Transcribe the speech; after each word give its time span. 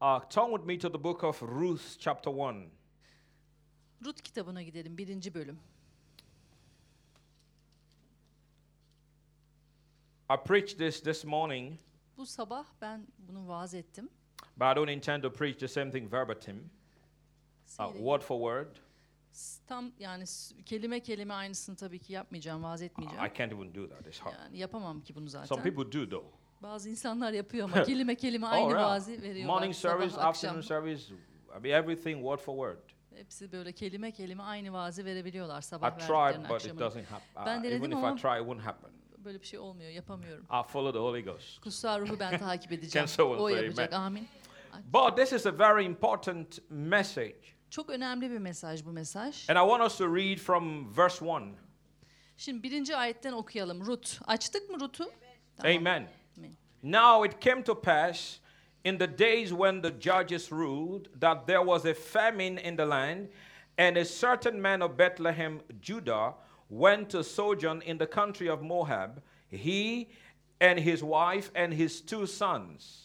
Uh, 0.00 0.20
turn 0.28 0.50
with 0.52 0.66
me 0.66 0.76
to 0.78 0.88
the 0.88 0.98
book 0.98 1.22
of 1.24 1.40
Ruth, 1.42 1.96
chapter 1.98 2.30
1. 2.30 2.70
Rut 4.04 4.22
kitabına 4.22 4.62
gidelim 4.62 4.98
birinci 4.98 5.34
bölüm. 5.34 5.58
I 10.30 10.36
preached 10.36 10.78
this 10.78 11.00
this 11.02 11.24
morning, 11.24 11.78
Bu 12.16 12.26
sabah 12.26 12.64
ben 12.80 13.06
bunu 13.18 13.48
vaaz 13.48 13.74
ettim. 13.74 14.08
but 14.56 14.66
I 14.66 14.74
don't 14.76 14.90
intend 14.90 15.22
to 15.22 15.32
preach 15.32 15.58
the 15.58 15.68
same 15.68 15.90
thing 15.90 16.12
verbatim, 16.12 16.70
uh, 17.78 17.92
word 17.92 18.22
for 18.22 18.38
word. 18.40 18.76
Tam 19.66 19.92
yani 19.98 20.24
kelime 20.66 21.00
kelime 21.00 21.34
aynısını 21.34 21.76
tabii 21.76 21.98
ki 21.98 22.12
yapmayacağım, 22.12 22.62
vaaz 22.62 22.82
etmeyeceğim. 22.82 23.24
I 23.24 23.28
can't 23.38 23.52
even 23.52 23.74
do 23.74 23.88
that. 23.88 24.06
It's 24.06 24.18
hard. 24.18 24.34
Yani 24.34 24.58
yapamam 24.58 25.00
ki 25.00 25.14
bunu 25.14 25.28
zaten. 25.28 25.46
Some 25.46 25.62
people 25.62 25.92
do, 25.92 26.10
though. 26.10 26.32
Bazı 26.62 26.90
insanlar 26.90 27.32
yapıyor 27.32 27.70
ama 27.72 27.82
kelime 27.84 28.14
kelime 28.14 28.46
Oh, 28.46 28.50
aynı 28.52 28.70
yeah. 28.70 28.82
vaazı 28.84 29.12
veriyorlar. 29.22 29.54
Morning 29.54 29.74
sabah, 29.74 29.92
service, 29.94 30.14
akşam. 30.16 30.28
afternoon 30.28 30.60
service, 30.60 31.02
I 31.58 31.60
mean, 31.62 31.82
everything 31.82 32.16
word 32.16 32.38
for 32.38 32.54
word. 32.54 32.90
Hepsi 33.18 33.52
böyle 33.52 33.72
kelime 33.72 34.12
kelime 34.12 34.42
aynı 34.42 34.72
vaazı 34.72 35.04
verebiliyorlar 35.04 35.60
I 35.60 35.62
sabah 35.62 35.98
tried, 35.98 36.08
verdiklerini 36.10 36.48
but 36.48 36.64
it 36.66 36.82
akşamına. 36.82 37.20
Ben 37.46 37.58
Uh, 37.58 37.62
denedim 37.64 37.84
even 37.84 37.90
if 37.90 37.96
I 38.04 38.06
ama- 38.06 38.16
try, 38.16 38.52
it 38.52 38.60
happen. 38.60 38.90
Böyle 39.18 39.40
bir 39.40 39.46
şey 39.46 39.58
olmuyor, 39.58 39.90
yapamıyorum. 39.90 40.44
I 40.44 40.62
follow 40.72 40.92
the 40.92 40.98
Holy 40.98 41.24
Ghost. 41.24 41.60
Kutsal 41.60 42.00
ruhu 42.00 42.18
ben 42.20 42.38
takip 42.38 42.72
edeceğim. 42.72 43.08
o 43.18 43.48
yapacak. 43.48 43.92
Amin. 43.92 44.28
But 44.92 45.16
this 45.16 45.32
is 45.32 45.46
a 45.46 45.58
very 45.58 45.84
important 45.84 46.58
message. 46.70 47.40
Çok 47.70 47.90
önemli 47.90 48.30
bir 48.30 48.38
mesaj 48.38 48.84
bu 48.84 48.92
mesaj. 48.92 49.50
And 49.50 49.56
I 49.56 49.68
want 49.70 49.82
us 49.92 49.98
to 49.98 50.16
read 50.16 50.36
from 50.38 50.96
verse 50.96 51.24
1. 51.26 51.30
Şimdi 52.36 52.62
birinci 52.62 52.96
ayetten 52.96 53.32
okuyalım. 53.32 53.86
Rut. 53.86 54.20
Açtık 54.26 54.70
mı 54.70 54.80
Rut'u? 54.80 55.04
Tamam. 55.56 55.76
Amen. 55.76 56.08
Now 56.82 57.24
it 57.24 57.40
came 57.40 57.62
to 57.64 57.74
pass 57.74 58.40
in 58.84 58.98
the 58.98 59.06
days 59.06 59.52
when 59.52 59.80
the 59.80 59.90
judges 59.90 60.52
ruled 60.52 61.08
that 61.20 61.46
there 61.46 61.62
was 61.62 61.84
a 61.84 61.94
famine 61.94 62.58
in 62.58 62.76
the 62.76 62.86
land, 62.86 63.28
and 63.78 63.96
a 63.96 64.04
certain 64.04 64.62
man 64.62 64.82
of 64.82 64.96
Bethlehem, 64.96 65.60
Judah, 65.80 66.34
went 66.70 67.10
to 67.10 67.24
sojourn 67.24 67.82
in 67.82 67.98
the 67.98 68.06
country 68.06 68.48
of 68.48 68.62
Moab, 68.62 69.22
he 69.50 70.08
and 70.60 70.78
his 70.78 71.02
wife 71.02 71.50
and 71.54 71.74
his 71.74 72.00
two 72.00 72.26
sons. 72.26 73.02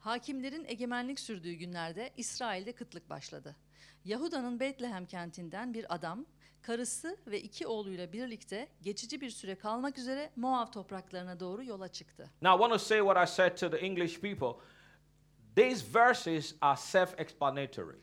Hakimlerin 0.00 0.64
egemenlik 0.64 1.20
sürdüğü 1.20 1.52
günlerde 1.52 2.10
İsrail'de 2.16 2.72
kıtlık 2.72 3.10
başladı. 3.10 3.56
Yahuda'nın 4.04 4.60
Betlehem 4.60 5.06
kentinden 5.06 5.74
bir 5.74 5.94
adam, 5.94 6.26
karısı 6.66 7.16
ve 7.26 7.40
iki 7.40 7.66
oğluyla 7.66 8.12
birlikte 8.12 8.68
geçici 8.82 9.20
bir 9.20 9.30
süre 9.30 9.54
kalmak 9.54 9.98
üzere 9.98 10.30
Moav 10.36 10.66
topraklarına 10.66 11.40
doğru 11.40 11.64
yola 11.64 11.88
çıktı. 11.88 12.30
Now, 12.42 12.56
I 12.56 12.68
want 12.68 12.72
to 12.72 12.86
say 12.86 12.98
what 12.98 13.28
I 13.28 13.32
said 13.32 13.56
to 13.56 13.70
the 13.70 13.86
English 13.86 14.20
people. 14.20 14.60
These 15.56 15.84
verses 15.94 16.54
are 16.60 16.76
self 16.76 17.20
explanatory. 17.20 17.96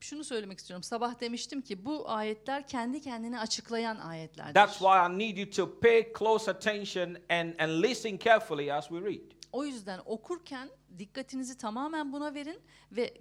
Şunu 0.00 0.24
söylemek 0.24 0.58
istiyorum. 0.58 0.82
Sabah 0.82 1.20
demiştim 1.20 1.62
ki 1.62 1.84
bu 1.84 2.10
ayetler 2.10 2.66
kendi 2.66 3.00
kendini 3.00 3.38
açıklayan 3.38 3.96
ayetlerdir. 3.96 4.54
That's 4.54 4.78
why 4.78 5.06
I 5.08 5.18
need 5.18 5.36
you 5.36 5.50
to 5.50 5.80
pay 5.80 6.12
close 6.18 6.50
attention 6.50 7.16
and, 7.28 7.54
and 7.58 7.82
listen 7.82 8.18
carefully 8.18 8.72
as 8.72 8.88
we 8.88 9.00
read. 9.00 9.38
O 9.52 9.64
yüzden 9.64 10.00
okurken 10.04 10.70
dikkatinizi 10.98 11.58
tamamen 11.58 12.12
buna 12.12 12.34
verin 12.34 12.60
ve 12.92 13.14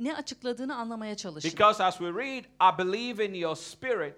ne 0.00 0.16
açıkladığını 0.16 0.76
anlamaya 0.76 1.14
çalışın. 1.16 1.50
Because 1.50 1.84
as 1.84 1.98
we 1.98 2.06
read, 2.08 2.44
I 2.44 2.78
believe 2.78 3.24
in 3.26 3.34
your 3.34 3.56
spirit, 3.56 4.14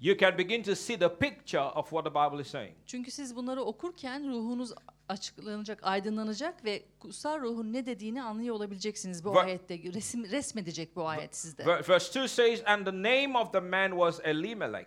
you 0.00 0.18
can 0.18 0.38
begin 0.38 0.62
to 0.62 0.74
see 0.74 0.98
the 0.98 1.16
picture 1.18 1.62
of 1.62 1.90
what 1.90 2.04
the 2.04 2.10
Bible 2.10 2.42
is 2.42 2.48
saying. 2.48 2.74
Çünkü 2.86 3.10
siz 3.10 3.36
bunları 3.36 3.62
okurken 3.62 4.28
ruhunuz 4.28 4.72
açıklanacak, 5.08 5.78
aydınlanacak 5.82 6.64
ve 6.64 6.82
kutsal 6.98 7.40
ruhun 7.40 7.72
ne 7.72 7.86
dediğini 7.86 8.22
anlıyor 8.22 8.54
olabileceksiniz 8.54 9.24
bu 9.24 9.34
Ver- 9.34 9.44
ayette. 9.44 9.78
Resim, 9.78 10.24
resmedecek 10.24 10.96
bu 10.96 11.08
ayet 11.08 11.36
sizde. 11.36 11.66
Ver- 11.66 11.88
Verse 11.88 12.20
2 12.20 12.28
says, 12.34 12.62
And 12.66 12.86
the 12.86 12.92
name 12.92 13.38
of 13.38 13.52
the 13.52 13.60
man 13.60 13.90
was 13.90 14.20
Elimelech, 14.24 14.86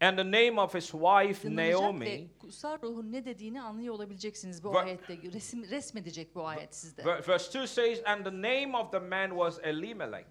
and 0.00 0.18
the 0.18 0.24
name 0.24 0.58
of 0.60 0.74
his 0.74 0.90
wife 0.92 1.44
Naomi. 1.48 2.06
ve 2.06 2.26
kutsal 2.38 2.82
ruhun 2.82 3.12
ne 3.12 3.24
dediğini 3.24 3.62
anlıyor 3.62 3.94
olabileceksiniz 3.94 4.64
bu 4.64 4.74
Ver- 4.74 4.84
ayette. 4.84 5.18
Resim, 5.32 5.70
resmedecek 5.70 6.34
bu 6.34 6.46
ayet 6.46 6.74
sizde. 6.74 7.02
Ver- 7.04 7.28
Verse 7.28 7.58
2 7.58 7.66
says, 7.68 8.02
And 8.06 8.24
the 8.24 8.30
name 8.42 8.74
of 8.76 8.92
the 8.92 8.98
man 8.98 9.30
was 9.30 9.58
Elimelech, 9.62 10.26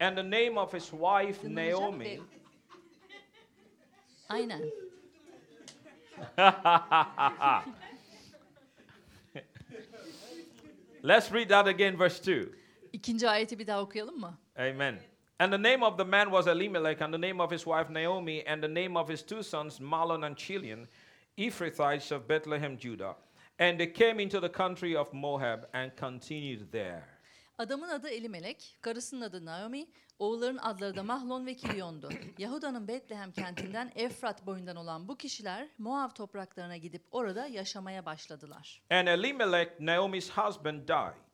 and 0.00 0.16
the 0.16 0.30
name 0.30 0.58
of 0.60 0.74
his 0.74 0.90
wife 0.90 1.46
Aydınlanacak 1.46 1.80
Naomi. 1.80 2.04
ve- 2.04 2.20
Aynen. 4.28 4.62
Let's 11.02 11.30
read 11.32 11.48
that 11.50 11.66
again, 11.68 11.98
verse 11.98 12.18
2. 12.20 12.48
İkinci 12.92 13.28
ayeti 13.28 13.58
bir 13.58 13.66
daha 13.66 13.82
okuyalım 13.82 14.20
mı? 14.20 14.38
Amen. 14.56 14.98
And 15.38 15.52
the 15.52 15.58
name 15.58 15.82
of 15.82 15.98
the 15.98 16.04
man 16.04 16.30
was 16.30 16.46
Elimelech, 16.46 17.02
and 17.02 17.12
the 17.12 17.18
name 17.18 17.42
of 17.42 17.50
his 17.50 17.66
wife 17.66 17.90
Naomi, 17.90 18.42
and 18.46 18.62
the 18.62 18.68
name 18.68 18.96
of 18.96 19.08
his 19.08 19.22
two 19.22 19.42
sons 19.42 19.78
Mahlon 19.80 20.24
and 20.24 20.34
Chilion, 20.36 20.88
Ephrathites 21.36 22.10
of 22.10 22.26
Bethlehem, 22.26 22.78
Judah. 22.78 23.14
And 23.58 23.78
they 23.78 23.86
came 23.86 24.18
into 24.18 24.40
the 24.40 24.48
country 24.48 24.96
of 24.96 25.12
Moab 25.12 25.66
and 25.74 25.92
continued 25.96 26.72
there. 26.72 27.04
Adamın 27.58 27.88
adı 27.88 28.08
Elimelek, 28.08 28.76
karısının 28.80 29.20
adı 29.20 29.44
Naomi, 29.44 29.86
oğulların 30.18 30.56
adları 30.56 30.96
da 30.96 31.02
Mahlon 31.02 31.46
ve 31.46 31.54
Kilyon'du. 31.54 32.08
Yahuda'nın 32.38 32.88
Betlehem 32.88 33.32
kentinden 33.32 33.92
Efrat 33.96 34.46
boyundan 34.46 34.76
olan 34.76 35.08
bu 35.08 35.16
kişiler 35.16 35.68
Moav 35.78 36.08
topraklarına 36.08 36.76
gidip 36.76 37.02
orada 37.10 37.46
yaşamaya 37.46 38.06
başladılar. 38.06 38.82
And 38.90 39.06
Elimelech, 39.06 39.80
Naomi's 39.80 40.30
husband, 40.30 40.88
died, 40.88 41.25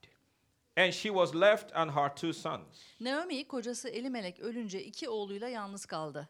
and 0.76 0.92
she 0.92 1.10
was 1.10 1.34
left 1.34 1.72
and 1.74 1.90
her 1.90 2.14
two 2.14 2.32
sons. 2.32 2.94
Naomi 3.00 3.48
kocası 3.48 3.88
Elimelek 3.88 4.40
ölünce 4.40 4.82
iki 4.82 5.08
oğluyla 5.08 5.48
yalnız 5.48 5.86
kaldı. 5.86 6.28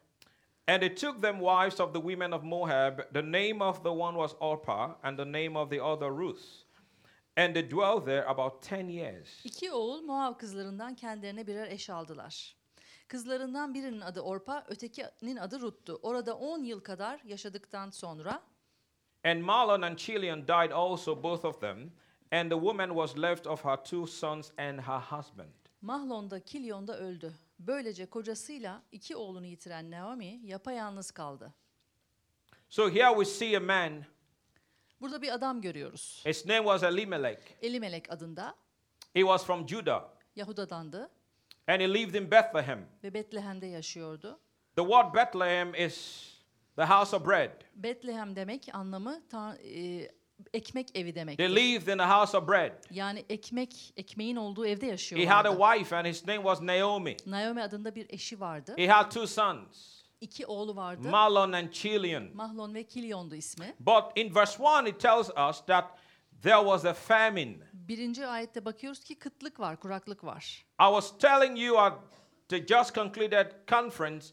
And 0.67 0.79
they 0.79 0.95
took 0.95 1.21
them 1.21 1.39
wives 1.39 1.79
of 1.79 1.93
the 1.93 1.99
women 1.99 2.31
of 2.31 2.43
Moab. 2.43 3.13
The 3.13 3.21
name 3.21 3.63
of 3.63 3.83
the 3.83 3.89
one 3.89 4.17
was 4.17 4.35
Orpah, 4.39 4.95
and 5.03 5.17
the 5.17 5.25
name 5.25 5.59
of 5.59 5.69
the 5.69 5.81
other 5.81 6.09
Ruth. 6.09 6.43
And 7.37 7.53
they 7.53 7.71
dwelt 7.71 8.05
there 8.05 8.25
about 8.25 8.61
ten 8.61 8.87
years. 8.87 9.45
İki 9.45 9.71
oğul 9.71 10.01
Moav 10.01 10.37
kızlarından 10.37 10.95
kendilerine 10.95 11.47
birer 11.47 11.67
eş 11.71 11.89
aldılar. 11.89 12.55
Kızlarından 13.07 13.73
birinin 13.73 14.01
adı 14.01 14.21
Orpa, 14.21 14.63
ötekinin 14.67 15.37
adı 15.37 15.61
Rut'tu. 15.61 15.99
Orada 16.03 16.37
10 16.37 16.63
yıl 16.63 16.79
kadar 16.79 17.21
yaşadıktan 17.25 17.89
sonra 17.89 18.41
And 19.25 19.41
Mahlon 19.41 19.81
and 19.81 19.97
Chilion 19.97 20.41
died 20.47 20.71
also, 20.71 21.23
both 21.23 21.45
of 21.45 21.61
them, 21.61 21.91
and 22.33 22.49
the 22.51 22.55
woman 22.59 22.89
was 22.89 23.15
left 23.17 23.47
of 23.47 23.61
her 23.65 23.77
two 23.83 24.07
sons 24.07 24.51
and 24.57 24.79
her 24.79 24.99
husband. 24.99 25.49
Mahlon 25.81 26.29
da 26.31 26.39
Kilyon 26.39 26.87
da 26.87 26.97
öldü. 26.99 27.33
Böylece 27.59 28.05
kocasıyla 28.05 28.81
iki 28.91 29.15
oğlunu 29.15 29.45
yitiren 29.45 29.91
Naomi 29.91 30.39
yapayalnız 30.43 31.11
kaldı. 31.11 31.53
So 32.69 32.89
here 32.89 33.09
we 33.09 33.25
see 33.25 33.57
a 33.57 33.59
man, 33.59 34.03
Burada 35.01 35.21
bir 35.21 35.33
adam 35.33 35.61
görüyoruz. 35.61 36.23
his 36.25 36.45
name 36.45 36.63
was 36.63 36.83
Elimelech. 36.83 37.39
Elimelek 37.61 38.11
adında, 38.11 38.55
He 39.13 39.19
was 39.21 39.45
from 39.45 39.67
Judah, 39.67 40.03
Yahuda'dandı 40.35 41.09
and 41.67 41.81
he 41.81 41.93
lived 41.93 42.13
in 42.15 42.31
Bethlehem. 42.31 42.85
ve 43.03 43.13
Betlehem'de 43.13 43.65
yaşıyordu. 43.65 44.39
The 44.75 44.81
word 44.83 45.13
Bethlehem 45.15 45.75
is 45.75 46.27
the 46.75 46.85
house 46.85 47.15
of 47.15 47.25
bread. 47.27 47.51
Betlehem 47.75 48.35
demek 48.35 48.69
anlamı 48.73 49.21
ta- 49.29 49.57
e, 49.57 50.09
ekmek 50.53 50.97
evi 50.97 51.15
demek. 51.15 51.37
They 51.37 51.55
lived 51.55 51.87
in 51.87 51.97
the 51.97 52.07
house 52.07 52.37
of 52.37 52.47
bread. 52.47 52.71
Yani 52.91 53.25
ekmek, 53.29 53.93
ekmeğin 53.97 54.35
olduğu 54.35 54.65
evde 54.65 54.97
He 54.97 55.27
had 55.27 55.45
a 55.45 55.77
wife, 55.77 55.95
and 55.95 56.05
his 56.05 56.27
name 56.27 56.41
was 56.43 56.61
Naomi. 56.61 57.17
Naomi 57.25 57.61
adında 57.63 57.95
bir 57.95 58.05
eşi 58.09 58.39
vardı. 58.39 58.73
He 58.77 58.87
had 58.87 59.11
two 59.11 59.27
sons, 59.27 60.03
İki 60.21 60.45
oğlu 60.45 60.75
vardı. 60.75 61.09
Mahlon 61.09 61.51
and 61.51 61.71
Chilion. 61.71 62.29
Mahlon 62.33 62.73
ve 62.73 62.83
Kilyon'du 62.83 63.35
ismi. 63.35 63.75
But 63.79 64.03
in 64.15 64.35
verse 64.35 64.63
1, 64.63 64.89
it 64.89 64.99
tells 64.99 65.29
us 65.49 65.65
that 65.65 65.85
there 66.41 66.61
was 66.61 66.85
a 66.85 66.93
famine. 66.93 67.57
Birinci 67.73 68.27
ayette 68.27 68.65
bakıyoruz 68.65 69.03
ki 69.03 69.15
kıtlık 69.15 69.59
var, 69.59 69.79
kuraklık 69.79 70.23
var. 70.23 70.65
I 70.81 70.87
was 70.87 71.17
telling 71.17 71.59
you 71.59 71.79
at 71.79 71.93
the 72.49 72.67
just 72.67 72.95
concluded 72.95 73.51
conference 73.67 74.27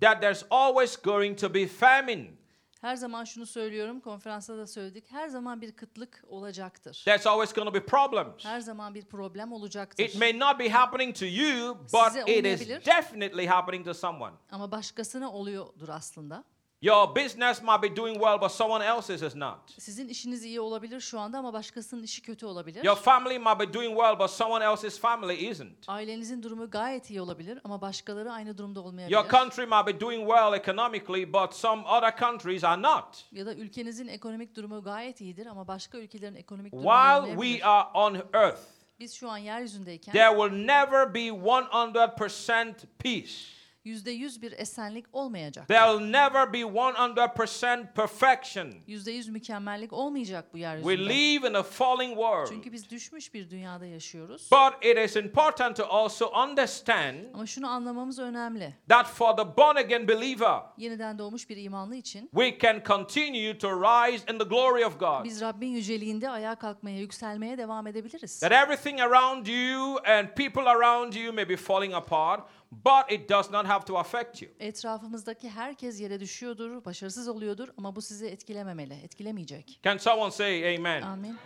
that 0.00 0.20
there's 0.20 0.44
always 0.50 1.02
going 1.02 1.38
to 1.38 1.54
be 1.54 1.66
famine. 1.66 2.41
Her 2.82 2.96
zaman 2.96 3.24
şunu 3.24 3.46
söylüyorum, 3.46 4.00
konferansta 4.00 4.58
da 4.58 4.66
söyledik. 4.66 5.04
Her 5.10 5.28
zaman 5.28 5.60
bir 5.60 5.72
kıtlık 5.72 6.24
olacaktır. 6.28 7.02
There's 7.04 7.26
always 7.26 7.54
going 7.54 7.68
to 7.68 7.74
be 7.74 7.86
problems. 7.86 8.44
Her 8.44 8.60
zaman 8.60 8.94
bir 8.94 9.04
problem 9.04 9.52
olacaktır. 9.52 10.04
It 10.04 10.14
may 10.20 10.38
not 10.38 10.58
be 10.58 10.68
happening 10.68 11.16
to 11.18 11.24
you, 11.26 11.74
but 11.78 11.88
Size 11.90 12.20
it 12.20 12.28
is 12.28 12.38
olmayabilir. 12.38 12.84
definitely 12.84 13.46
happening 13.46 13.84
to 13.86 13.94
someone. 13.94 14.32
Ama 14.50 14.70
başkasına 14.70 15.32
oluyordur 15.32 15.88
aslında. 15.88 16.44
Your 16.82 17.16
business 17.16 17.62
might 17.62 17.82
be 17.82 17.96
doing 17.96 18.14
well, 18.14 18.40
but 18.40 18.50
someone 18.50 18.82
else's 18.82 19.22
is 19.22 19.36
not. 19.36 19.70
Sizin 19.78 20.08
işiniz 20.08 20.44
iyi 20.44 20.60
olabilir 20.60 21.00
şu 21.00 21.20
anda 21.20 21.38
ama 21.38 21.52
başkasının 21.52 22.02
işi 22.02 22.22
kötü 22.22 22.46
olabilir. 22.46 22.84
Your 22.84 22.96
family 22.96 23.38
might 23.38 23.60
be 23.60 23.74
doing 23.74 23.96
well, 23.96 24.18
but 24.18 24.30
someone 24.30 24.64
else's 24.64 25.00
family 25.00 25.34
isn't. 25.34 25.88
Ailenizin 25.88 26.42
durumu 26.42 26.70
gayet 26.70 27.10
iyi 27.10 27.20
olabilir 27.20 27.58
ama 27.64 27.80
başkaları 27.80 28.32
aynı 28.32 28.58
durumda 28.58 28.80
olmayabilir. 28.80 29.16
Your 29.16 29.28
country 29.28 29.66
might 29.66 29.86
be 29.86 30.00
doing 30.00 30.28
well 30.28 30.54
economically, 30.54 31.32
but 31.32 31.54
some 31.54 31.82
other 31.86 32.16
countries 32.16 32.64
are 32.64 32.82
not. 32.82 33.24
Ya 33.32 33.46
da 33.46 33.54
ülkenizin 33.54 34.08
ekonomik 34.08 34.56
durumu 34.56 34.82
gayet 34.82 35.20
iyidir 35.20 35.46
ama 35.46 35.68
başka 35.68 35.98
ülkelerin 35.98 36.34
ekonomik 36.34 36.72
durumu 36.72 36.88
While 36.88 37.46
we 37.46 37.64
are 37.64 37.88
on 37.94 38.14
earth, 38.32 38.60
Biz 39.00 39.14
şu 39.14 39.30
an 39.30 39.38
yeryüzündeyken 39.38 40.12
there 40.12 40.30
will 40.30 40.66
never 40.66 41.14
be 41.14 41.20
100% 41.20 42.74
peace. 42.98 43.61
Yüzde 43.84 44.10
yüz 44.10 44.42
bir 44.42 44.52
esenlik 44.52 45.06
olmayacak. 45.12 45.68
There 45.68 45.80
will 45.92 46.10
never 46.10 46.52
be 46.52 46.58
100% 46.58 47.94
perfection. 47.94 48.68
Yüzde 48.86 49.12
yüz 49.12 49.28
mükemmellik 49.28 49.92
olmayacak 49.92 50.44
bu 50.52 50.56
We 50.56 50.60
yeryüzünde. 50.60 51.08
live 51.14 51.48
in 51.48 51.54
a 51.54 51.62
falling 51.62 52.10
world. 52.14 52.48
Çünkü 52.48 52.72
biz 52.72 52.90
düşmüş 52.90 53.34
bir 53.34 53.50
dünyada 53.50 53.86
yaşıyoruz. 53.86 54.48
But 54.52 54.84
it 54.84 54.98
is 54.98 55.16
important 55.16 55.76
to 55.76 55.84
also 55.90 56.26
understand 56.42 57.16
Ama 57.34 57.46
şunu 57.46 57.68
anlamamız 57.70 58.18
önemli. 58.18 58.74
that 58.88 59.06
for 59.06 59.36
the 59.36 59.56
born 59.56 59.76
again 59.76 60.08
believer, 60.08 60.60
Yeniden 60.76 61.18
doğmuş 61.18 61.48
bir 61.50 61.56
imanlı 61.56 61.96
için 61.96 62.30
we 62.34 62.58
can 62.58 62.82
continue 62.86 63.58
to 63.58 63.68
rise 63.82 64.32
in 64.32 64.38
the 64.38 64.44
glory 64.44 64.86
of 64.86 65.00
God. 65.00 65.24
biz 65.24 65.40
Rabbin 65.40 65.68
yüceliğinde 65.68 66.30
ayağa 66.30 66.54
kalkmaya, 66.54 66.98
yükselmeye 66.98 67.58
devam 67.58 67.86
edebiliriz. 67.86 68.40
That 68.40 68.52
everything 68.52 69.00
around 69.00 69.46
you 69.46 69.96
and 70.06 70.28
people 70.36 70.62
around 70.70 71.12
you 71.12 71.32
may 71.32 71.48
be 71.48 71.56
falling 71.56 71.94
apart, 71.94 72.42
but 72.72 73.12
it 73.12 73.28
does 73.28 73.50
not 73.50 73.66
have 73.66 73.84
to 73.84 73.98
affect 73.98 74.42
you. 74.42 74.50
Etrafımızdaki 74.60 75.50
herkes 75.50 76.00
yere 76.00 76.20
düşüyordur, 76.20 76.84
başarısız 76.84 77.28
oluyordur 77.28 77.68
ama 77.78 77.96
bu 77.96 78.02
sizi 78.02 78.26
etkilememeli, 78.26 78.94
etkilemeyecek. 78.94 79.80
Can 79.82 79.96
someone 79.96 80.30
say 80.30 80.76
amen? 80.76 81.02
Amin. 81.02 81.38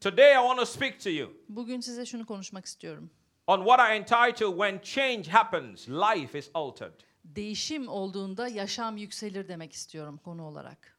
Today 0.00 0.32
I 0.32 0.36
want 0.36 0.58
to 0.58 0.66
speak 0.66 1.00
to 1.00 1.10
you 1.10 1.30
Bugün 1.48 1.80
size 1.80 2.06
şunu 2.06 2.26
konuşmak 2.26 2.64
istiyorum. 2.66 3.10
on 3.46 3.58
what 3.58 3.80
I 3.80 3.92
entitle 3.92 4.50
When 4.50 4.80
Change 4.82 5.30
Happens, 5.30 5.88
Life 5.88 6.38
is 6.38 6.50
Altered. 6.54 7.00
Değişim 7.24 7.88
olduğunda 7.88 8.48
yaşam 8.48 8.96
yükselir 8.96 9.48
demek 9.48 9.72
istiyorum 9.72 10.20
konu 10.24 10.46
olarak. 10.46 10.98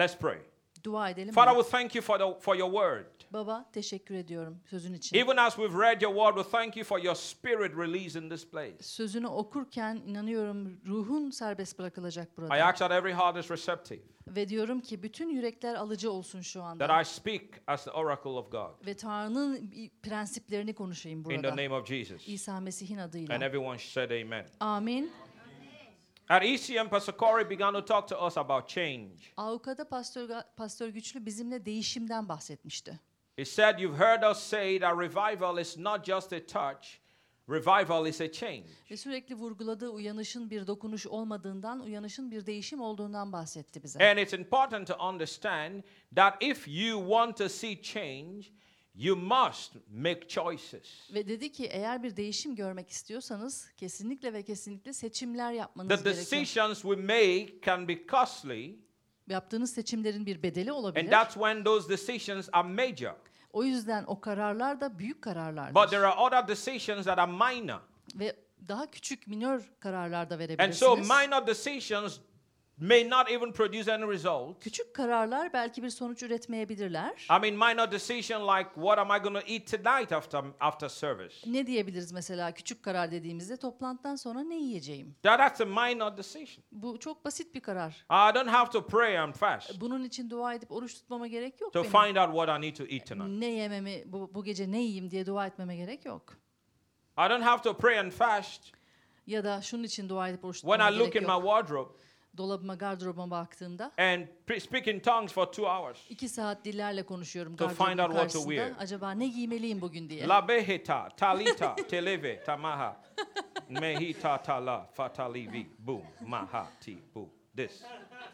Let's 0.00 0.16
pray. 0.16 0.38
Dua 0.84 1.10
edelim. 1.10 1.34
Father, 1.34 1.56
mi? 1.56 1.62
we 1.62 1.70
thank 1.70 1.94
you 1.94 2.02
for, 2.02 2.18
the, 2.18 2.40
for 2.40 2.56
your 2.56 2.70
word. 2.72 3.15
Baba 3.32 3.70
teşekkür 3.72 4.14
ediyorum 4.14 4.58
sözün 4.70 4.92
için. 4.94 5.16
Even 5.18 5.36
as 5.36 5.56
we've 5.56 5.78
read 5.82 6.00
your 6.00 6.14
word, 6.14 6.36
we 6.44 6.50
thank 6.58 6.76
you 6.76 6.84
for 6.84 6.98
your 7.04 7.14
spirit 7.16 7.72
released 7.78 8.22
in 8.22 8.30
this 8.30 8.50
place. 8.50 8.76
Sözünü 8.82 9.26
okurken 9.26 9.96
inanıyorum 10.06 10.80
ruhun 10.86 11.30
serbest 11.30 11.78
bırakılacak 11.78 12.28
I 12.32 12.36
burada. 12.36 12.54
ask 12.64 12.78
that 12.78 12.90
every 12.92 13.12
heart 13.12 13.36
is 13.44 13.50
receptive, 13.50 14.00
Ve 14.28 14.48
diyorum 14.48 14.80
ki 14.80 15.02
bütün 15.02 15.28
yürekler 15.28 15.74
alıcı 15.74 16.12
olsun 16.12 16.40
şu 16.40 16.62
anda. 16.62 16.86
that 16.86 17.06
I 17.06 17.10
speak 17.10 17.42
as 17.66 17.84
the 17.84 17.90
oracle 17.90 18.30
of 18.30 18.52
God. 18.52 18.86
Ve 18.86 18.94
Tanrı'nın 18.96 19.56
i- 19.74 19.90
prensiplerini 20.02 20.74
konuşayım 20.74 21.18
In 21.18 21.24
the 21.24 21.30
burada. 21.30 21.50
name 21.50 21.70
of 21.72 21.86
Jesus. 21.86 22.28
İsa 22.28 22.60
Mesih'in 22.60 22.96
And 22.98 23.08
adıyla. 23.10 23.34
everyone 23.44 23.78
said 23.78 24.10
amen. 24.10 24.46
Amin. 24.60 25.12
At 26.28 26.42
ECM, 26.44 26.88
Pastor 26.88 27.14
Corey 27.18 27.50
began 27.50 27.74
to 27.74 27.84
talk 27.84 28.08
to 28.08 28.26
us 28.26 28.38
about 28.38 28.68
change. 28.68 29.10
Avukada 29.36 29.88
Pastör, 29.88 30.28
Pastör 30.56 30.88
Güçlü 30.88 31.26
bizimle 31.26 31.64
değişimden 31.66 32.28
bahsetmişti. 32.28 33.00
He 33.36 33.44
said, 33.44 33.78
You've 33.78 33.98
heard 33.98 34.22
us 34.22 34.42
say 34.42 34.78
that 34.78 34.96
revival 34.98 35.58
is 35.60 35.78
not 35.78 36.04
just 36.04 36.32
a 36.32 36.40
touch, 36.40 37.00
revival 37.48 38.06
is 38.06 38.20
a 38.20 38.32
change. 38.32 38.66
Ve 38.90 38.96
sürekli 38.96 39.34
vurguladığı 39.34 39.88
uyanışın 39.88 40.50
bir 40.50 40.66
dokunuş 40.66 41.06
olmadığından, 41.06 41.80
uyanışın 41.80 42.30
bir 42.30 42.46
değişim 42.46 42.80
olduğundan 42.80 43.32
bahsetti 43.32 43.82
bize. 43.82 44.10
And 44.10 44.18
it's 44.18 44.32
important 44.32 44.86
to 44.88 45.08
understand 45.08 45.82
that 46.14 46.42
if 46.42 46.68
you 46.68 47.00
want 47.00 47.36
to 47.36 47.48
see 47.48 47.82
change, 47.82 48.46
you 48.94 49.16
must 49.16 49.72
make 49.90 50.28
choices. 50.28 51.10
Ve 51.14 51.28
dedi 51.28 51.52
ki 51.52 51.64
eğer 51.66 52.02
bir 52.02 52.16
değişim 52.16 52.54
görmek 52.54 52.90
istiyorsanız 52.90 53.70
kesinlikle 53.76 54.32
ve 54.32 54.42
kesinlikle 54.42 54.92
seçimler 54.92 55.50
The 55.50 55.56
yapmanız 55.56 55.88
gerekiyor. 55.88 56.14
decisions 56.16 56.82
we 56.82 56.96
make 56.96 57.60
can 57.66 57.88
be 57.88 58.06
costly, 58.06 58.76
Yaptığınız 59.28 59.72
seçimlerin 59.74 60.26
bir 60.26 60.42
bedeli 60.42 60.70
and 60.70 60.76
olabilir. 60.78 61.10
that's 61.10 61.34
when 61.34 61.64
those 61.64 61.88
decisions 61.88 62.48
are 62.52 62.68
major. 62.68 63.12
O 63.52 63.64
yüzden 63.64 64.04
o 64.06 64.20
kararlar 64.20 64.80
da 64.80 64.98
büyük 64.98 65.16
But 65.16 65.24
kararlardır. 65.24 65.90
there 65.90 66.06
are 66.06 66.20
other 66.20 66.48
decisions 66.48 67.04
that 67.04 67.18
are 67.18 67.32
minor. 67.32 67.78
Ve 68.14 68.36
daha 68.68 68.90
küçük 68.90 69.26
minör 69.26 69.62
kararlar 69.80 70.30
da 70.30 70.34
And 70.34 70.40
so 70.40 70.48
verebilirsiniz. 70.48 71.08
minor 71.10 71.46
decisions 71.46 72.18
may 72.78 73.10
not 73.10 73.30
even 73.30 73.52
produce 73.52 73.94
any 73.94 74.02
result. 74.12 74.60
Küçük 74.60 74.94
kararlar 74.94 75.52
belki 75.52 75.82
bir 75.82 75.90
sonuç 75.90 76.22
üretmeyebilirler. 76.22 77.26
I 77.30 77.40
mean, 77.40 77.54
minor 77.54 77.90
decision 77.90 78.56
like 78.58 78.70
what 78.74 78.98
am 78.98 79.10
I 79.10 79.18
going 79.22 79.36
to 79.46 79.52
eat 79.52 79.66
tonight 79.66 80.12
after 80.12 80.44
after 80.60 80.88
service? 80.88 81.34
Ne 81.52 81.66
diyebiliriz 81.66 82.12
mesela 82.12 82.52
küçük 82.54 82.82
karar 82.82 83.10
dediğimizde 83.10 83.56
toplantıdan 83.56 84.16
sonra 84.16 84.40
ne 84.40 84.56
yiyeceğim? 84.56 85.16
That, 85.22 85.38
that's 85.38 85.60
a 85.60 85.64
minor 85.64 86.16
decision. 86.16 86.64
Bu 86.72 86.98
çok 86.98 87.24
basit 87.24 87.54
bir 87.54 87.60
karar. 87.60 87.90
I 88.10 88.34
don't 88.34 88.48
have 88.48 88.70
to 88.70 88.86
pray 88.86 89.18
and 89.18 89.34
fast 89.34 89.80
Bunun 89.80 90.04
için 90.04 90.30
dua 90.30 90.54
edip 90.54 90.72
oruç 90.72 90.94
tutmama 90.94 91.26
gerek 91.26 91.60
yok 91.60 91.72
to 91.72 91.84
benim. 91.84 91.92
find 91.92 92.16
out 92.16 92.28
what 92.36 92.58
I 92.58 92.62
need 92.66 92.76
to 92.76 92.84
eat 92.84 93.06
tonight. 93.06 93.28
Ne 93.40 93.46
yememi, 93.52 94.02
bu, 94.06 94.34
bu 94.34 94.44
gece 94.44 94.70
ne 94.72 94.80
yiyeyim 94.80 95.10
diye 95.10 95.26
dua 95.26 95.46
etmeme 95.46 95.76
gerek 95.76 96.04
yok. 96.04 96.36
I 97.18 97.28
don't 97.30 97.42
have 97.44 97.62
to 97.62 97.74
pray 97.76 97.98
and 97.98 98.12
fast 98.12 98.62
Ya 99.26 99.44
da 99.44 99.62
şunun 99.62 99.82
için 99.82 100.08
dua 100.08 100.28
edip 100.28 100.44
oruç 100.44 100.60
when 100.60 100.78
tutmama 100.78 100.96
I 100.96 100.98
look 100.98 101.16
in 101.16 101.22
my 101.22 101.28
yok. 101.32 101.42
wardrobe 101.42 101.90
Dolabıma, 102.38 102.74
gardırobuma 102.74 103.30
baktığımda 103.30 103.92
and 103.98 104.22
speak 104.60 104.86
in 104.86 105.00
tongues 105.00 105.32
for 105.32 105.46
two 105.46 105.66
hours. 105.66 105.98
iki 106.10 106.28
saat 106.28 106.64
dillerle 106.64 107.02
konuşuyorum 107.02 107.56
To 107.56 107.68
find 107.68 107.78
out 107.80 107.96
what 107.98 108.12
to 108.12 108.16
karşısında. 108.18 108.54
wear. 108.54 108.72
Acaba 108.78 109.10
ne 109.10 109.26
giymeliyim 109.28 109.80
bugün 109.80 110.08
diye. 110.08 110.28
La 110.28 110.48
beheta, 110.48 111.08
talita, 111.16 111.76
televe, 111.90 112.44
tamaha, 112.44 112.96
mehita 113.68 114.42
tala, 114.42 114.86
fatalivi, 114.94 115.66
boom, 115.78 116.02
maha, 116.26 116.66
ti, 116.80 116.98
boom. 117.14 117.28
This. 117.56 117.82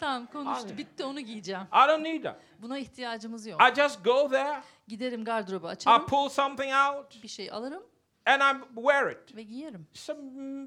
Tamam 0.01 0.27
konuştu. 0.27 0.79
Bitti 0.79 1.05
onu 1.05 1.21
giyeceğim. 1.21 1.63
I 1.63 1.89
don't 1.89 2.03
need 2.03 2.23
that. 2.23 2.37
Buna 2.63 2.79
ihtiyacımız 2.79 3.47
yok. 3.47 3.61
I 3.73 3.75
just 3.75 4.05
go 4.05 4.29
there, 4.29 4.63
Giderim 4.89 5.25
gardırobu 5.25 5.67
I 5.67 5.69
açarım. 5.71 6.07
pull 6.07 6.29
something 6.29 6.73
out, 6.73 7.23
Bir 7.23 7.29
şey 7.29 7.51
alırım 7.53 7.83
and 8.27 8.43
I 8.43 8.61
wear 8.75 9.11
it. 9.13 9.37
ve 9.37 9.43
giyerim. 9.43 9.87
Some 9.93 10.21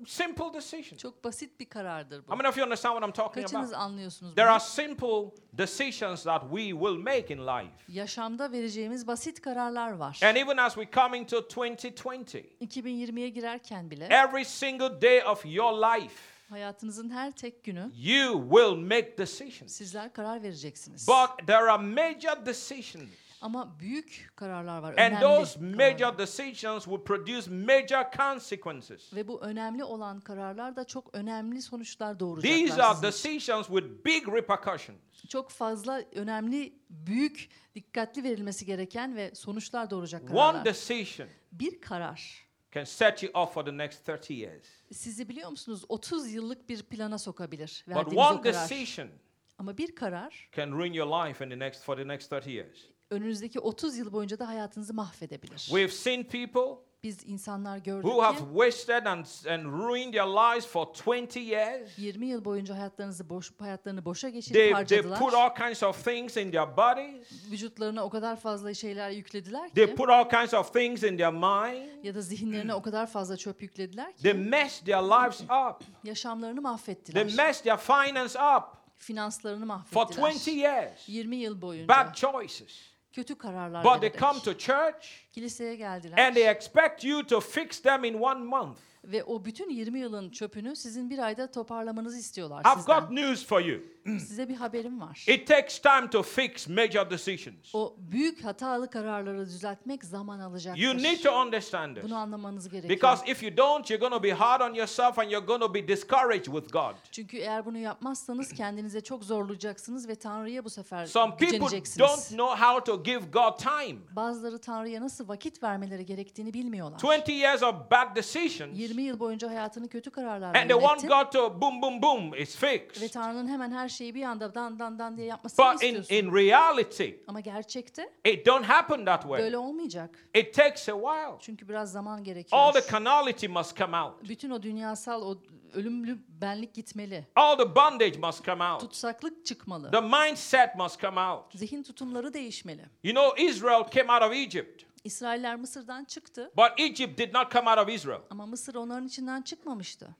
simple 0.07 0.53
decision. 0.53 0.97
Çok 0.97 1.23
basit 1.23 1.59
bir 1.59 1.65
karardır 1.65 2.19
bu. 2.27 2.31
How 2.31 2.35
many 2.37 2.47
of 2.49 2.57
you 2.57 2.65
understand 2.65 2.93
what 2.95 3.07
I'm 3.09 3.13
talking 3.25 3.45
Kaçınız 3.45 3.69
about? 3.73 3.83
anlıyorsunuz 3.85 4.35
There 4.35 4.45
bunu? 4.47 4.53
are 4.53 4.59
simple 4.59 5.31
decisions 5.57 6.23
that 6.23 6.41
we 6.41 6.69
will 6.69 6.97
make 6.97 7.33
in 7.33 7.39
life. 7.47 7.71
Yaşamda 7.87 8.51
vereceğimiz 8.51 9.07
basit 9.07 9.41
kararlar 9.41 9.91
var. 9.91 10.19
And 10.23 10.35
even 10.37 10.57
as 10.57 10.73
we 10.75 10.91
come 11.01 11.17
into 11.17 11.37
2020, 11.37 12.23
2020'ye 12.61 13.29
girerken 13.29 13.91
bile 13.91 14.05
every 14.11 14.45
single 14.45 15.01
day 15.01 15.23
of 15.23 15.45
your 15.45 15.73
life, 15.73 16.15
hayatınızın 16.49 17.09
her 17.09 17.31
tek 17.31 17.63
günü 17.63 17.91
you 17.95 18.49
will 18.49 18.75
make 18.75 19.17
decisions. 19.17 19.71
sizler 19.73 20.13
karar 20.13 20.43
vereceksiniz. 20.43 21.07
But 21.07 21.47
there 21.47 21.71
are 21.71 21.83
major 21.83 22.45
decisions. 22.45 23.09
Ama 23.45 23.79
büyük 23.79 24.31
kararlar 24.35 24.79
var. 24.79 24.91
And 24.91 24.97
önemli 24.97 25.19
those 25.21 25.59
kararlar. 25.59 25.91
major 25.93 26.17
decisions 26.17 26.83
will 26.85 27.03
produce 27.03 27.51
major 27.51 28.11
consequences. 28.17 29.13
Ve 29.15 29.27
bu 29.27 29.41
önemli 29.41 29.83
olan 29.83 30.19
kararlar 30.19 30.75
da 30.75 30.83
çok 30.83 31.15
önemli 31.15 31.61
sonuçlar 31.61 32.07
These 32.13 32.19
doğuracaklar 32.19 32.59
are 32.59 32.93
sizin 32.95 32.97
için. 32.97 33.01
decisions 33.03 33.67
with 33.67 34.05
big 34.05 34.27
repercussions. 34.27 34.99
Çok 35.29 35.49
fazla 35.51 36.01
önemli, 36.15 36.73
büyük, 36.89 37.49
dikkatli 37.75 38.23
verilmesi 38.23 38.65
gereken 38.65 39.15
ve 39.15 39.35
sonuçlar 39.35 39.89
doğuracak 39.89 40.21
One 40.23 40.29
kararlar. 40.31 40.65
decision 40.65 41.29
Bir 41.51 41.81
karar 41.81 42.45
can 42.71 42.83
set 42.83 43.23
you 43.23 43.31
off 43.33 43.53
for 43.53 43.65
the 43.65 43.77
next 43.77 44.09
30 44.09 44.29
years. 44.29 44.65
sizi 44.91 45.29
biliyor 45.29 45.49
musunuz 45.49 45.85
30 45.89 46.33
yıllık 46.33 46.69
bir 46.69 46.83
plana 46.83 47.17
sokabilir 47.17 47.83
But 47.87 47.95
verdiğiniz 47.95 48.17
o 48.17 48.29
one 48.33 48.41
karar. 48.41 48.53
decision 48.69 49.09
Ama 49.57 49.77
bir 49.77 49.95
karar 49.95 50.49
can 50.55 50.71
ruin 50.71 50.93
your 50.93 51.25
life 51.27 51.45
in 51.45 51.49
the 51.49 51.59
next 51.59 51.83
for 51.83 51.97
the 51.97 52.07
next 52.07 52.33
30 52.33 52.51
years. 52.51 52.94
Önünüzdeki 53.09 53.59
30 53.59 53.97
yıl 53.97 54.11
boyunca 54.13 54.39
da 54.39 54.47
hayatınızı 54.47 54.93
mahvedebilir. 54.93 55.57
We've 55.57 55.91
seen 55.91 56.23
people 56.23 56.85
Biz 57.03 57.17
insanlar 57.25 57.77
gördük 57.77 58.03
who 58.05 58.23
have 58.23 58.37
ki 58.37 58.43
wasted 58.53 59.05
and, 59.05 59.25
and 59.49 59.65
ruined 59.65 60.13
their 60.13 60.25
lives 60.27 60.67
for 60.67 60.87
20 61.07 61.39
years. 61.45 61.89
20 61.99 62.25
yıl 62.25 62.45
boyunca 62.45 62.75
hayatlarınızı 62.77 63.29
boş 63.29 63.51
hayatlarını 63.59 64.05
boşa 64.05 64.29
geçirip 64.29 64.53
They, 64.55 64.63
they 64.65 64.73
harcadılar. 64.73 65.19
put 65.19 65.33
all 65.33 65.55
kinds 65.55 65.83
of 65.83 66.03
things 66.05 66.37
in 66.37 66.51
their 66.51 66.77
bodies. 66.77 67.51
Vücutlarına 67.51 68.03
o 68.05 68.09
kadar 68.09 68.35
fazla 68.39 68.73
şeyler 68.73 69.09
yüklediler 69.09 69.69
They 69.69 69.85
ki 69.87 69.95
put 69.95 70.09
all 70.09 70.29
kinds 70.29 70.53
of 70.53 70.73
things 70.73 71.03
in 71.03 71.17
their 71.17 71.31
mind. 71.33 72.03
ya 72.03 72.15
da 72.15 72.21
zihinlerine 72.21 72.73
o 72.73 72.81
kadar 72.81 73.07
fazla 73.07 73.37
çöp 73.37 73.61
yüklediler 73.61 74.13
They 74.17 74.31
ki 74.31 74.37
messed 74.37 74.85
their 74.85 75.01
lives 75.01 75.41
up. 75.41 75.83
yaşamlarını 76.03 76.55
They 76.55 76.63
mahvettiler. 76.63 77.25
messed 77.25 77.63
their 77.63 77.77
finance 77.77 78.39
up 78.57 78.63
Finanslarını 78.97 79.83
for 79.83 80.07
20 80.09 80.21
mahvettiler. 80.21 80.55
years. 80.55 81.09
20 81.09 81.35
yıl 81.35 81.61
boyunca 81.61 81.87
Bad 81.87 82.13
choices. 82.15 82.94
Kötü 83.15 83.35
kararlar 83.37 83.83
But 83.83 84.01
they 84.01 84.09
vererek 84.09 84.19
come 84.19 84.39
to 84.39 84.53
church 84.57 85.07
kiliseye 85.31 85.75
geldiler. 85.75 86.19
and 86.19 86.35
they 86.35 86.51
expect 86.51 87.03
you 87.03 87.23
to 87.23 87.39
fix 87.39 87.79
them 87.81 88.03
in 88.03 88.21
one 88.21 88.43
month. 88.43 88.77
Ve 89.11 89.23
o 89.23 89.45
bütün 89.45 89.69
20 89.69 89.99
yılın 89.99 90.29
çöpünü 90.29 90.75
sizin 90.75 91.09
bir 91.09 91.19
ayda 91.19 91.51
toparlamanızı 91.51 92.17
istiyorlar 92.17 92.61
I've 92.61 92.93
got 92.93 93.11
news 93.11 93.45
for 93.45 93.61
you. 93.61 93.81
Size 94.05 94.49
bir 94.49 94.55
haberim 94.55 95.01
var. 95.01 95.25
It 95.27 95.47
takes 95.47 95.79
time 95.79 96.09
to 96.09 96.23
fix 96.23 96.67
major 96.67 97.09
decisions. 97.09 97.75
O 97.75 97.95
büyük 97.97 98.45
hatalı 98.45 98.89
kararları 98.89 99.45
düzeltmek 99.45 100.03
zaman 100.03 100.39
alacaktır. 100.39 100.81
You 100.81 100.97
need 100.97 101.23
to 101.23 101.41
understand 101.41 101.95
this. 101.95 102.03
Bunu 102.05 102.15
anlamanız 102.15 102.69
gerekiyor. 102.69 102.89
Because 102.89 103.31
if 103.31 103.43
you 103.43 103.57
don't, 103.57 103.89
you're 103.89 104.09
going 104.09 104.13
to 104.13 104.23
be 104.23 104.33
hard 104.33 104.61
on 104.61 104.73
yourself 104.73 105.19
and 105.19 105.31
you're 105.31 105.45
going 105.45 105.61
to 105.61 105.73
be 105.73 105.87
discouraged 105.87 106.45
with 106.45 106.73
God. 106.73 106.93
Çünkü 107.11 107.37
eğer 107.37 107.65
bunu 107.65 107.77
yapmazsanız 107.77 108.53
kendinize 108.53 109.01
çok 109.01 109.23
zorlayacaksınız 109.23 110.07
ve 110.07 110.15
Tanrı'ya 110.15 110.63
bu 110.63 110.69
sefer 110.69 111.05
Some 111.05 111.37
people 111.37 111.81
don't 111.99 112.27
know 112.27 112.65
how 112.65 112.83
to 112.91 113.03
give 113.03 113.25
God 113.31 113.57
time. 113.57 113.99
Bazıları 114.15 114.59
Tanrı'ya 114.59 115.01
nasıl 115.01 115.25
nasıl 115.25 115.27
vakit 115.27 115.63
vermeleri 115.63 116.05
gerektiğini 116.05 116.53
bilmiyorlar. 116.53 116.99
20 117.03 117.33
years 117.33 117.63
of 117.63 117.75
bad 117.91 118.15
decisions. 118.15 118.79
20 118.79 118.94
yıl 119.03 119.19
boyunca 119.19 119.49
hayatını 119.49 119.87
kötü 119.89 120.09
kararlarla 120.09 120.59
And 120.59 120.69
they 120.69 120.79
want. 120.79 121.01
God 121.07 121.31
to 121.31 121.61
boom, 121.61 121.81
boom, 121.81 122.01
boom, 122.01 122.33
it's 122.35 122.63
Ve 122.63 122.87
fixed. 122.87 123.09
Tanrı'nın 123.13 123.47
hemen 123.47 123.71
her 123.71 123.89
şeyi 123.89 124.15
bir 124.15 124.23
anda 124.23 124.55
dan 124.55 124.79
dan 124.79 124.99
dan 124.99 125.17
diye 125.17 125.27
yapmasını 125.27 125.65
But 125.73 125.83
in, 125.83 125.87
istiyorsun. 126.01 126.15
in 126.27 126.35
reality, 126.35 127.09
Ama 127.27 127.39
gerçekte 127.39 128.09
it 128.25 128.45
don't 128.45 128.65
happen 128.65 129.05
that 129.05 129.21
way. 129.21 129.41
böyle 129.41 129.57
olmayacak. 129.57 130.09
It 130.35 130.53
takes 130.53 130.89
a 130.89 130.93
while. 130.93 131.35
Çünkü 131.39 131.69
biraz 131.69 131.91
zaman 131.91 132.23
gerekiyor. 132.23 132.61
All 132.61 132.71
the 132.71 132.91
carnality 132.91 133.47
must 133.47 133.77
come 133.77 133.97
out. 133.97 134.29
Bütün 134.29 134.49
o 134.49 134.63
dünyasal 134.63 135.21
o 135.21 135.37
ölümlü 135.73 136.17
benlik 136.41 136.73
gitmeli. 136.73 137.27
All 137.35 137.57
the 137.57 137.75
bondage 137.75 138.17
must 138.19 138.45
come 138.45 138.63
out. 138.63 138.81
Tutsaklık 138.81 139.45
çıkmalı. 139.45 139.91
The 139.91 140.01
mindset 140.01 140.75
must 140.77 141.01
come 141.01 141.21
out. 141.21 141.43
Zihin 141.55 141.83
tutumları 141.83 142.33
değişmeli. 142.33 142.85
You 143.03 143.13
know, 143.15 143.43
Israel 143.45 143.83
came 143.91 144.13
out 144.13 144.21
of 144.23 144.33
Egypt, 144.33 144.83
İsrailler 145.05 145.55
Mısır'dan 145.55 146.03
çıktı 146.05 146.51
but 146.57 146.71
Egypt 146.79 147.19
did 147.19 147.33
not 147.33 147.51
come 147.51 147.69
out 147.69 147.77
of 147.79 147.89
Israel. 147.89 148.21
ama 148.29 148.45
Mısır 148.45 148.75
onların 148.75 149.07
içinden 149.07 149.41
çıkmamıştı. 149.41 150.15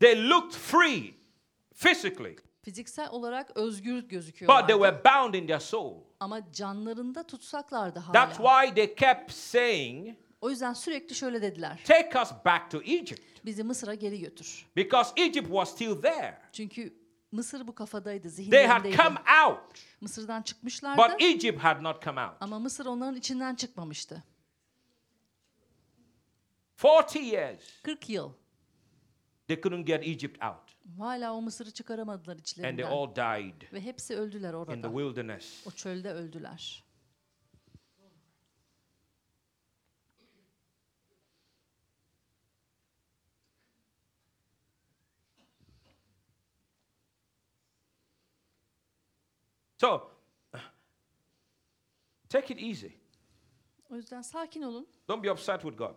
They 0.00 0.28
looked 0.28 0.52
free 0.52 1.14
physically, 1.74 2.36
Fiziksel 2.62 3.08
olarak 3.10 3.56
özgür 3.56 3.94
but 3.94 4.00
they 4.00 4.08
gözüküyorlardı. 4.18 4.72
were 4.72 5.02
bound 5.04 5.34
in 5.34 5.46
their 5.46 5.58
soul. 5.58 5.94
Ama 6.20 6.52
canlarında 6.52 7.22
tutsaklardı 7.26 8.02
That's 8.12 8.38
hala. 8.38 8.66
why 8.66 8.74
they 8.74 8.94
kept 8.94 9.32
saying, 9.32 10.16
O 10.40 10.50
yüzden 10.50 10.72
sürekli 10.72 11.14
şöyle 11.14 11.42
dediler. 11.42 11.80
Take 11.84 12.22
us 12.22 12.30
back 12.44 12.70
to 12.70 12.82
Egypt. 12.82 13.20
Bizi 13.44 13.62
Mısır'a 13.62 13.94
geri 13.94 14.20
götür. 14.20 14.66
Because 14.76 15.10
Egypt 15.16 15.46
was 15.46 15.70
still 15.74 16.02
there. 16.02 16.38
Çünkü 16.52 16.94
Mısır 17.34 17.66
bu 17.66 17.74
kafadaydı, 17.74 18.22
They 18.22 18.30
had 18.66 18.82
zihinlerindeydi. 18.84 18.96
come 18.96 19.18
out, 19.46 19.78
Mısır'dan 20.00 20.42
çıkmışlardı 20.42 21.02
but 21.02 21.22
Egypt 21.22 21.58
had 21.58 21.82
not 21.82 22.04
come 22.04 22.20
out. 22.26 22.36
ama 22.40 22.58
Mısır 22.58 22.86
onların 22.86 23.16
içinden 23.16 23.54
çıkmamıştı. 23.54 24.24
40 26.76 27.16
years, 27.16 27.82
40 27.82 28.08
yıl. 28.10 28.32
they 29.48 29.60
couldn't 29.60 29.86
get 29.86 30.02
Egypt 30.06 30.44
out. 30.44 30.74
Hala 30.98 31.32
o 31.34 31.42
Mısır'ı 31.42 31.70
çıkaramadılar 31.70 32.32
And 32.36 32.40
they 32.42 32.42
içlerinden. 32.42 32.82
all 32.90 33.14
died 33.16 33.72
Ve 33.72 33.80
hepsi 33.80 34.16
öldüler 34.16 34.48
in 34.48 34.52
the 34.52 34.56
orada. 34.56 34.88
wilderness. 34.88 35.66
O 35.66 35.70
çölde 35.70 36.10
öldüler. 36.12 36.83
So, 49.76 50.10
take 52.28 52.54
it 52.54 52.62
easy. 52.62 52.88
O 53.90 53.96
yüzden 53.96 54.22
sakin 54.22 54.62
olun. 54.62 54.86
Don't 55.08 55.24
be 55.24 55.32
upset 55.32 55.62
with 55.62 55.78
God. 55.78 55.94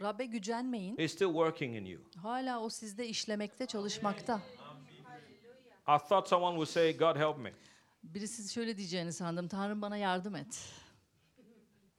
Rabbe 0.00 0.24
gücenmeyin. 0.24 0.98
He's 0.98 1.12
still 1.12 1.28
working 1.28 1.76
in 1.76 1.84
you. 1.84 2.00
Hala 2.22 2.60
o 2.60 2.68
sizde 2.68 3.08
işlemekte, 3.08 3.66
çalışmakta. 3.66 4.40
I 5.88 5.98
thought 6.08 6.28
someone 6.28 6.56
would 6.56 6.68
say, 6.68 6.96
God 6.96 7.16
help 7.16 7.38
me. 7.38 7.52
Birisi 8.02 8.52
şöyle 8.52 8.76
diyeceğini 8.76 9.12
sandım. 9.12 9.48
Tanrım 9.48 9.82
bana 9.82 9.96
yardım 9.96 10.34
et. 10.36 10.68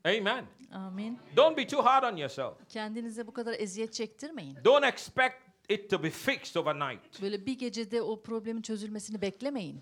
Amen. 0.06 0.46
Amin. 0.74 1.20
Don't 1.36 1.58
be 1.58 1.68
too 1.68 1.84
hard 1.86 2.14
on 2.14 2.18
yourself. 2.18 2.54
Kendinize 2.70 3.28
bu 3.28 3.34
kadar 3.34 3.56
eziyet 3.60 3.94
çektirmeyin. 3.94 4.58
Don't 4.66 4.86
expect 4.86 5.36
it 5.70 5.90
to 5.90 6.04
be 6.04 6.10
fixed 6.10 6.56
overnight. 6.56 7.22
Böyle 7.22 7.46
bir 7.46 7.58
gecede 7.60 8.02
o 8.02 8.22
problemin 8.22 8.62
çözülmesini 8.62 9.22
beklemeyin. 9.22 9.82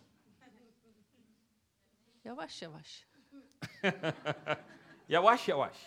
Yavaş 2.25 2.61
yavaş. 2.61 3.05
Yawash 5.09 5.47
yawash. 5.49 5.77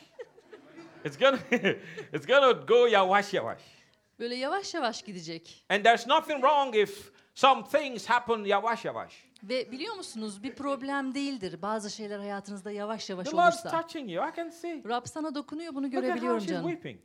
It's 1.05 1.19
gonna 1.19 1.39
it's 2.13 2.27
gonna 2.27 2.53
go 2.53 2.87
yawash 2.87 3.35
yawash. 3.35 3.63
Böyle 4.19 4.35
yavaş 4.35 4.75
yavaş 4.75 5.03
gidecek. 5.03 5.65
And 5.71 5.85
there's 5.85 6.07
nothing 6.07 6.41
wrong 6.43 6.77
if 6.77 7.13
some 7.35 7.65
things 7.65 8.07
happen 8.07 8.45
yawash 8.45 8.85
yawash. 8.85 9.25
Ve 9.43 9.73
biliyor 9.73 9.95
musunuz 9.95 10.43
bir 10.43 10.55
problem 10.55 11.15
değildir. 11.15 11.63
Bazı 11.63 11.91
şeyler 11.91 12.19
hayatınızda 12.19 12.71
yavaş 12.71 13.11
yavaş 13.11 13.29
The 13.29 13.37
Lord's 13.37 13.65
olursa. 13.65 13.81
touching 13.81 14.11
you. 14.13 14.29
I 14.29 14.33
can 14.37 14.49
see. 14.51 14.83
Rab 14.89 15.07
sana 15.07 15.35
dokunuyor 15.35 15.75
bunu 15.75 15.87
Look 15.87 15.95
at 15.95 16.01
how 16.03 16.07
görebiliyorum 16.09 16.41
she's 16.41 16.51
canım. 16.51 16.71
weeping. 16.71 17.01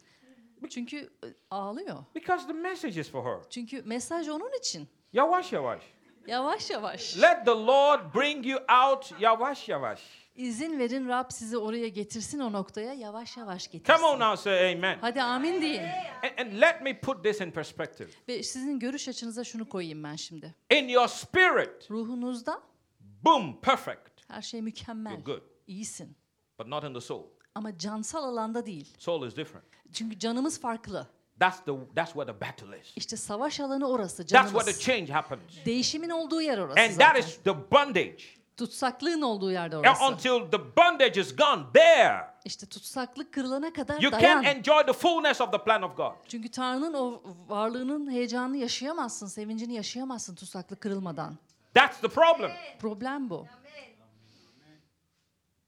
Çünkü 0.70 0.98
e, 0.98 1.28
ağlıyor. 1.52 1.98
Because 2.16 2.48
the 2.48 2.54
message 2.54 3.02
is 3.02 3.10
for 3.12 3.26
her. 3.26 3.50
Çünkü 3.50 3.82
mesaj 3.86 4.30
onun 4.30 4.58
için. 4.60 4.88
Yawash 5.14 5.54
yawash. 5.54 5.84
Yavaş 6.28 6.70
yavaş. 6.70 7.18
Let 7.22 7.46
the 7.46 7.52
Lord 7.52 8.00
bring 8.16 8.46
you 8.46 8.60
out 8.86 9.22
yawash 9.22 9.70
yawash. 9.70 10.02
İzin 10.36 10.80
verin 10.80 11.08
Rab 11.08 11.26
sizi 11.30 11.58
oraya 11.58 11.88
getirsin 11.88 12.40
o 12.40 12.52
noktaya 12.52 12.94
yavaş 12.94 13.38
yavaş 13.38 13.72
getirsin. 13.72 13.94
Come 14.02 14.06
on 14.08 14.20
now, 14.20 14.38
say 14.44 14.74
amen. 14.74 14.98
Hadi 15.02 15.22
amin 15.22 15.62
deyin. 15.62 15.82
And, 16.24 16.38
and 16.38 16.62
let 16.62 16.82
me 16.82 17.00
put 17.00 17.24
this 17.24 17.42
in 17.42 17.52
perspective. 17.52 18.10
Ve 18.28 18.44
sizin 18.44 18.80
görüş 18.80 19.08
açınıza 19.08 19.44
şunu 19.44 19.70
koyayım 19.70 20.04
ben 20.04 20.16
şimdi. 20.16 20.56
In 20.70 20.88
your 20.88 21.08
spirit, 21.08 21.92
Ruhunuzda 21.92 22.62
boom, 23.00 23.62
perfect. 23.62 24.10
her 24.28 24.42
şey 24.42 24.62
mükemmel. 24.62 25.12
You're 25.12 25.24
good. 25.26 25.42
İyisin. 25.68 26.16
But 26.60 26.68
not 26.68 26.84
in 26.84 26.94
the 26.94 27.02
soul. 27.02 27.24
Ama 27.56 27.78
cansal 27.78 28.24
alanda 28.24 28.66
değil. 28.66 28.94
Soul 28.98 29.28
is 29.28 29.36
different. 29.38 29.66
Çünkü 29.94 30.20
canımız 30.20 30.62
farklı. 30.62 31.08
That's 31.42 31.60
the 31.66 31.72
that's 31.96 32.14
where 32.14 32.34
the 32.34 32.42
battle 32.42 32.80
is. 32.82 32.88
İşte 32.98 33.18
savaş 33.18 33.60
alanı 33.60 33.90
orası 33.90 34.18
That's 34.28 34.32
where 34.52 34.66
the 34.74 34.80
canımız. 34.80 34.82
change 34.82 35.14
happens. 35.14 35.66
Değişimin 35.66 36.10
olduğu 36.10 36.42
yer 36.42 36.58
orası 36.58 36.80
And 36.82 36.90
that 36.90 36.98
zaten. 37.16 37.20
is 37.20 37.38
the 37.44 37.72
bondage. 37.72 38.18
Tutsaklığın 38.58 39.22
olduğu 39.22 39.52
yerde 39.52 39.76
And 39.76 39.86
orası. 39.86 40.06
until 40.06 40.52
the 40.52 40.76
bondage 40.78 41.22
is 41.22 41.36
gone, 41.36 41.64
there 41.74 42.28
İşte 42.46 42.66
tutsaklık 42.66 43.34
kırılana 43.34 43.74
kadar 43.74 44.02
you 44.02 44.12
dayan. 44.12 44.42
can't 44.44 44.58
enjoy 44.58 44.86
the 44.86 44.94
fullness 44.94 45.42
of 45.42 45.52
the 45.52 45.64
plan 45.64 45.82
of 45.82 45.98
God. 45.98 46.12
Çünkü 46.28 46.50
Tanrı'nın 46.52 46.94
o 46.94 47.22
varlığının 47.48 48.12
heyecanını 48.12 48.58
yaşayamazsın, 48.58 49.28
sevincini 49.28 49.74
yaşayamazsın 49.74 50.36
tutsaklık 50.36 50.82
kırılmadan. 50.82 51.38
That's 51.74 52.02
the 52.02 52.08
problem. 52.08 52.52
Problem 52.80 53.30
bu. 53.30 53.48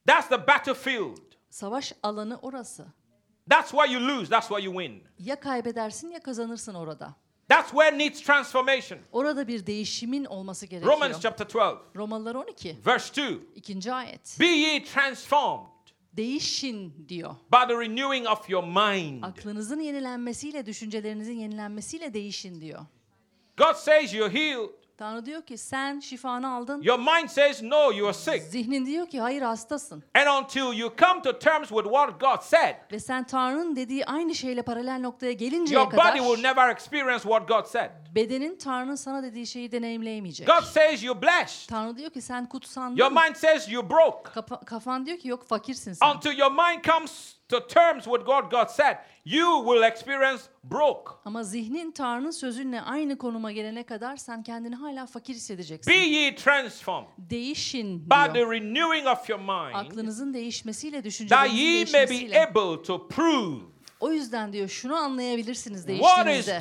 That's 0.07 0.29
the 0.29 0.47
battlefield. 0.47 1.17
Savaş 1.49 1.93
alanı 2.03 2.39
orası. 2.41 2.85
That's 3.49 3.71
where 3.71 3.91
you 3.93 3.99
lose, 3.99 4.29
that's 4.29 4.47
where 4.47 4.65
you 4.65 4.71
win. 4.71 5.03
Ya 5.19 5.39
kaybedersin 5.39 6.11
ya 6.11 6.19
kazanırsın 6.19 6.73
orada. 6.73 7.15
That's 7.49 7.69
where 7.71 7.97
needs 7.97 8.21
transformation. 8.21 8.99
Orada 9.11 9.47
bir 9.47 9.65
değişimin 9.65 10.25
olması 10.25 10.65
gerekiyor. 10.65 10.93
Romans 10.93 11.19
chapter 11.21 11.45
12, 11.45 11.81
Romalılar 11.95 12.35
12. 12.35 12.77
verse 12.85 13.09
2. 13.23 13.39
ikinci 13.55 13.93
ayet. 13.93 14.37
Be 14.39 14.45
ye 14.45 14.83
transformed 14.83 15.67
Değişin 16.13 17.05
diyor. 17.09 17.35
by 17.51 17.67
the 17.67 17.79
renewing 17.79 18.27
of 18.27 18.49
your 18.49 18.63
mind. 18.63 19.23
Aklınızın 19.23 19.79
yenilenmesiyle, 19.79 20.65
düşüncelerinizin 20.65 21.33
yenilenmesiyle 21.39 22.13
değişin 22.13 22.61
diyor. 22.61 22.85
God 23.57 23.73
says 23.75 24.13
you're 24.13 24.33
healed. 24.33 24.69
Tanrı 25.03 25.25
diyor 25.25 25.41
ki 25.41 25.57
sen 25.57 25.99
şifanı 25.99 26.53
aldın. 26.55 26.81
Your 26.81 26.99
mind 26.99 27.29
says 27.29 27.63
no, 27.63 27.91
you 27.91 28.07
are 28.07 28.13
sick. 28.13 28.43
Zihnin 28.43 28.85
diyor 28.85 29.07
ki 29.07 29.21
hayır 29.21 29.41
hastasın. 29.41 30.03
And 30.15 30.43
until 30.43 30.79
you 30.79 30.93
come 30.99 31.21
to 31.21 31.39
terms 31.39 31.67
with 31.67 31.83
what 31.83 32.19
God 32.21 32.41
said, 32.41 32.75
Ve 32.91 32.99
sen 32.99 33.23
Tanrı'nın 33.23 33.75
dediği 33.75 34.05
aynı 34.05 34.35
şeyle 34.35 34.61
paralel 34.61 34.99
noktaya 34.99 35.31
gelinceye 35.33 35.79
your 35.79 35.89
kadar 35.89 36.13
body 36.13 36.19
will 36.19 36.43
never 36.43 36.69
experience 36.69 37.23
what 37.23 37.47
God 37.47 37.65
said. 37.65 37.89
bedenin 38.15 38.57
Tanrı'nın 38.57 38.95
sana 38.95 39.23
dediği 39.23 39.47
şeyi 39.47 39.71
deneyimleyemeyecek. 39.71 40.47
God 40.47 40.63
says 40.63 41.03
you're 41.03 41.21
blessed. 41.21 41.69
Tanrı 41.69 41.97
diyor 41.97 42.09
ki 42.09 42.21
sen 42.21 42.49
kutsandın. 42.49 42.97
Your 42.97 43.11
mind 43.11 43.35
says 43.35 43.71
you're 43.71 43.89
broke. 43.89 44.31
Kafa- 44.31 44.65
kafan 44.65 45.05
diyor 45.05 45.17
ki 45.17 45.27
yok 45.27 45.47
fakirsin 45.47 45.93
sen. 45.93 46.09
Until 46.15 46.37
your 46.37 46.51
mind 46.51 46.83
comes 46.85 47.35
to 47.49 47.67
terms 47.67 48.03
with 48.05 48.19
what 48.25 48.51
God 48.51 48.67
said, 48.69 48.97
you 49.25 49.63
will 49.65 49.83
experience 49.83 50.43
broke. 50.63 51.11
Ama 51.25 51.43
zihnin 51.43 51.91
Tanrı'nın 51.91 52.31
sözünle 52.31 52.81
aynı 52.81 53.17
konuma 53.17 53.51
gelene 53.51 53.83
kadar 53.83 54.17
sen 54.17 54.43
kendini 54.43 54.75
hala 54.75 55.05
fakir 55.05 55.33
hissedeceksin. 55.33 55.93
Be 55.93 55.97
ye 55.97 56.35
transformed 56.35 57.07
Değişin 57.17 58.09
by 58.09 58.33
the 58.33 58.41
renewing 58.45 59.07
of 59.07 59.29
your 59.29 59.39
mind, 59.39 59.75
Aklınızın 59.85 60.33
değişmesiyle, 60.33 60.97
that 60.97 61.05
düşüncelerinizin 61.05 61.57
ye 61.57 61.83
may 61.85 61.93
be 61.93 61.93
değişmesiyle. 62.09 62.47
able 62.47 62.83
to 62.83 63.07
prove 63.07 63.55
O 63.99 64.11
yüzden 64.11 64.53
diyor 64.53 64.67
şunu 64.67 64.95
anlayabilirsiniz 64.95 65.87
değiştiğinizde. 65.87 66.59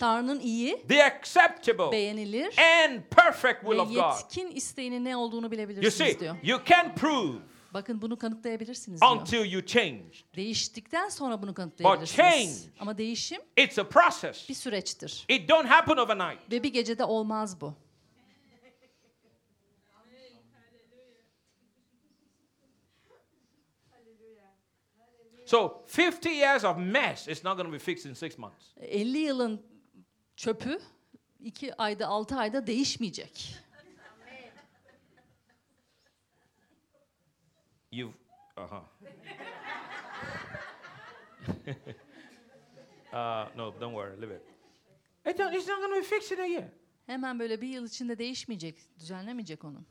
Tanrı'nın 0.00 0.40
iyi, 0.40 0.86
the 0.88 1.04
acceptable, 1.04 1.92
beğenilir 1.92 2.54
and 2.58 3.00
perfect 3.10 3.60
will 3.60 3.76
ve 3.76 3.80
of 3.80 3.88
God. 3.88 3.96
yetkin 3.96 4.50
isteğinin 4.50 5.04
ne 5.04 5.16
olduğunu 5.16 5.44
You 5.46 5.50
bilebilirsiniz 5.50 5.94
see, 6.12 6.20
diyor. 6.20 6.36
you 6.42 6.60
can 6.66 6.94
prove 6.94 7.32
Bakın 7.74 8.02
bunu 8.02 8.18
kanıtlayabilirsiniz 8.18 9.00
diyor. 9.00 9.16
until 9.16 9.52
you 9.52 9.66
change. 9.66 10.04
Değiştikten 10.36 11.08
sonra 11.08 11.42
bunu 11.42 11.50
But 11.50 11.56
kanıtlayabilirsiniz. 11.56 12.18
change- 12.66 12.70
Ama 12.80 12.98
değişim 12.98 13.40
It's 13.56 13.78
a 13.78 13.88
process. 13.88 14.48
bir 14.48 14.54
süreçtir. 14.54 15.24
It 15.28 15.48
don't 15.48 15.66
happen 15.68 15.96
overnight. 15.96 16.52
Ve 16.52 16.62
bir 16.62 16.72
gecede 16.72 17.04
olmaz 17.04 17.60
bu. 17.60 17.74
So 25.46 25.82
50 25.98 26.34
years 26.34 26.64
of 26.64 26.76
mess 26.78 27.28
is 27.28 27.44
not 27.44 27.56
going 27.56 27.68
to 27.68 27.72
be 27.72 27.78
fixed 27.78 28.04
in 28.10 28.14
six 28.14 28.38
months. 28.38 28.64
50 28.76 29.18
yılın 29.18 29.62
çöpü 30.36 30.80
2 31.40 31.74
ayda 31.82 32.06
6 32.06 32.36
ayda 32.36 32.66
değişmeyecek. 32.66 33.54
You've 37.90 38.14
uh-huh. 38.56 38.80
uh 43.16 43.46
no, 43.56 43.74
don't 43.80 43.92
worry, 43.94 44.16
leave 44.16 44.30
it. 44.30 44.44
It's 45.24 45.38
not 45.38 45.80
going 45.80 45.94
to 45.94 46.00
be 46.00 46.06
fixed 46.06 46.32
in 46.32 46.40
a 46.40 46.46
year. 46.46 46.70
Hemen 47.06 47.38
böyle 47.38 47.60
bir 47.60 47.68
yıl 47.68 47.86
içinde 47.86 48.18
değişmeyecek, 48.18 48.78
düzenlemeyecek 48.98 49.64
onu. 49.64 49.84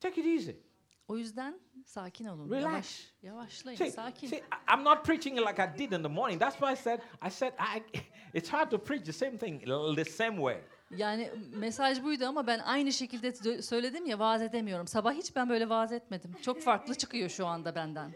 Take 0.00 0.20
it 0.20 0.26
easy. 0.26 0.50
O 1.08 1.16
yüzden 1.16 1.60
sakin 1.84 2.24
olun. 2.24 2.50
Relax. 2.50 2.72
Yavaş, 2.72 3.14
yavaşlayın, 3.22 3.78
See, 3.78 3.90
sakin. 3.90 4.28
see, 4.28 4.42
I'm 4.74 4.84
not 4.84 5.04
preaching 5.04 5.38
like 5.38 5.62
I 5.62 5.78
did 5.78 5.92
in 5.92 6.02
the 6.02 6.08
morning. 6.08 6.40
That's 6.40 6.56
why 6.56 6.72
I 6.72 6.76
said, 6.76 7.00
I 7.22 7.30
said, 7.30 7.52
I, 7.58 7.82
it's 8.34 8.48
hard 8.48 8.70
to 8.70 8.78
preach 8.78 9.04
the 9.04 9.12
same 9.12 9.38
thing 9.38 9.64
the 9.96 10.04
same 10.04 10.36
way. 10.36 10.60
Yani 10.96 11.30
mesaj 11.54 12.02
buydu 12.02 12.26
ama 12.26 12.46
ben 12.46 12.58
aynı 12.58 12.92
şekilde 12.92 13.62
söyledim 13.62 14.06
ya 14.06 14.18
vaaz 14.18 14.42
edemiyorum. 14.42 14.86
Sabah 14.86 15.12
hiç 15.12 15.36
ben 15.36 15.48
böyle 15.48 15.68
vaaz 15.68 15.92
etmedim. 15.92 16.30
Çok 16.42 16.62
farklı 16.62 16.94
çıkıyor 16.94 17.28
şu 17.28 17.46
anda 17.46 17.74
benden. 17.74 18.10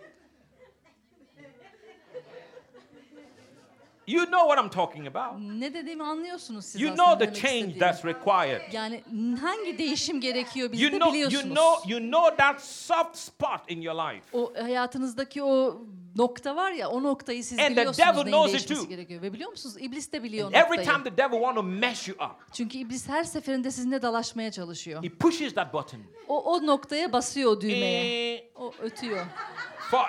You 4.06 4.24
know 4.26 4.48
what 4.48 4.58
I'm 4.64 4.70
talking 4.70 5.06
about. 5.16 5.40
Ne 5.40 5.74
dediğimi 5.74 6.02
anlıyorsunuz 6.04 6.64
siz 6.64 6.80
You 6.80 6.94
know 6.94 7.26
the 7.26 7.34
change 7.34 7.56
istediğimi. 7.58 7.78
that's 7.78 8.04
required. 8.04 8.72
Yani 8.72 9.02
hangi 9.40 9.78
değişim 9.78 10.20
gerekiyor 10.20 10.72
bizde 10.72 10.84
You 10.84 10.98
know, 10.98 11.18
you 11.18 11.28
biliyorsunuz. 11.28 11.56
know, 11.56 11.92
you 11.94 12.00
know 12.10 12.36
that 12.36 12.60
soft 12.64 13.16
spot 13.16 13.60
in 13.70 13.80
your 13.80 13.94
life. 13.94 14.38
O 14.38 14.52
hayatınızdaki 14.62 15.42
o 15.42 15.82
nokta 16.20 16.56
var 16.56 16.72
ya 16.72 16.88
o 16.88 17.02
noktayı 17.02 17.44
siz 17.44 17.58
And 17.58 17.64
the 17.66 17.70
biliyorsunuz 17.70 17.98
devil 18.08 18.16
neyin 18.24 18.26
knows 18.26 18.48
it 18.48 18.54
değişmesi 18.54 18.80
too. 18.80 18.88
gerekiyor. 18.88 19.22
Ve 19.22 19.32
biliyor 19.32 19.50
musunuz 19.50 19.76
iblis 19.80 20.12
de 20.12 20.22
biliyor 20.22 20.48
o 20.48 20.50
Every 20.50 20.62
noktayı. 20.78 20.88
time 20.88 21.04
the 21.04 21.16
devil 21.16 21.36
want 21.38 21.56
to 21.56 21.62
mess 21.62 22.08
you 22.08 22.16
up, 22.24 22.30
Çünkü 22.52 22.78
iblis 22.78 23.08
her 23.08 23.24
seferinde 23.24 23.70
sizinle 23.70 24.02
dalaşmaya 24.02 24.50
çalışıyor. 24.52 25.02
he 25.04 25.08
pushes 25.08 25.54
that 25.54 25.74
button. 25.74 26.00
O, 26.28 26.42
o 26.54 26.66
noktaya 26.66 27.12
basıyor 27.12 27.50
o 27.52 27.60
düğmeye. 27.60 28.34
Eh, 28.36 28.42
O 28.54 28.74
ötüyor. 28.82 29.26
for, 29.90 30.06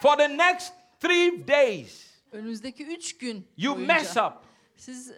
for 0.00 0.16
the 0.16 0.28
next 0.36 0.72
three 1.00 1.48
days, 1.48 2.06
Önünüzdeki 2.32 2.86
üç 2.86 3.18
gün 3.18 3.48
you 3.56 3.74
boyunca 3.74 3.94
mess 3.94 4.16
up, 4.16 4.32
siz 4.76 5.10
e, 5.10 5.14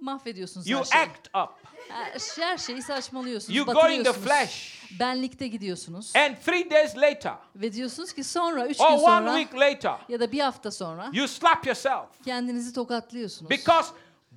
mahvediyorsunuz 0.00 0.68
you 0.68 0.80
her 0.80 0.84
şeyi. 0.84 1.02
act 1.02 1.26
up, 1.28 1.70
Her, 1.88 2.20
her 2.44 2.58
şeyi 2.58 2.82
saçmalıyorsunuz, 2.82 3.56
you 3.56 3.66
go 3.66 3.72
in 3.72 3.74
the 3.76 3.84
batırıyorsunuz. 3.84 4.24
flesh, 4.26 4.80
Benlikte 5.00 5.48
gidiyorsunuz. 5.48 6.12
and 6.16 6.36
three 6.46 6.70
days 6.70 6.96
later, 6.96 7.34
Ve 7.56 7.72
diyorsunuz 7.72 8.12
ki 8.12 8.24
sonra, 8.24 8.66
üç 8.66 8.80
or 8.80 8.88
gün 8.90 8.94
one 8.96 9.00
sonra 9.02 9.38
week 9.42 9.54
later, 9.60 9.96
ya 10.08 10.20
da 10.20 10.32
bir 10.32 10.40
hafta 10.40 10.70
sonra 10.70 11.10
you 11.12 11.28
slap 11.28 11.66
yourself 11.66 12.06
kendinizi 12.24 12.72
tokatlıyorsunuz. 12.72 13.50
because 13.50 13.88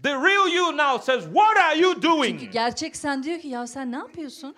the 0.03 0.10
real 0.13 0.48
you 0.53 0.77
now 0.77 1.03
says, 1.05 1.24
"What 1.24 1.58
are 1.58 1.79
you 1.79 1.93
Çünkü 1.93 2.08
doing? 2.08 2.51
gerçek 2.53 2.96
sen 2.96 3.24
diyor 3.24 3.39
ki 3.39 3.48
ya 3.48 3.67
sen 3.67 3.91
ne 3.91 3.98
yapıyorsun? 3.98 4.55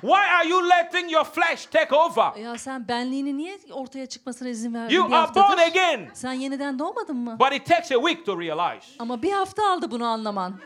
Why 0.00 0.28
are 0.38 0.48
you 0.48 0.68
letting 0.68 1.12
your 1.12 1.24
flesh 1.24 1.66
take 1.66 1.94
over? 1.96 2.36
Ya 2.40 2.58
sen 2.58 2.88
benliğini 2.88 3.36
niye 3.36 3.58
ortaya 3.72 4.06
çıkmasına 4.06 4.48
izin 4.48 4.74
verdin 4.74 4.94
You 4.94 5.08
bir 5.08 5.14
are 5.14 5.34
born 5.34 5.58
again." 5.58 6.10
Sen 6.14 6.32
yeniden 6.32 6.78
doğmadın 6.78 7.16
mı? 7.16 7.36
But 7.40 7.52
it 7.52 7.66
takes 7.66 7.92
a 7.92 7.94
week 7.94 8.26
to 8.26 8.40
realize. 8.40 8.86
Ama 8.98 9.22
bir 9.22 9.32
hafta 9.32 9.72
aldı 9.72 9.90
bunu 9.90 10.06
anlaman. 10.06 10.60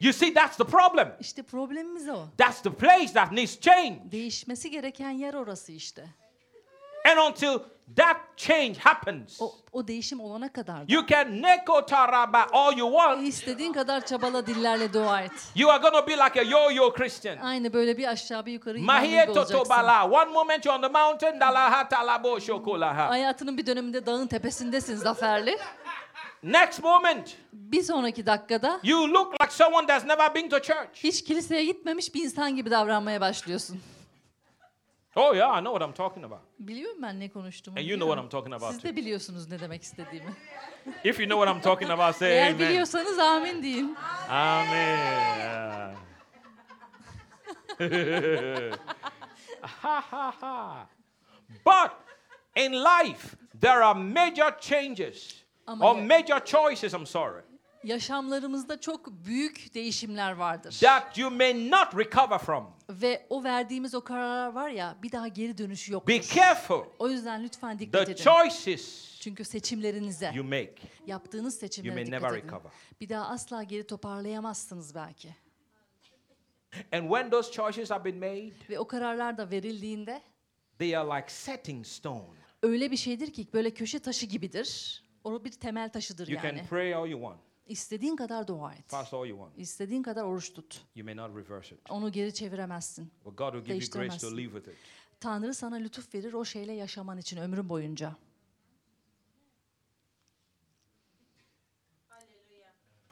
You 0.00 0.12
see, 0.12 0.34
that's 0.34 0.56
the 0.56 0.64
problem. 0.64 1.16
İşte 1.20 1.42
problemimiz 1.42 2.08
o. 2.08 2.26
That's 2.38 2.62
the 2.62 2.72
place 2.72 3.12
that 3.12 3.32
needs 3.32 3.60
change. 3.60 3.98
Değişmesi 4.12 4.70
gereken 4.70 5.10
yer 5.10 5.34
orası 5.34 5.72
işte. 5.72 6.04
And 7.10 7.18
until 7.30 7.58
that 7.96 8.16
change 8.36 8.74
happens, 8.78 9.40
O, 9.40 9.54
o 9.72 9.88
değişim 9.88 10.20
olana 10.20 10.52
kadar 10.52 10.76
da 10.76 10.84
you 10.88 11.06
can 11.06 11.42
neko 11.42 11.86
taraba 11.86 12.46
all 12.52 12.78
you 12.78 12.90
want. 12.92 13.28
istediğin 13.28 13.72
kadar 13.72 14.06
çabala 14.06 14.46
dillerle 14.46 14.92
dua 14.92 15.20
et. 15.20 15.32
You 15.54 15.70
are 15.70 15.82
going 15.82 15.94
to 15.94 16.06
be 16.06 16.12
like 16.12 16.40
a 16.40 16.42
yo-yo 16.42 16.92
Christian. 16.92 17.36
Aynı 17.38 17.72
böyle 17.72 17.98
bir 17.98 18.08
aşağı 18.08 18.46
bir 18.46 18.52
yukarı 18.52 18.78
olacaksın. 18.78 19.34
totobala. 19.34 20.10
One 20.10 20.30
moment 20.32 20.66
you're 20.66 20.78
on 20.78 20.82
the 20.92 20.98
mountain, 21.00 21.40
dalaha 21.40 21.88
talabo 21.88 22.40
shokolaha. 22.40 23.08
Hayatının 23.08 23.58
bir 23.58 23.66
döneminde 23.66 24.06
dağın 24.06 24.26
tepesindesin 24.26 24.96
zaferli. 24.96 25.58
Next 26.42 26.82
moment, 26.82 27.36
Bir 27.52 27.82
sonraki 27.82 28.26
dakikada 28.26 28.80
you 28.82 29.08
look 29.14 29.32
like 29.42 29.52
someone 29.52 29.86
that's 29.86 30.04
never 30.06 30.34
been 30.34 30.48
to 30.48 30.58
church. 30.60 30.88
hiç 30.94 31.24
kiliseye 31.24 31.64
gitmemiş 31.64 32.14
bir 32.14 32.24
insan 32.24 32.56
gibi 32.56 32.70
davranmaya 32.70 33.20
başlıyorsun. 33.20 33.80
Oh 35.16 35.32
yeah, 35.34 35.50
I 35.58 35.60
know 35.60 35.72
what 35.72 35.82
I'm 35.88 35.92
talking 35.94 36.24
about. 36.24 36.40
Biliyorum 36.58 37.02
ben 37.02 37.20
ne 37.20 37.28
konuştuğumu. 37.28 37.78
And 37.78 37.86
you 37.86 37.96
know 37.98 38.08
what 38.14 38.24
I'm 38.24 38.28
talking 38.30 38.54
about 38.54 38.72
Siz 38.72 38.82
de 38.82 38.96
biliyorsunuz 38.96 39.50
ne 39.50 39.60
demek 39.60 39.82
istediğimi. 39.82 40.30
If 41.04 41.20
you 41.20 41.28
know 41.28 41.44
what 41.46 41.56
I'm 41.56 41.62
talking 41.62 41.90
about, 41.90 42.16
say 42.16 42.32
Eğer 42.32 42.46
amen. 42.46 42.58
biliyorsanız 42.58 43.18
amin 43.18 43.62
deyin. 43.62 43.96
Amen. 44.30 45.94
Ha, 49.82 50.00
ha, 50.10 50.34
ha. 50.40 50.86
but 51.64 51.90
in 52.56 52.72
life, 52.72 53.36
there 53.60 53.82
are 53.82 53.94
major 53.94 54.50
changes 54.60 55.42
Ama 55.66 55.90
or 55.90 55.94
major 56.02 56.38
choices, 56.44 56.92
I'm 56.94 57.06
sorry, 57.06 57.42
Yaşamlarımızda 57.84 58.80
çok 58.80 59.10
büyük 59.10 59.74
değişimler 59.74 60.32
vardır. 60.32 60.78
that 60.82 61.18
you 61.18 61.30
may 61.30 61.70
not 61.70 61.98
recover 61.98 62.38
from. 62.38 62.70
Ve 62.90 63.26
o 63.30 63.44
verdiğimiz 63.44 63.94
o 63.94 64.04
kararlar 64.04 64.52
var 64.52 64.68
ya 64.68 64.96
bir 65.02 65.12
daha 65.12 65.28
geri 65.28 65.58
dönüşü 65.58 65.92
yoktur. 65.92 66.08
Be 66.12 66.22
careful 66.22 66.84
O 66.98 67.08
yüzden 67.08 67.44
lütfen 67.44 67.78
dikkat 67.78 68.06
the 68.06 68.12
edin. 68.12 68.22
choices 68.24 69.14
Çünkü 69.20 69.44
seçimlerinize, 69.44 70.32
you 70.34 70.44
make. 70.44 70.74
yaptığınız 71.06 71.58
seçimlere 71.58 71.94
may 71.94 72.06
dikkat 72.06 72.22
never 72.22 72.36
edin. 72.38 72.46
recover. 72.48 72.72
Bir 73.00 73.08
daha 73.08 73.26
asla 73.28 73.62
geri 73.62 73.86
toparlayamazsınız 73.86 74.94
belki. 74.94 75.36
And 76.92 77.02
when 77.02 77.30
those 77.30 77.52
choices 77.52 77.90
have 77.90 78.04
been 78.04 78.16
made, 78.18 78.52
Ve 78.70 78.78
o 78.78 78.86
kararlar 78.86 79.38
da 79.38 79.50
verildiğinde 79.50 80.22
they 80.78 80.96
are 80.96 81.08
like 81.20 81.32
setting 81.32 81.86
stone. 81.86 82.24
öyle 82.62 82.90
bir 82.90 82.96
şeydir 82.96 83.32
ki 83.32 83.46
böyle 83.54 83.70
köşe 83.70 83.98
taşı 83.98 84.26
gibidir. 84.26 85.00
O 85.24 85.44
bir 85.44 85.50
temel 85.52 85.92
taşıdır 85.92 86.28
You 86.28 86.44
yani. 86.44 86.56
can 86.58 86.66
pray 86.66 86.94
all 86.94 87.06
you 87.08 87.20
want, 87.20 87.40
İstediğin 87.66 88.16
kadar 88.16 88.46
dua 88.46 88.72
et. 88.74 88.84
fast 88.88 89.14
all 89.14 89.26
you 89.26 89.38
want. 89.38 89.58
İstediğin 89.58 90.02
kadar 90.02 90.24
oruç 90.24 90.52
tut. 90.52 90.80
You 90.94 91.04
may 91.04 91.16
not 91.16 91.36
reverse 91.36 91.74
it. 91.74 91.90
Onu 91.90 92.12
geri 92.12 92.34
çeviremezsin. 92.34 93.10
But 93.24 93.38
God 93.38 93.52
will 93.52 93.64
give 93.64 94.00
you 94.00 94.08
grace 94.08 94.18
to 94.18 94.36
live 94.36 94.52
with 94.52 94.68
it. 94.68 94.74
Tanrı 95.20 95.54
sana 95.54 95.76
lütuf 95.76 96.14
verir 96.14 96.32
o 96.32 96.44
şeyle 96.44 96.72
yaşaman 96.72 97.18
için 97.18 97.36
ömrün 97.36 97.68
boyunca. 97.68 98.16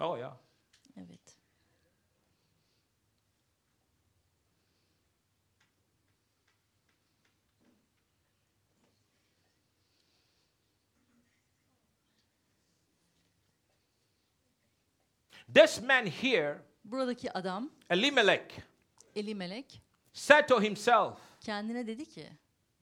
Oh 0.01 0.19
yeah. 0.19 0.37
Evet. 0.97 1.43
This 15.55 15.83
man 15.83 16.07
here, 16.07 16.63
Buradaki 16.85 17.29
adam 17.35 17.71
Elimelech, 17.91 18.53
Elimelek 19.17 19.81
said 20.13 20.49
to 20.49 20.61
himself, 20.61 21.19
kendine 21.41 21.87
dedi 21.87 22.05
ki 22.05 22.27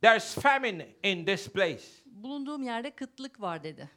There's 0.01 0.35
famine 0.35 0.87
in 1.03 1.25
this 1.25 1.49
place. 1.49 1.85
bulunduğum 2.07 2.63
yerde 2.63 2.91
kıtlık 2.91 3.41
var 3.41 3.63
dedi. 3.65 3.91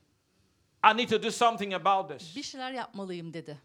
I 0.93 0.97
need 0.97 1.09
to 1.09 1.23
do 1.23 1.31
something 1.31 1.73
about 1.73 2.09
this. 2.19 2.35
Bir 2.35 2.43
şeyler 2.43 2.71
yapmalıyım 2.71 3.33
dedi. 3.33 3.57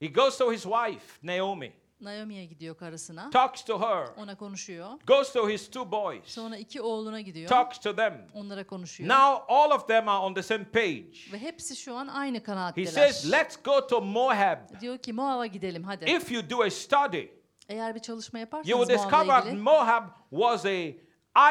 He 0.00 0.06
goes 0.06 0.38
to 0.38 0.52
his 0.52 0.62
wife, 0.62 1.18
Naomi, 1.22 1.72
Naomi'ye 2.00 2.44
gidiyor 2.46 2.76
karısına. 2.76 3.30
talks 3.30 3.64
to 3.64 3.80
her, 3.80 4.06
Ona 4.16 4.36
konuşuyor. 4.36 4.90
goes 5.06 5.32
to 5.32 5.48
his 5.48 5.70
two 5.70 5.90
boys, 5.90 6.24
Sonra 6.24 6.56
iki 6.56 6.80
oğluna 6.82 7.20
gidiyor. 7.20 7.48
talks 7.48 7.78
to 7.78 7.96
them. 7.96 8.26
Onlara 8.34 8.66
konuşuyor. 8.66 9.10
Now 9.10 9.54
all 9.54 9.70
of 9.70 9.88
them 9.88 10.08
are 10.08 10.18
on 10.18 10.34
the 10.34 10.42
same 10.42 10.64
page. 10.64 11.32
Ve 11.32 11.38
hepsi 11.38 11.76
şu 11.76 11.94
an 11.96 12.06
aynı 12.06 12.38
He 12.38 12.42
kanaatteler. 12.42 12.86
says, 12.86 13.32
Let's 13.32 13.56
go 13.64 13.86
to 13.86 14.00
Moab. 14.00 14.80
Diyor 14.80 14.98
ki 14.98 15.12
Moab'a 15.12 15.46
gidelim 15.46 15.84
hadi. 15.84 16.04
If 16.10 16.32
you 16.32 16.50
do 16.50 16.62
a 16.62 16.70
study, 16.70 17.26
Eğer 17.68 17.94
bir 17.94 18.00
çalışma 18.00 18.38
you 18.38 18.46
will 18.50 18.70
yaparsanız 18.70 18.88
discover 19.12 19.42
ilgili. 19.46 19.62
Moab 19.62 20.04
was 20.30 20.64
a 20.66 20.92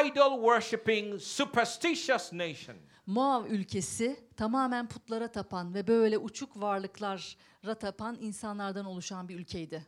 idol 0.06 0.36
worshipping, 0.36 1.22
superstitious 1.22 2.34
nation. 2.34 2.76
Moab 3.06 3.46
ülkesi 3.50 4.20
tamamen 4.38 4.88
putlara 4.88 5.28
tapan 5.32 5.74
ve 5.74 5.88
böyle 5.88 6.18
uçuk 6.18 6.62
varlıklara 6.62 7.76
tapan 7.80 8.18
insanlardan 8.22 8.86
oluşan 8.86 9.30
bir 9.30 9.40
ülkeydi. 9.40 9.86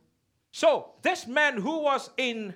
So 0.52 0.96
this 1.04 1.28
man 1.28 1.54
who 1.58 1.84
was 1.84 2.12
in 2.18 2.54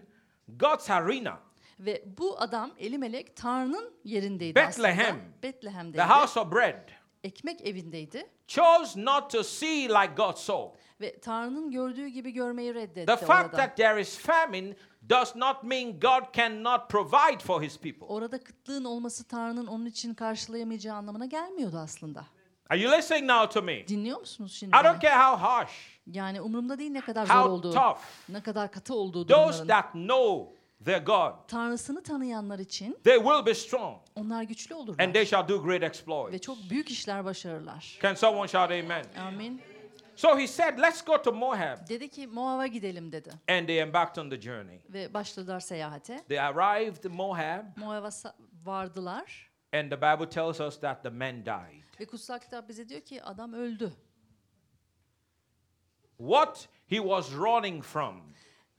God's 0.58 0.90
arena, 0.90 1.40
Ve 1.80 2.04
bu 2.18 2.42
adam 2.42 2.72
Elimelek 2.78 3.36
Tanrı'nın 3.36 3.94
yerindeydi 4.04 4.56
Bethlehem. 4.56 5.16
aslında. 5.16 5.44
Bethlehem'deydi. 5.44 5.98
the 5.98 6.04
house 6.14 6.40
of 6.40 6.52
bread, 6.52 6.90
Ekmek 7.24 7.62
evindeydi 7.68 8.30
chose 8.48 9.06
not 9.06 9.32
to 9.32 9.44
see 9.44 9.90
like 9.90 10.14
God 10.18 10.36
saw. 10.36 10.80
ve 11.02 11.20
Tanrı'nın 11.20 11.72
gördüğü 11.72 12.08
gibi 12.08 12.32
görmeyi 12.32 12.74
reddetti 12.76 13.06
The 13.06 13.26
fact 13.26 13.56
that 13.56 13.78
there 13.78 14.02
is 14.02 14.18
famine 14.18 14.76
does 15.10 15.36
not 15.36 15.64
mean 15.64 16.00
God 16.00 16.34
cannot 16.34 16.90
provide 16.90 17.40
for 17.40 17.62
his 17.62 17.78
people. 17.80 18.06
Orada 18.08 18.40
kıtlığın 18.44 18.84
olması 18.84 19.28
Tanrı'nın 19.28 19.68
onun 19.68 19.86
için 19.86 20.14
karşılayamayacağı 20.14 20.96
anlamına 20.98 21.26
gelmiyordu 21.26 21.78
aslında. 21.78 22.26
Are 22.72 22.80
you 22.80 22.92
listening 22.98 23.28
now 23.28 23.54
to 23.54 23.62
me? 23.62 23.88
Dinliyor 23.88 24.20
musunuz 24.20 24.54
şimdi? 24.54 24.76
I 24.78 24.84
don't 24.84 25.02
care 25.02 25.16
how 25.16 25.48
harsh, 25.48 25.72
Yani 26.08 26.42
umurumda 26.42 26.80
değil 26.80 26.92
ne 26.92 27.02
kadar 27.02 27.26
zor 27.26 27.34
how 27.36 27.50
olduğu, 27.50 27.72
tough. 27.74 27.98
ne 28.30 28.44
kadar 28.44 28.72
katı 28.72 28.94
olduğu 28.96 29.28
Those 29.28 29.40
durumların. 29.60 29.68
that 29.68 29.92
know 29.92 30.56
their 30.86 31.06
God, 31.06 31.32
Tanrısını 31.48 32.04
tanıyanlar 32.04 32.60
için 32.60 32.98
they 33.04 33.18
will 33.18 33.46
be 33.46 33.54
strong 33.56 33.98
onlar 34.16 34.44
güçlü 34.44 34.76
olurlar. 34.76 35.06
and 35.06 35.14
they 35.14 35.26
shall 35.26 35.48
do 35.48 35.64
great 35.64 35.82
Ve 35.82 35.86
exploits. 35.86 36.42
çok 36.42 36.58
büyük 36.70 36.92
işler 36.92 37.26
başarırlar. 37.26 37.98
Can 38.04 38.14
someone 38.14 38.48
shout 38.48 38.72
amen? 38.72 39.06
Amin. 39.28 39.62
So 40.16 40.38
he 40.38 40.48
said, 40.48 40.80
Let's 40.80 41.06
go 41.06 41.22
to 41.22 41.32
Moab. 41.32 41.90
Dedi 41.90 42.10
ki 42.10 42.28
Moab'a 42.28 42.68
gidelim 42.68 43.12
dedi. 43.12 43.30
And 43.50 43.68
they 43.68 43.80
embarked 43.80 44.24
on 44.24 44.30
the 44.30 44.42
journey. 44.42 44.80
Ve 44.90 45.14
başladılar 45.14 45.60
seyahate. 45.60 46.22
They 46.28 46.40
arrived 46.40 47.04
in 47.04 47.12
Moab, 47.16 47.64
Moab'a 47.78 48.08
sa- 48.08 48.34
vardılar. 48.66 49.50
and 49.74 49.90
the 49.92 49.98
Bible 50.02 50.30
tells 50.30 50.60
us 50.60 50.80
that 50.80 51.04
the 51.04 51.10
man 51.10 51.46
died. 51.46 51.81
Ve 52.02 52.06
kutsal 52.06 52.40
kitap 52.40 52.70
bize 52.70 52.90
diyor 52.90 53.02
ki 53.02 53.24
adam 53.24 53.54
öldü. 53.54 53.92
What 56.18 56.70
he 56.88 56.96
was 56.98 57.34
running 57.34 57.84
from, 57.84 58.22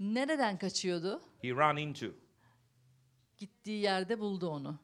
Nereden 0.00 0.58
kaçıyordu? 0.58 1.22
he 1.42 1.48
ran 1.50 1.76
into. 1.76 2.06
Gittiği 3.38 3.80
yerde 3.82 4.20
buldu 4.20 4.48
onu. 4.48 4.78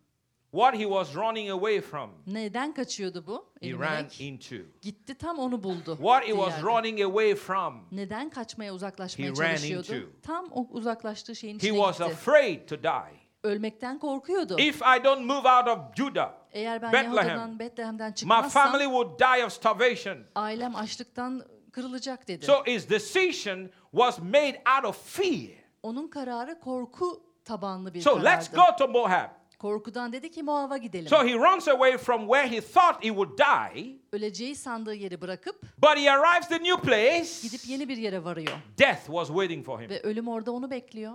What 0.50 0.74
he 0.74 0.82
was 0.82 1.16
running 1.16 1.50
away 1.50 1.80
from, 1.80 2.10
Neden 2.26 2.74
kaçıyordu 2.74 3.26
bu? 3.26 3.52
he 3.60 3.72
ran 3.72 4.06
into. 4.18 4.56
gitti 4.82 5.14
tam 5.14 5.38
onu 5.38 5.62
buldu. 5.62 5.96
What 5.96 6.22
he 6.24 6.32
was 6.32 6.62
running 6.62 7.00
away 7.00 7.34
from, 7.34 7.88
Neden 7.92 8.30
kaçmaya 8.30 8.74
uzaklaşmaya 8.74 9.26
He 9.26 9.30
ran 9.30 9.36
çalışıyordu? 9.36 9.94
into. 9.94 10.08
Tam 10.22 10.46
o 10.52 10.66
uzaklaştığı 10.70 11.36
şeyin 11.36 11.54
he 11.54 11.56
içine 11.58 11.76
was 11.76 11.98
gitti. 11.98 12.10
afraid 12.12 12.68
to 12.68 12.82
die. 12.82 13.18
Ölmekten 13.42 13.98
korkuyordu. 13.98 14.56
If 14.58 14.82
I 14.82 15.04
don't 15.04 15.20
move 15.26 15.48
out 15.48 15.68
of 15.68 15.96
Judah, 15.96 16.37
Eğer 16.58 16.82
ben 16.82 16.92
Bethlehem, 16.92 17.14
Yahuda'dan 17.28 17.58
Bethlehem'den 17.58 18.08
my 18.10 18.14
çıkmazsam 18.14 18.72
family 18.72 18.84
would 18.84 19.20
die 19.20 19.44
of 19.44 19.52
starvation. 19.52 20.18
ailem 20.34 20.76
açlıktan 20.76 21.42
kırılacak 21.72 22.28
dedi. 22.28 22.46
So 22.46 22.64
his 22.66 22.90
decision 22.90 23.70
was 23.90 24.18
made 24.18 24.62
out 24.76 24.84
of 24.84 25.16
fear. 25.16 25.58
Onun 25.82 26.08
kararı 26.08 26.60
korku 26.60 27.22
tabanlı 27.44 27.94
bir 27.94 28.00
So 28.00 28.10
karardı. 28.10 28.26
let's 28.26 28.50
go 28.50 28.76
to 28.78 28.88
Moab. 28.88 29.28
Korkudan 29.58 30.12
dedi 30.12 30.30
ki 30.30 30.42
Moab'a 30.42 30.76
gidelim. 30.76 31.08
So 31.08 31.16
he 31.26 31.34
runs 31.34 31.68
away 31.68 31.96
from 31.98 32.20
where 32.20 32.48
he 32.56 32.60
thought 32.60 33.04
he 33.04 33.08
would 33.08 33.38
die, 33.38 34.00
Öleceği 34.12 34.56
sandığı 34.56 34.94
yeri 34.94 35.20
bırakıp 35.20 35.62
but 35.78 35.96
he 35.96 36.10
arrives 36.12 36.52
a 36.52 36.56
new 36.58 36.82
place. 36.82 37.28
gidip 37.42 37.60
yeni 37.68 37.88
bir 37.88 37.96
yere 37.96 38.24
varıyor. 38.24 38.52
Death 38.78 39.06
was 39.06 39.28
waiting 39.28 39.66
for 39.66 39.80
him. 39.80 39.90
Ve 39.90 40.00
ölüm 40.02 40.28
orada 40.28 40.52
onu 40.52 40.70
bekliyor. 40.70 41.12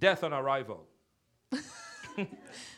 Death 0.00 0.24
on 0.24 0.30
arrival. 0.30 0.76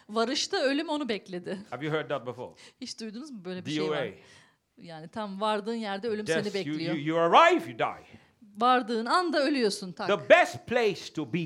Varışta 0.08 0.56
ölüm 0.56 0.88
onu 0.88 1.08
bekledi. 1.08 1.58
Have 1.70 1.84
you 1.86 1.94
heard 1.94 2.08
that 2.08 2.26
before? 2.26 2.54
Hiç 2.80 3.00
duydunuz 3.00 3.30
mu 3.30 3.44
böyle 3.44 3.66
bir 3.66 3.70
şey 3.70 3.86
DOA. 3.86 3.90
var? 3.90 4.08
Yani 4.76 5.08
tam 5.08 5.40
vardığın 5.40 5.74
yerde 5.74 6.08
ölüm 6.08 6.26
seni 6.26 6.44
Death. 6.44 6.56
You, 6.56 6.66
you, 6.66 6.78
bekliyor. 6.78 6.96
you 6.96 7.18
arrive, 7.18 7.70
you 7.70 7.78
die. 7.78 8.06
Vardığın 8.56 9.06
anda 9.06 9.42
ölüyorsun 9.42 9.92
tak. 9.92 10.08
The 10.08 10.28
best 10.28 10.66
place 10.66 11.12
to 11.14 11.32
be 11.32 11.38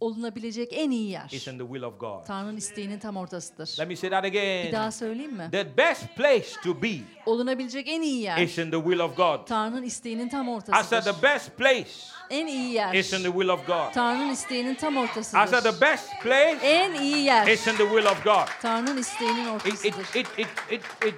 Olunabilecek 0.00 0.72
en 0.72 0.90
iyi 0.90 1.10
yer. 1.10 1.22
in 1.32 1.58
the 1.58 1.64
will 1.66 1.82
of 1.82 2.00
God. 2.00 2.24
Tanrı'nın 2.26 2.56
isteğinin 2.56 2.98
tam 2.98 3.16
ortasıdır. 3.16 3.76
Let 3.80 3.88
me 3.88 3.96
say 3.96 4.10
that 4.10 4.24
Bir 4.24 4.32
daha 4.72 4.82
again. 4.82 4.90
söyleyeyim 4.90 5.32
mi? 5.32 5.48
The 5.52 5.76
best 5.76 6.16
place 6.16 6.46
to 6.64 6.82
be 6.82 6.88
Olunabilecek 7.26 7.88
en 7.88 8.02
iyi 8.02 8.20
yer. 8.22 8.38
is 8.38 8.58
in 8.58 8.70
the 8.70 8.76
will 8.76 8.98
of 8.98 9.16
God. 9.16 9.46
Tanrı'nın 9.46 9.82
isteğinin 9.82 10.28
tam 10.28 10.48
I 10.48 10.60
said 10.62 10.72
ortasıdır. 10.72 11.12
the 11.14 11.22
best 11.22 11.56
place 11.58 11.90
En 12.30 12.46
iyi 12.46 12.72
yer. 12.72 12.94
is 12.94 13.12
in 13.12 13.16
the 13.22 13.30
will 13.32 13.48
of 13.48 13.66
God. 13.66 13.92
Tanrı'nın 13.94 14.30
isteğinin 14.32 14.74
tam 14.74 14.94
I 14.96 14.96
said 14.96 15.08
ortasıdır. 15.08 15.72
the 15.72 15.80
best 15.80 16.08
place 16.22 16.58
En 16.62 16.94
iyi 16.94 17.24
yer. 17.24 17.46
is 17.48 17.66
in 17.66 17.72
the 17.72 17.84
will 17.88 18.06
of 18.06 18.24
God. 18.24 18.46
Tanrı'nın 18.62 18.96
isteğinin 18.96 19.54
It, 19.56 19.66
it, 19.66 19.94
ortasıdır. 19.94 20.20
it, 20.20 20.26
it, 20.38 20.48
it, 20.70 20.82
it, 21.06 21.14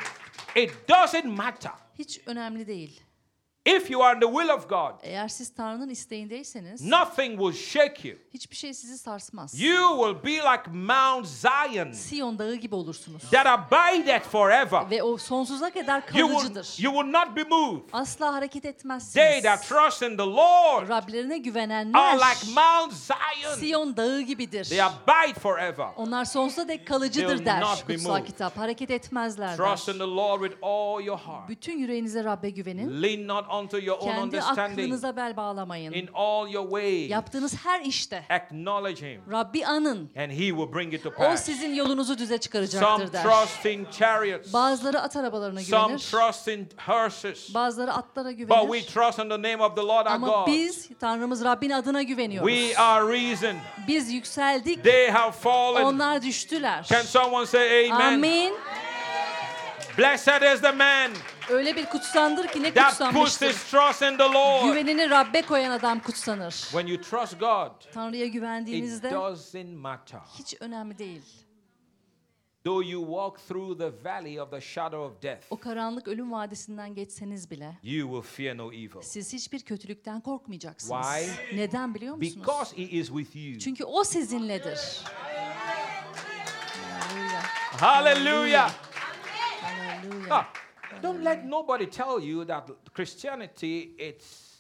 it 0.57 0.73
doesn't 0.89 1.25
matter. 1.25 1.73
Hiç 1.99 2.21
önemli 2.27 2.67
değil. 2.67 3.01
If 3.67 3.91
you 3.91 4.03
are 4.03 4.15
in 4.15 4.21
the 4.21 4.27
will 4.27 4.49
of 4.49 4.69
God, 4.69 4.93
Eğer 5.03 5.29
siz 5.29 5.55
Tanrı'nın 5.55 5.89
isteğindeyseniz 5.89 6.83
nothing 6.83 7.41
will 7.41 7.53
shake 7.53 8.09
you. 8.09 8.19
hiçbir 8.35 8.57
şey 8.57 8.75
sizi 8.75 8.99
sarsmaz. 8.99 9.61
You 9.61 9.89
will 10.05 10.25
be 10.25 10.37
like 10.37 10.71
Mount 10.73 11.27
Zion 11.27 11.93
Siyon 11.93 12.39
dağı 12.39 12.55
gibi 12.55 12.75
olursunuz. 12.75 13.23
that 13.31 13.47
abideth 13.47 14.25
forever. 14.29 14.91
Ve 14.91 15.03
o 15.03 15.17
sonsuza 15.19 15.71
kadar 15.71 16.03
You 16.15 16.29
will, 16.29 16.39
kalıcıdır. 16.39 16.77
you 16.85 16.93
will 16.95 17.13
not 17.13 17.37
be 17.37 17.45
moved. 17.45 17.81
Asla 17.93 18.33
hareket 18.35 18.63
They 18.63 18.71
etmezsiniz. 18.71 19.43
that 19.43 19.63
trust 19.69 20.03
in 20.03 20.17
the 20.17 20.23
Lord 20.27 20.89
Rablerine 20.89 21.33
are 21.33 21.39
güvenenler 21.39 22.15
like 22.17 22.61
Mount 22.61 22.93
Zion. 22.93 23.55
Siyon 23.59 23.97
dağı 23.97 24.21
gibidir. 24.21 24.65
They 24.65 24.83
abide 24.83 25.41
forever. 25.41 25.87
Onlar 25.97 26.25
sonsuza 26.25 26.69
dek 26.69 26.77
They 26.79 26.85
kalıcıdır 26.85 27.37
will 27.37 27.47
der 27.47 27.61
kutsal 27.87 28.25
kitap. 28.25 28.57
Hareket 28.59 28.91
etmezler 28.91 29.57
Trust 29.57 29.89
in 29.89 29.93
the 29.93 29.99
Lord 30.07 30.41
with 30.43 30.57
all 30.63 31.03
your 31.05 31.19
heart. 31.19 31.49
Bütün 31.49 31.79
yüreğinize 31.79 32.25
Rabbe 32.25 32.51
güvenin. 32.51 33.03
Lean 33.03 33.29
not 33.29 33.50
unto 33.59 33.77
your 33.79 33.97
own 33.99 34.05
Kendi 34.07 34.21
understanding. 34.23 34.79
aklınıza 34.81 35.17
bel 35.17 35.37
bağlamayın. 35.37 35.93
In 35.93 36.09
all 36.15 36.49
your 36.49 36.65
ways, 36.71 37.11
Yaptığınız 37.11 37.55
her 37.65 37.81
işte 37.81 38.25
acknowledge 38.31 39.13
Him, 39.15 39.23
Rabbi 39.33 39.67
anın. 39.67 40.11
and 40.17 40.31
He 40.31 40.37
will 40.49 40.73
bring 40.75 40.95
it 40.95 41.03
to 41.03 41.09
O 41.09 41.13
pass. 41.15 41.45
sizin 41.45 41.75
yolunuzu 41.75 42.19
düze 42.19 42.27
Some 42.35 42.41
çıkaracaktır 42.41 43.13
der. 43.13 43.23
trust 43.23 43.67
in 43.67 43.87
chariots, 43.99 44.53
Bazıları 44.53 45.01
at 45.01 45.17
arabalarına 45.17 45.61
some 45.61 45.83
güvenir. 45.87 45.99
trust 45.99 46.49
in 46.49 46.69
horses, 46.87 47.55
Bazıları 47.55 47.93
atlara 47.93 48.29
but 48.29 48.37
we 48.39 48.45
güvenir. 48.45 48.87
trust 48.87 49.19
in 49.19 49.29
the 49.29 49.43
name 49.43 49.63
of 49.65 49.75
the 49.77 49.83
Lord 49.83 50.07
our 50.07 50.15
Ama 50.15 50.27
God. 50.29 50.47
biz 50.47 50.89
Tanrımız 51.01 51.45
Rabbin 51.45 51.71
adına 51.71 52.03
güveniyoruz. 52.03 52.51
We 52.53 52.77
are 52.79 53.13
risen. 53.13 53.57
Biz 53.89 54.13
yükseldik. 54.13 54.85
They 54.85 55.11
have 55.11 55.33
fallen. 55.33 55.85
Onlar 55.85 56.23
düştüler. 56.23 56.85
Can 56.89 57.03
someone 57.03 57.47
say 57.47 57.91
amen? 57.91 58.15
Amin. 58.15 58.55
Blessed 60.01 60.55
is 60.55 60.61
the 60.61 60.73
man 60.73 61.11
Öyle 61.51 61.77
bir 61.77 61.87
kutsandır 61.87 62.49
ki 62.49 62.63
ne 62.63 62.75
that 62.75 62.85
puts 62.85 62.99
kutsanmıştır. 62.99 63.49
his 63.49 63.65
trust 63.71 64.03
in 64.03 64.17
the 64.17 64.25
Lord. 64.25 64.65
Güvenini 64.65 65.11
Rabbe 65.11 65.43
koyan 65.43 65.71
adam 65.71 66.01
kutsanır. 66.01 66.51
When 66.53 66.87
you 66.87 67.01
trust 67.03 67.41
God, 67.41 67.93
Tanrı'ya 67.95 68.27
it 68.27 68.33
güvendiğinizde 68.33 69.11
doesn't 69.11 69.77
matter. 69.77 70.21
hiç 70.39 70.55
önemli 70.61 70.99
değil. 70.99 71.23
Though 72.65 72.87
you 72.87 73.07
walk 73.07 73.49
through 73.49 73.79
the 73.79 74.05
valley 74.05 74.41
of 74.41 74.51
the 74.51 74.61
shadow 74.61 75.05
of 75.05 75.23
death, 75.23 75.47
O 75.51 75.57
karanlık 75.57 76.09
ölüm 76.09 76.33
vadisinden 76.33 76.95
geçseniz 76.95 77.51
bile 77.51 77.79
you 77.83 78.23
will 78.23 78.37
fear 78.37 78.57
no 78.57 78.73
evil. 78.73 79.03
siz 79.03 79.33
hiçbir 79.33 79.61
kötülükten 79.61 80.21
korkmayacaksınız. 80.21 81.07
Why? 81.07 81.57
Neden 81.57 81.95
biliyor 81.95 82.17
musunuz? 82.17 82.37
Because 82.47 82.77
he 82.77 82.83
is 82.83 83.07
with 83.07 83.37
you. 83.37 83.59
Çünkü 83.59 83.85
o 83.85 84.05
sizinledir. 84.05 84.79
Hallelujah. 87.81 88.90
Hallelujah. 90.01 90.31
Hallelujah. 90.31 90.35
Ah, 90.35 91.03
don't 91.03 91.25
let 91.25 91.45
nobody 91.45 91.87
tell 91.87 92.21
you 92.23 92.47
that 92.47 92.71
Christianity 92.95 93.95
it's 93.99 94.51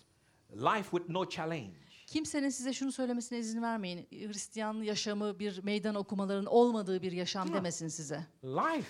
life 0.55 0.91
with 0.91 1.09
no 1.09 1.25
challenge. 1.25 1.75
Kimsenin 2.07 2.49
size 2.49 2.73
şunu 2.73 2.93
söylemesine 2.93 3.39
izin 3.39 3.63
vermeyin. 3.63 4.09
Hristiyan 4.13 4.75
yaşamı 4.75 5.39
bir 5.39 5.63
meydan 5.63 5.95
okumaların 5.95 6.47
olmadığı 6.47 7.03
bir 7.03 7.13
yaşam 7.13 7.55
demesin 7.55 7.89
size. 7.89 8.27
Life 8.45 8.89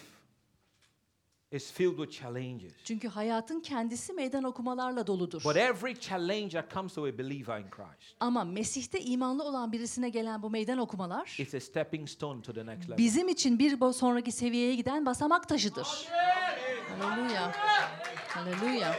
is 1.53 1.73
filled 1.73 1.97
with 1.97 2.23
challenges. 2.23 2.73
Çünkü 2.85 3.09
hayatın 3.09 3.61
kendisi 3.61 4.13
meydan 4.13 4.45
okumalarla 4.45 5.07
doludur. 5.07 5.45
But 5.45 5.57
every 5.57 6.01
challenge 6.01 6.51
that 6.51 6.73
comes 6.73 6.95
to 6.95 7.03
a 7.05 7.19
believer 7.19 7.59
in 7.59 7.71
Christ 7.71 8.17
Ama 8.21 8.45
Mesih'te 8.45 9.01
imanlı 9.01 9.45
olan 9.45 9.73
birisine 9.73 10.09
gelen 10.09 10.43
bu 10.43 10.51
meydan 10.51 10.79
okumalar 10.79 11.37
is 11.39 11.55
a 11.55 11.61
stepping 11.61 12.09
stone 12.09 12.43
to 12.43 12.53
the 12.53 12.67
next 12.67 12.85
level. 12.85 12.99
bizim 12.99 13.29
için 13.29 13.59
bir 13.59 13.93
sonraki 13.93 14.33
seviyeye 14.33 14.75
giden 14.75 15.07
basamak 15.07 15.49
taşıdır. 15.49 15.89
Haleluya. 17.01 17.53
Haleluya. 18.29 18.97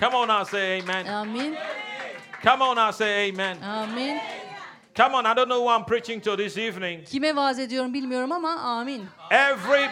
Come 0.00 0.16
on 0.16 0.28
now, 0.28 0.44
say 0.50 0.80
amen. 0.80 1.06
Amin. 1.06 1.54
Come 2.42 2.64
on 2.64 2.76
now, 2.76 2.92
say 2.92 3.30
amen. 3.30 3.60
Amin. 3.62 4.18
Come 4.96 5.14
on, 5.14 5.24
I 5.24 5.36
don't 5.36 5.48
know 5.48 5.58
who 5.58 5.78
I'm 5.78 5.86
preaching 5.86 6.24
to 6.24 6.36
this 6.36 6.56
evening. 6.56 7.04
Kime 7.06 7.36
vaaz 7.36 7.58
ediyorum 7.58 7.94
bilmiyorum 7.94 8.32
ama 8.32 8.50
amin. 8.50 9.04
Every 9.30 9.88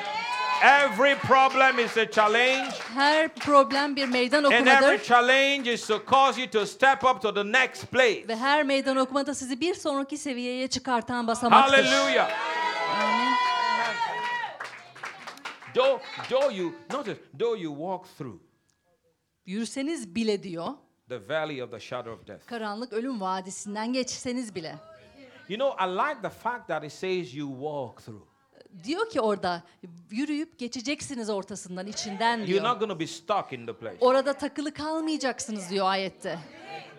every 0.63 1.15
problem 1.15 1.79
is 1.79 1.97
a 1.97 2.11
challenge, 2.11 2.73
Her 2.95 3.29
problem 3.29 3.97
bir 3.97 4.09
meydan 4.09 4.45
and 4.45 4.53
every 4.53 4.71
okumadır. 4.71 5.03
challenge 5.05 5.73
is 5.73 5.87
to 5.87 6.03
cause 6.11 6.41
you 6.41 6.51
to 6.51 6.67
step 6.67 7.05
up 7.05 7.23
to 7.23 7.35
the 7.35 7.45
next 7.53 7.85
place. 7.91 8.29
Ve 8.29 8.37
her 8.37 8.63
meydan 8.65 8.97
okumada 8.97 9.35
sizi 9.35 9.61
bir 9.61 9.75
sonraki 9.75 10.19
seviyeye 10.19 10.69
çıkartan 10.69 11.27
basamaktır. 11.27 11.85
Hallelujah. 11.85 12.31
Though, 15.75 16.01
though 16.29 16.51
you 16.51 16.73
notice, 16.93 17.17
though 17.39 17.55
you 17.55 17.71
walk 17.75 18.07
through 18.19 18.39
Yürüseniz 19.47 20.15
bile 20.15 20.43
diyor, 20.43 20.69
the 21.09 21.29
valley 21.29 21.63
of 21.63 21.71
the 21.71 21.81
shadow 21.81 22.13
of 22.13 22.27
death. 22.27 22.47
karanlık 22.47 22.93
ölüm 22.93 23.21
vadisinden 23.21 23.93
geçseniz 23.93 24.55
bile. 24.55 24.75
You 25.49 25.59
know, 25.59 25.87
I 25.87 25.89
like 25.91 26.23
the 26.23 26.31
fact 26.31 26.69
that 26.69 26.85
it 26.85 26.93
says 26.93 27.35
you 27.35 27.49
walk 27.49 28.05
through. 28.05 28.32
Diyor 28.85 29.11
ki 29.11 29.21
orada 29.21 29.63
yürüyüp 30.11 30.59
geçeceksiniz 30.59 31.31
ortasından, 31.31 31.87
içinden 31.87 32.37
You're 32.39 32.47
diyor. 32.53 32.65
not 32.65 32.81
going 32.81 32.93
to 32.93 33.01
be 33.01 33.07
stuck 33.07 33.53
in 33.53 33.67
the 33.67 33.73
place. 33.77 33.97
Orada 34.01 34.33
takılı 34.33 34.75
kalmayacaksınız 34.75 35.71
diyor 35.71 35.87
ayette. 35.87 36.39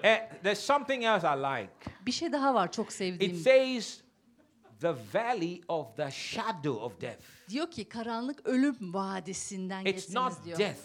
Eh, 0.04 0.30
there's 0.44 0.60
something 0.60 1.04
else 1.04 1.28
I 1.28 1.38
like. 1.38 1.74
Bir 2.06 2.12
şey 2.12 2.32
daha 2.32 2.54
var 2.54 2.72
çok 2.72 2.86
It 2.88 2.94
sevdiğim. 2.94 3.36
says 3.36 4.02
the 4.82 4.94
valley 5.14 5.62
of 5.68 5.98
the 5.98 6.12
shadow 6.12 6.72
of 6.86 7.02
death. 7.02 7.22
Diyor 7.50 7.72
ki 7.72 7.86
karanlık 7.90 8.46
ölüm 8.48 8.94
vadisinden 8.94 9.86
It's 9.86 10.10
not 10.10 10.30
geçsiniz 10.32 10.46
diyor. 10.46 10.60
death, 10.60 10.80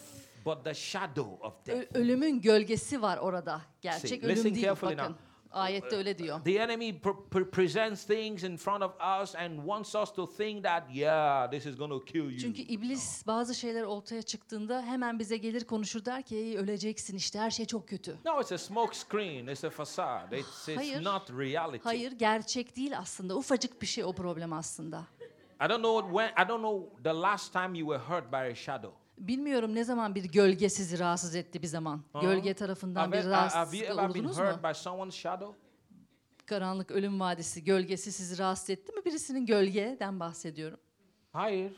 but 0.45 0.63
the 0.63 0.73
shadow 0.73 1.47
of 1.47 1.53
Ö- 1.67 1.71
death. 1.71 1.95
ölümün 1.95 2.41
gölgesi 2.41 3.01
var 3.01 3.17
orada. 3.17 3.61
Gerçek 3.81 4.21
See, 4.23 4.31
ölüm 4.31 4.55
değil 4.55 4.67
bakın. 4.67 4.97
now. 4.97 5.13
Ayette 5.51 5.95
öyle 5.95 6.17
diyor. 6.17 6.43
The 6.43 6.51
enemy 6.59 6.89
pre- 6.89 7.29
pre- 7.31 7.49
presents 7.49 8.03
things 8.05 8.43
in 8.43 8.57
front 8.57 8.83
of 8.83 8.91
us 9.23 9.35
and 9.35 9.57
wants 9.57 9.95
us 9.95 10.13
to 10.13 10.27
think 10.27 10.63
that, 10.63 10.83
yeah, 10.95 11.51
this 11.51 11.65
is 11.65 11.77
going 11.77 11.91
to 11.91 12.05
kill 12.05 12.23
you. 12.31 12.37
Çünkü 12.39 12.61
iblis 12.61 13.27
bazı 13.27 13.55
şeyler 13.55 13.83
ortaya 13.83 14.21
çıktığında 14.21 14.81
hemen 14.81 15.19
bize 15.19 15.37
gelir 15.37 15.63
konuşur 15.63 16.05
der 16.05 16.23
ki 16.23 16.35
"Ey, 16.35 16.57
öleceksin 16.57 17.17
işte 17.17 17.39
her 17.39 17.51
şey 17.51 17.65
çok 17.65 17.87
kötü. 17.87 18.15
No, 18.25 18.41
it's 18.41 18.51
a 18.51 18.57
smoke 18.57 18.95
screen. 18.95 19.47
It's 19.47 19.63
a 19.63 19.69
facade. 19.69 20.39
It's, 20.39 20.67
it's 20.69 20.77
Hayır. 20.77 21.03
not 21.03 21.29
reality. 21.29 21.83
Hayır 21.83 22.11
gerçek 22.11 22.75
değil 22.75 22.97
aslında. 22.99 23.35
Ufacık 23.37 23.81
bir 23.81 23.87
şey 23.87 24.03
o 24.03 24.13
problem 24.13 24.53
aslında. 24.53 25.03
I 25.65 25.69
don't 25.69 25.83
know 25.83 26.09
when. 26.17 26.45
I 26.45 26.49
don't 26.49 26.61
know 26.61 27.03
the 27.03 27.13
last 27.21 27.53
time 27.53 27.77
you 27.77 27.93
were 27.93 28.15
hurt 28.15 28.31
by 28.31 28.51
a 28.51 28.55
shadow. 28.55 28.91
Bilmiyorum 29.19 29.75
ne 29.75 29.83
zaman 29.83 30.15
bir 30.15 30.23
gölge 30.23 30.69
sizi 30.69 30.99
rahatsız 30.99 31.35
etti 31.35 31.61
bir 31.61 31.67
zaman. 31.67 32.03
Gölge 32.21 32.53
tarafından 32.53 33.01
Have, 33.01 33.11
bir 33.11 33.17
you- 33.17 33.33
have 33.33 33.77
you 33.77 33.87
rahatsızlık 33.87 33.89
been 33.89 33.97
oldunuz 34.23 34.37
mu? 34.37 34.43
Karanlık 36.45 36.91
ölüm 36.91 37.19
vadisi 37.19 37.63
gölgesi 37.63 38.11
sizi 38.11 38.37
rahatsız 38.37 38.69
etti 38.69 38.91
mi? 38.91 39.05
Birisinin 39.05 39.45
gölgeden 39.45 40.19
bahsediyorum. 40.19 40.79
Hayır. 41.31 41.73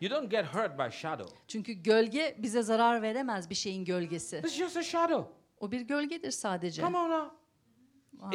You 0.00 0.10
don't 0.10 0.30
get 0.30 0.46
hurt 0.54 0.78
by 0.78 0.90
shadow. 0.96 1.36
Çünkü 1.48 1.72
gölge 1.72 2.36
bize 2.38 2.62
zarar 2.62 3.02
veremez 3.02 3.50
bir 3.50 3.54
şeyin 3.54 3.84
gölgesi. 3.84 4.36
It's 4.36 4.54
just 4.56 4.76
a 4.76 4.82
shadow. 4.82 5.32
O 5.60 5.70
bir 5.72 5.80
gölgedir 5.80 6.30
sadece. 6.30 6.82
Come 6.82 6.98
on 6.98 7.10
now. 7.10 7.34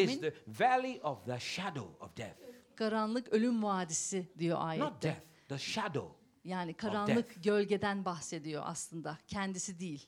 It's 0.03 0.11
Amin. 0.11 0.21
the 0.21 0.33
valley 0.47 0.99
of 1.03 1.25
the 1.25 1.39
shadow 1.39 2.05
of 2.05 2.17
death. 2.17 2.35
Karanlık 2.75 3.29
ölüm 3.33 3.63
vadisi 3.63 4.27
diyor 4.39 4.57
Not 4.57 4.65
ayette. 4.65 5.07
death, 5.07 5.21
the 5.49 5.57
shadow. 5.57 6.11
Yani 6.43 6.73
karanlık 6.73 7.43
gölgeden 7.43 8.05
bahsediyor 8.05 8.63
aslında. 8.65 9.17
Kendisi 9.27 9.79
değil. 9.79 10.07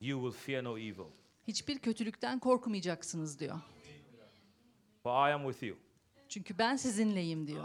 You 0.00 0.20
will 0.32 0.44
fear 0.46 0.64
no 0.64 0.78
evil, 0.78 1.10
Hiçbir 1.48 1.78
kötülükten 1.78 2.38
korkmayacaksınız 2.38 3.40
diyor. 3.40 3.60
for 5.02 5.28
I 5.28 5.32
am 5.32 5.42
with 5.52 5.62
you. 5.62 5.76
Çünkü 6.28 6.58
ben 6.58 6.76
sizinleyim 6.76 7.46
diyor. 7.46 7.64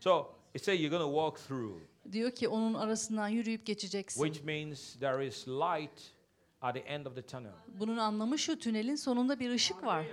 So 0.00 0.34
it 0.54 0.64
says 0.64 0.80
you're 0.80 0.96
going 0.98 1.02
to 1.02 1.14
walk 1.14 1.48
through, 1.48 1.80
Diyor 2.12 2.30
ki 2.30 2.48
onun 2.48 2.74
arasından 2.74 3.28
yürüyüp 3.28 3.66
geçeceksin. 3.66 4.24
which 4.24 4.44
means 4.44 4.94
there 4.94 5.26
is 5.26 5.48
light 5.48 6.12
at 6.60 6.74
the 6.74 6.80
end 6.80 7.06
of 7.06 7.14
the 7.14 7.22
tunnel. 7.22 7.52
Bunun 7.80 7.96
anlamı 7.96 8.38
şu 8.38 8.58
tünelin 8.58 8.94
sonunda 8.96 9.40
bir 9.40 9.50
ışık 9.50 9.84
var. 9.84 10.06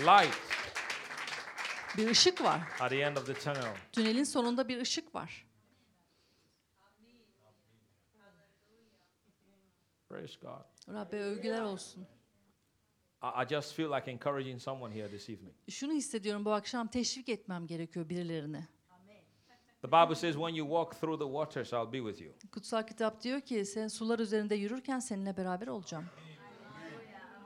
Light 0.00 0.34
Bir 1.96 2.10
ışık 2.10 2.42
var. 2.44 2.60
at 2.80 2.90
the 2.90 3.00
end 3.00 3.16
of 3.16 3.26
the 3.26 3.34
tunnel. 3.34 3.76
Tünelin 3.92 4.24
sonunda 4.24 4.68
bir 4.68 4.80
ışık 4.80 5.14
var. 5.14 5.46
Praise 10.08 10.38
God. 10.40 10.94
Rabbe 10.94 11.16
övgüler 11.20 11.62
olsun. 11.62 12.06
I, 13.22 13.48
just 13.48 13.74
feel 13.74 13.90
like 13.92 14.10
encouraging 14.10 14.60
someone 14.60 14.94
here 14.94 15.08
this 15.08 15.28
evening. 15.28 15.54
Şunu 15.70 15.92
hissediyorum 15.92 16.44
bu 16.44 16.52
akşam 16.52 16.88
teşvik 16.88 17.28
etmem 17.28 17.66
gerekiyor 17.66 18.08
birilerini. 18.08 18.68
The 19.82 19.88
Bible 19.92 20.14
says, 20.14 20.34
when 20.34 20.54
you 20.54 20.66
walk 20.66 21.00
through 21.00 21.18
the 21.18 21.26
waters, 21.26 21.72
I'll 21.72 21.92
be 21.92 21.98
with 22.12 22.20
you. 22.22 22.50
Kutsal 22.52 22.86
kitap 22.86 23.22
diyor 23.22 23.40
ki 23.40 23.64
sen 23.64 23.88
sular 23.88 24.18
üzerinde 24.18 24.54
yürürken 24.54 24.98
seninle 24.98 25.36
beraber 25.36 25.66
olacağım. 25.66 26.04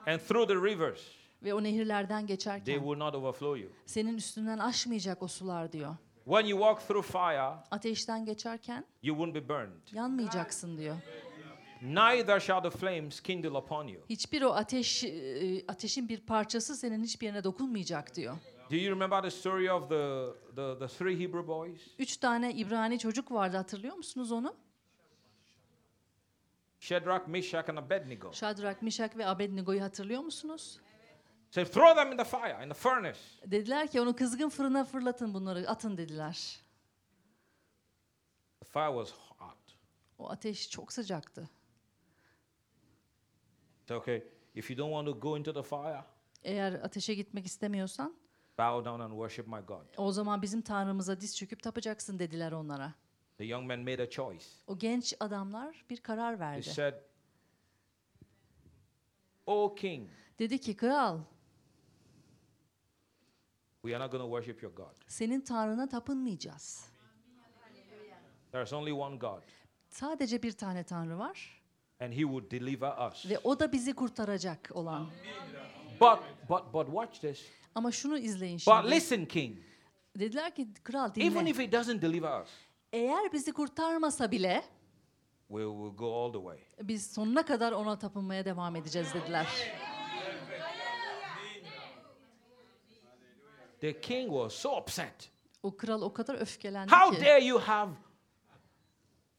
And 0.07 0.21
through 0.21 0.49
the 0.49 0.55
rivers, 0.55 1.01
Ve 1.43 1.55
o 1.55 1.63
nehirlerden 1.63 2.19
they 2.19 2.27
geçerken 2.27 2.79
will 2.79 2.99
not 2.99 3.15
overflow 3.15 3.61
you. 3.61 3.71
senin 3.87 4.17
üstünden 4.17 4.59
aşmayacak 4.59 5.23
o 5.23 5.29
sular 5.29 5.73
diyor. 5.73 5.97
When 6.25 6.47
you 6.47 6.61
walk 6.61 6.89
through 6.89 7.07
fire, 7.07 7.55
Ateşten 7.71 8.25
geçerken 8.25 8.85
you 9.03 9.17
won't 9.17 9.35
be 9.35 9.49
burned. 9.49 9.93
yanmayacaksın 9.93 10.79
diyor. 10.79 10.97
Neither 11.83 12.41
shall 12.41 12.63
the 12.63 12.71
flames 12.71 13.21
kindle 13.21 13.51
upon 13.51 13.87
you. 13.87 14.03
Hiçbir 14.11 14.43
o 14.43 14.51
ateş 14.53 15.05
e, 15.05 15.65
ateşin 15.69 16.09
bir 16.09 16.21
parçası 16.21 16.77
senin 16.77 17.05
hiçbir 17.05 17.27
yerine 17.27 17.45
dokunmayacak 17.45 18.17
diyor. 18.17 18.37
Do 18.71 18.77
you 18.77 18.91
remember 18.95 19.23
the 19.23 19.31
story 19.31 19.73
of 19.73 19.89
the, 19.89 20.27
the, 20.57 20.79
the 20.79 20.89
three 20.99 21.15
Hebrew 21.21 21.47
boys? 21.49 21.81
Üç 21.99 22.17
tane 22.17 22.53
İbrani 22.55 22.99
çocuk 22.99 23.33
vardı 23.33 23.57
hatırlıyor 23.57 23.97
musunuz 23.97 24.33
onu? 24.33 24.55
Shadrach, 26.81 27.29
Meshach, 27.29 27.71
and 27.71 27.79
Abednego. 27.79 28.33
Şadrak, 28.33 28.83
Mişak 28.83 29.17
ve 29.17 29.27
Abednego'yu 29.27 29.83
hatırlıyor 29.83 30.21
musunuz? 30.23 30.79
Say, 31.51 31.65
throw 31.65 31.95
them 31.95 32.13
in 32.13 32.19
the 32.19 32.25
fire, 32.25 32.65
in 32.65 32.69
the 32.69 32.75
furnace. 32.75 33.19
Dediler 33.47 33.89
ki 33.91 34.01
onu 34.01 34.17
kızgın 34.17 34.49
fırına 34.49 34.85
fırlatın 34.85 35.35
bunları, 35.35 35.69
atın 35.69 35.97
dediler. 35.97 36.61
The 38.61 38.65
fire 38.67 38.89
was 39.05 39.13
hot. 39.39 39.59
O 40.19 40.31
ateş 40.31 40.71
çok 40.71 40.93
sıcaktı. 40.93 41.49
Say, 43.89 43.97
okay, 43.97 44.25
if 44.55 44.71
you 44.71 44.79
don't 44.79 44.91
want 44.93 45.07
to 45.07 45.21
go 45.21 45.39
into 45.39 45.53
the 45.55 45.63
fire, 45.63 46.05
Eğer 46.43 46.73
ateşe 46.73 47.15
gitmek 47.15 47.47
istemiyorsan 47.47 48.17
bow 48.59 48.91
down 48.91 49.01
and 49.01 49.11
worship 49.11 49.47
my 49.49 49.61
God. 49.67 49.85
o 49.97 50.13
zaman 50.13 50.43
bizim 50.43 50.63
Tanrımıza 50.63 51.21
diz 51.21 51.37
çöküp 51.37 51.63
tapacaksın 51.63 52.19
dediler 52.19 52.53
onlara. 52.53 52.95
The 53.39 53.45
young 53.45 53.67
men 53.67 53.81
made 53.81 54.03
a 54.03 54.11
choice. 54.11 54.45
O 54.67 54.79
genç 54.79 55.15
adamlar 55.21 55.85
bir 55.91 55.97
karar 55.97 56.33
They 56.39 56.41
verdi. 56.41 56.63
said, 56.71 56.95
O 59.47 59.75
king, 59.75 60.09
Dedi 60.39 60.61
ki 60.61 60.77
kral 60.77 61.21
we 63.85 63.95
are 63.97 64.05
not 64.05 64.13
going 64.13 64.23
to 64.25 64.29
worship 64.31 64.63
your 64.63 64.75
God. 64.75 64.95
senin 65.07 65.41
Tanrına 65.41 65.89
tapınmayacağız. 65.89 66.87
There's 68.53 68.73
only 68.73 68.93
one 68.93 69.17
God, 69.17 69.43
Sadece 69.89 70.43
bir 70.43 70.53
tane 70.53 70.85
Tanrı 70.85 71.19
var 71.19 71.63
and 72.01 72.13
he 72.13 72.21
would 72.21 72.51
deliver 72.51 73.09
us. 73.11 73.31
ve 73.31 73.39
o 73.39 73.61
da 73.61 73.73
bizi 73.73 73.93
kurtaracak 73.95 74.71
olan. 74.75 75.07
But, 76.01 76.19
but, 76.49 76.73
but 76.73 76.87
watch 76.87 77.21
this. 77.21 77.47
Ama 77.75 77.93
şunu 77.93 78.19
izleyin 78.19 78.57
But 78.57 78.83
şimdi. 78.83 78.91
listen, 78.91 79.25
king, 79.27 79.57
Dediler 80.19 80.55
ki 80.55 80.69
kral 80.85 81.11
even 81.17 81.41
dinle. 81.41 81.51
if 81.51 81.59
he 81.59 81.73
doesn't 81.73 82.03
deliver 82.03 82.43
us, 82.43 82.49
Eğer 82.93 83.33
bizi 83.33 83.53
kurtarmasa 83.53 84.31
bile 84.31 84.65
we 85.49 85.63
will 85.65 85.97
go 85.97 86.25
all 86.25 86.33
the 86.33 86.39
way. 86.39 86.59
biz 86.89 87.11
sonuna 87.13 87.45
kadar 87.45 87.73
ona 87.73 87.99
tapınmaya 87.99 88.45
devam 88.45 88.77
edeceğiz 88.77 89.15
dediler. 89.15 89.47
The 93.81 94.01
king 94.01 94.29
was 94.29 94.55
so 94.55 94.77
upset. 94.81 95.31
O 95.63 95.77
kral 95.77 96.03
o 96.03 96.13
kadar 96.13 96.35
öfkelendi 96.35 96.93
How 96.93 97.17
ki 97.19 97.25
dare 97.25 97.45
you 97.45 97.61
have 97.61 97.91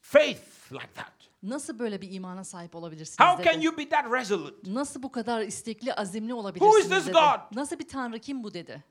faith 0.01 0.71
like 0.71 0.93
that? 0.95 1.13
nasıl 1.43 1.79
böyle 1.79 2.01
bir 2.01 2.11
imana 2.11 2.43
sahip 2.43 2.75
olabilirsiniz 2.75 3.19
How 3.19 3.43
dedi. 3.43 3.53
can 3.53 3.61
you 3.61 3.77
be 3.77 3.89
that 3.89 4.11
resolute? 4.11 4.73
Nasıl 4.73 5.03
bu 5.03 5.11
kadar 5.11 5.41
istekli, 5.41 5.93
azimli 5.93 6.27
Who 6.29 6.39
olabilirsiniz 6.39 6.85
is 6.85 6.89
this 6.89 7.05
dedi. 7.05 7.13
God? 7.13 7.57
Nasıl 7.57 7.79
bir 7.79 7.87
tanrı 7.87 8.19
kim 8.19 8.43
bu 8.43 8.53
dedi. 8.53 8.83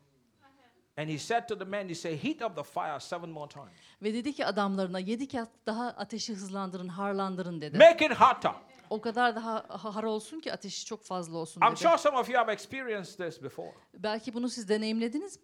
And 0.99 1.09
he 1.09 1.19
said 1.19 1.49
to 1.49 1.59
the 1.59 1.65
men, 1.65 1.89
he 1.89 1.95
said, 1.95 2.25
heat 2.25 2.43
up 2.43 2.57
the 2.57 2.63
fire 2.63 3.01
seven 3.01 3.31
more 3.31 3.49
times. 3.49 3.69
Ve 4.03 4.15
dedi 4.15 4.33
ki 4.33 4.47
adamlarına 4.47 4.99
yedi 4.99 5.29
kat 5.29 5.49
daha 5.67 5.87
ateşi 5.87 6.35
hızlandırın, 6.35 6.89
harlandırın 6.89 7.61
dedi. 7.61 7.79
Make 7.79 8.07
it 8.07 8.13
hotter. 8.13 8.53
O 8.91 9.01
kadar 9.01 9.37
daha 9.37 9.55
ha- 9.69 9.95
har 9.95 10.03
olsun 10.05 10.41
ki 10.41 10.53
ateşi 10.53 10.85
çok 10.87 11.05
fazla 11.05 11.39
olsun 11.39 11.61
I'm 11.61 11.71
dedi. 11.71 11.81
sure 11.81 11.99
some 11.99 12.19
of 12.19 12.31
you 12.31 12.39
have 12.39 12.53
experienced 12.53 13.17
this 13.27 13.43
before. 13.43 13.73
Belki 13.95 14.35
bunu 14.35 14.49
siz 14.49 14.69
deneyimlediniz. 14.69 15.39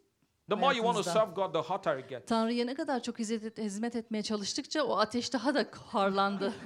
The 0.48 0.54
more 0.54 0.76
you 0.76 0.84
want 0.84 1.04
to 1.04 1.10
Hayatınızda. 1.10 1.20
serve 1.20 1.34
God, 1.34 1.52
the 1.54 1.72
hotter 1.74 1.98
it 1.98 2.08
gets. 2.08 2.26
Tanrı'ya 2.28 2.64
ne 2.64 2.74
kadar 2.74 3.02
çok 3.02 3.18
hizmet, 3.18 3.44
et- 3.44 3.58
hizmet 3.58 3.96
etmeye 3.96 4.22
çalıştıkça 4.22 4.82
o 4.84 4.98
ateş 4.98 5.32
daha 5.32 5.54
da 5.54 5.66
harlandı. 5.92 6.52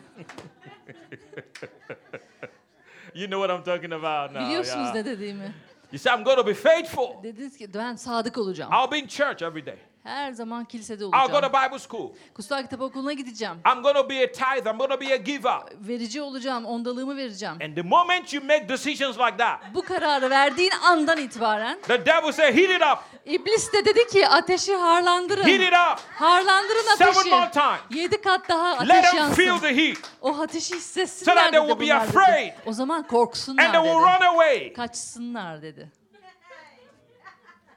You 3.14 3.26
know 3.26 3.38
what 3.48 3.50
I'm 3.50 3.64
talking 3.64 3.92
about 3.92 4.32
now. 4.32 4.46
Biliyorsunuz 4.46 4.84
yeah. 4.86 4.94
ne 4.94 5.04
dediğimi. 5.04 5.54
You 5.92 5.98
say, 5.98 6.14
I'm 6.14 6.24
going 6.24 6.38
to 6.38 6.46
be 6.46 6.54
faithful. 6.54 7.22
Dediniz 7.22 7.56
ki 7.56 7.74
ben 7.74 7.96
sadık 7.96 8.38
olacağım. 8.38 8.72
I'll 8.72 8.90
be 8.92 8.98
in 8.98 9.06
church 9.06 9.42
every 9.42 9.66
day. 9.66 9.78
Her 10.04 10.32
zaman 10.32 10.64
kilisede 10.64 11.04
I'll 11.04 11.10
go 11.10 11.18
to 11.28 11.36
olacağım. 11.36 11.52
Bible 11.66 11.78
school. 11.78 12.10
Kutsal 12.34 12.62
kitap 12.62 12.80
okuluna 12.80 13.12
gideceğim. 13.12 13.54
I'm 13.74 13.82
going 13.82 13.96
to 13.96 14.08
be 14.10 14.24
a 14.24 14.32
tithe. 14.32 14.70
I'm 14.70 14.78
going 14.78 14.90
to 14.92 15.00
be 15.00 15.12
a 15.12 15.16
giver. 15.16 15.58
Verici 15.80 16.22
olacağım, 16.22 16.64
ondalığımı 16.64 17.16
vereceğim. 17.16 17.54
And 17.64 17.74
the 17.74 17.82
moment 17.82 18.32
you 18.34 18.44
make 18.44 18.68
decisions 18.68 19.18
like 19.18 19.36
that, 19.36 19.60
Bu 19.74 19.82
kararı 19.84 20.30
verdiğin 20.30 20.70
andan 20.82 21.18
itibaren 21.18 21.78
the 21.82 22.06
devil 22.06 22.32
say, 22.32 22.46
heat 22.56 22.70
it 22.70 22.82
up. 22.82 22.98
iblis 23.26 23.72
de 23.72 23.84
dedi 23.84 24.06
ki 24.06 24.28
ateşi 24.28 24.76
harlandırın. 24.76 25.44
Heat 25.44 25.60
it 25.60 25.72
up. 25.92 26.00
Harlandırın 26.14 26.96
Seven 26.96 27.10
ateşi. 27.12 27.30
more 27.30 27.50
times. 27.50 27.80
Yedi 28.02 28.20
kat 28.20 28.48
daha 28.48 28.78
Let 28.84 28.90
ateş 29.04 29.10
them 29.10 29.30
feel 29.32 29.46
yansın. 29.46 29.68
the 29.68 29.76
heat. 29.88 29.98
O 30.22 30.40
ateşi 30.40 30.66
So 30.68 30.76
hissetsinler 30.76 31.34
that 31.36 31.52
they 31.52 31.60
dedi 31.62 31.68
will 31.68 31.80
be 31.80 31.84
bunlar 31.84 32.08
dedi. 32.08 32.18
afraid. 32.18 32.52
O 32.66 32.72
zaman 32.72 32.98
And 32.98 33.06
korksunlar 33.06 33.72
they 33.72 33.82
will 33.82 33.94
dedi. 34.00 34.22
run 34.22 34.26
away. 34.26 34.72
Kaçsınlar 34.72 35.62
dedi. 35.62 35.88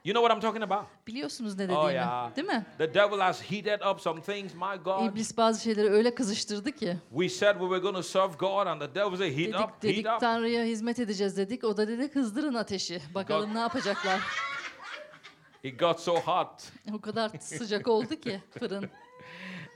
You 0.04 0.14
know 0.14 0.20
what 0.28 0.36
I'm 0.36 0.40
talking 0.40 0.62
about? 0.72 0.86
Biliyorsunuz 1.06 1.56
ne 1.58 1.64
Oh 1.64 1.68
dediğimi, 1.68 1.92
yeah. 1.94 2.36
değil 2.36 2.48
mi? 2.48 2.66
The 2.78 2.94
devil 2.94 3.18
has 3.20 3.42
heated 3.42 3.80
up 3.92 4.00
some 4.00 4.22
things, 4.22 4.54
my 4.54 4.82
God. 4.84 5.12
İblis 5.12 5.36
bazı 5.36 5.62
şeyleri 5.62 5.90
öyle 5.90 6.14
kızıştırdı 6.14 6.72
ki. 6.72 6.96
We 7.10 7.28
said 7.28 7.52
we 7.52 7.64
were 7.64 7.78
going 7.78 7.96
to 7.96 8.02
serve 8.02 8.32
God, 8.38 8.66
and 8.66 8.80
the 8.80 8.94
devil 8.94 9.16
said, 9.16 9.32
heat 9.38 9.38
Dedik, 9.54 9.60
up, 9.60 9.82
dedik 9.82 10.06
heat 10.06 10.14
up. 10.14 10.20
Tanrı'ya 10.20 10.64
hizmet 10.64 10.98
edeceğiz 10.98 11.36
dedik. 11.36 11.64
O 11.64 11.76
da 11.76 11.88
dedi 11.88 12.10
kızdırın 12.10 12.54
ateşi. 12.54 13.00
Bakalım 13.14 13.50
God- 13.50 13.54
ne 13.54 13.60
yapacaklar. 13.60 14.20
It 15.62 15.78
got 15.80 16.00
so 16.00 16.14
hot. 16.20 16.48
O 16.94 17.00
kadar 17.00 17.30
sıcak 17.40 17.88
oldu 17.88 18.16
ki 18.16 18.40
fırın. 18.58 18.90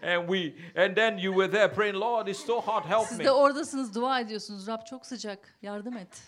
And 0.03 0.29
we 0.29 0.55
and 0.85 0.97
then 0.97 1.19
you 1.19 1.35
were 1.35 1.51
there 1.51 1.75
praying, 1.75 1.97
Lord, 1.97 2.27
it's 2.27 2.47
so 2.47 2.61
hot, 2.61 2.85
help 2.87 3.07
Siz 3.07 3.19
me. 3.19 3.25
de 3.25 3.31
oradasınız 3.33 3.95
dua 3.95 4.21
ediyorsunuz. 4.21 4.67
Rab 4.69 4.81
çok 4.91 5.07
sıcak. 5.07 5.39
Yardım 5.63 5.97
et. 5.97 6.23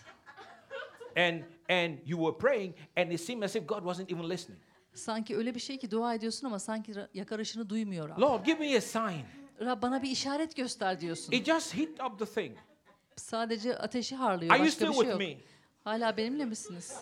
And 1.19 1.43
and 1.69 1.97
you 2.05 2.17
were 2.17 2.37
praying, 2.37 2.75
and 2.97 3.11
it 3.11 3.21
seemed 3.21 3.43
as 3.43 3.55
if 3.55 3.67
God 3.67 3.79
wasn't 3.79 4.11
even 4.11 4.29
listening. 4.29 4.59
Sanki 4.93 5.37
öyle 5.37 5.55
bir 5.55 5.59
şey 5.59 5.77
ki 5.77 5.91
dua 5.91 6.13
ediyorsun 6.13 6.47
ama 6.47 6.59
sanki 6.59 6.93
yakarışını 7.13 7.69
duymuyor 7.69 8.09
Rab. 8.09 8.21
Lord, 8.21 8.45
give 8.45 8.59
me 8.59 8.77
a 8.77 8.81
sign. 8.81 9.21
Rab 9.61 9.81
bana 9.81 10.03
bir 10.03 10.11
işaret 10.11 10.55
göster 10.55 10.99
diyorsun. 10.99 11.31
It 11.31 11.45
just 11.45 11.77
hit 11.77 12.01
up 12.03 12.19
the 12.19 12.25
thing. 12.25 12.57
Sadece 13.15 13.77
ateşi 13.77 14.15
harlıyor. 14.15 14.53
Are 14.53 14.59
you 14.59 14.71
still 14.71 14.85
şey 14.85 14.93
with 14.93 15.09
yok. 15.09 15.19
me? 15.19 15.37
Hala 15.83 16.17
benimle 16.17 16.45
misiniz? 16.45 16.99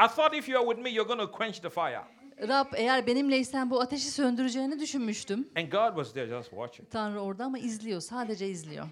I 0.00 0.06
thought 0.06 0.34
if 0.34 0.48
you 0.48 0.60
are 0.60 0.68
with 0.68 0.82
me, 0.82 0.90
you're 0.90 1.14
going 1.14 1.20
to 1.20 1.30
quench 1.38 1.60
the 1.60 1.70
fire. 1.70 2.02
Rab 2.48 2.66
eğer 2.76 3.06
benimleysen 3.06 3.70
bu 3.70 3.80
ateşi 3.80 4.10
söndüreceğini 4.10 4.80
düşünmüştüm. 4.80 5.48
And 5.56 5.72
God 5.72 5.88
was 5.88 6.12
there 6.12 6.28
just 6.28 6.50
watching. 6.50 6.90
Tanrı 6.90 7.20
orada 7.20 7.44
ama 7.44 7.58
izliyor. 7.58 8.00
Sadece 8.00 8.48
izliyor. 8.48 8.86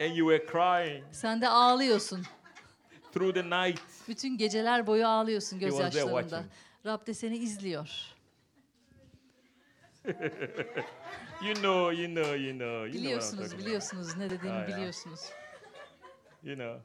And 0.00 0.16
you 0.16 0.28
were 0.30 0.46
crying 0.46 1.04
Sen 1.12 1.40
de 1.40 1.48
ağlıyorsun. 1.48 2.22
through 3.12 3.34
the 3.34 3.42
night. 3.50 3.80
Bütün 4.08 4.38
geceler 4.38 4.86
boyu 4.86 5.06
ağlıyorsun 5.08 5.58
gözyaşlarında. 5.58 6.44
Rab 6.86 7.06
de 7.06 7.14
seni 7.14 7.36
izliyor. 7.36 7.90
You 11.44 11.54
know, 11.54 12.02
you 12.02 12.06
know, 12.14 12.36
you 12.38 12.52
know. 12.52 12.66
You 12.68 12.92
know 12.92 12.92
Biliyorsunuz, 12.92 13.46
about. 13.52 13.58
biliyorsunuz 13.66 14.16
ne 14.16 14.30
dediğimi 14.30 14.58
Ah, 14.58 14.68
ya. 14.68 14.76
biliyorsunuz. 14.76 15.20
You 16.42 16.54
know. 16.56 16.80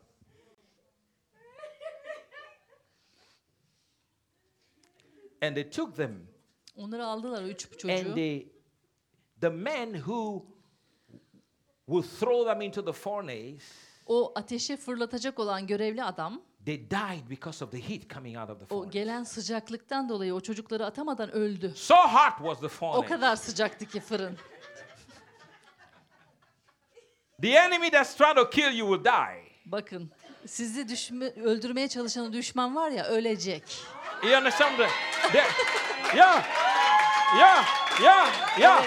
And 5.41 5.55
they 5.55 5.63
took 5.69 5.95
them, 5.95 6.27
Onları 6.77 7.05
aldılar 7.05 7.43
o 7.43 7.47
üç 7.47 7.59
çocuğu. 7.71 7.91
and 7.91 8.15
they, 8.15 8.47
the 9.41 9.49
men 9.49 9.93
who 9.93 10.45
would 11.87 12.05
throw 12.19 12.45
them 12.53 12.61
into 12.61 12.85
the 12.85 12.91
furnace, 12.93 13.63
O 14.07 14.31
ateşe 14.35 14.77
fırlatacak 14.77 15.39
olan 15.39 15.67
görevli 15.67 16.03
adam 16.03 16.41
they 16.65 16.77
died 16.89 17.29
because 17.29 17.65
of 17.65 17.71
the 17.71 17.89
heat 17.89 18.13
coming 18.13 18.37
out 18.37 18.49
of 18.49 18.59
the 18.59 18.65
o 18.75 18.79
furnace. 18.79 18.99
gelen 18.99 19.23
sıcaklıktan 19.23 20.09
dolayı 20.09 20.33
o 20.35 20.39
çocukları 20.41 20.85
atamadan 20.85 21.31
öldü. 21.31 21.73
So 21.75 21.95
hot 21.95 22.37
was 22.37 22.59
the 22.59 22.65
O 22.65 22.69
furnace. 22.69 23.07
kadar 23.07 23.35
sıcaktı 23.35 23.85
ki 23.85 23.99
fırın. 23.99 24.37
The 27.41 27.49
enemy 27.49 27.91
that's 27.91 28.15
trying 28.15 28.35
to 28.35 28.49
kill 28.49 28.71
you 28.77 28.87
will 28.95 29.03
die. 29.13 29.45
Bakın 29.65 30.11
sizi 30.47 30.89
düşme, 30.89 31.25
öldürmeye 31.29 31.87
çalışan 31.87 32.33
düşman 32.33 32.75
var 32.75 32.89
ya 32.91 33.05
ölecek. 33.05 33.63
You 34.23 34.37
understand 34.37 34.77
that? 34.77 34.89
They- 35.33 36.17
yeah, 36.17 36.43
yeah, 37.37 37.65
yeah, 38.01 38.31
yeah. 38.59 38.85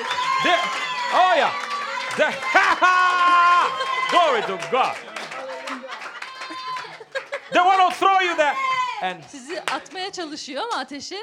Oh 1.14 1.36
yeah. 1.36 1.67
Glory 4.10 4.42
to 4.42 4.58
God. 4.72 4.96
They 7.52 7.60
want 7.60 7.80
to 7.92 7.98
throw 7.98 8.20
you 8.20 8.36
there. 8.36 8.54
And 9.02 9.22
Sizi 9.28 9.60
atmaya 9.60 10.12
çalışıyor 10.12 10.62
ama 10.64 10.80
ateşe 10.80 11.16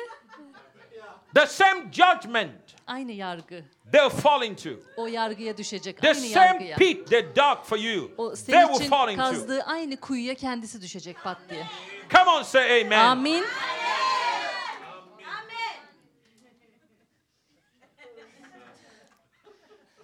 the 1.35 1.47
same 1.47 1.81
judgment 1.91 2.51
aynı 2.87 3.11
yargı. 3.11 3.63
they'll 3.91 4.09
fall 4.09 4.41
into. 4.43 4.69
O 4.97 5.07
yargıya 5.07 5.57
düşecek. 5.57 6.01
The 6.01 6.07
aynı 6.07 6.19
same 6.19 6.45
yargıya. 6.45 6.77
pit 6.77 7.07
they 7.09 7.35
dug 7.35 7.63
for 7.63 7.77
you, 7.77 8.11
O 8.17 8.29
they 8.29 8.35
senin 8.35 8.67
will 8.67 8.75
için 8.79 8.89
fall 8.89 9.09
into. 9.11 9.21
kazdığı 9.23 9.63
aynı 9.63 9.97
kuyuya 9.99 10.35
kendisi 10.35 10.81
düşecek 10.81 11.23
pat 11.23 11.37
diye. 11.49 11.65
Come 12.11 12.31
on, 12.31 12.43
say 12.43 12.81
amen. 12.81 13.05
Amin. 13.05 13.43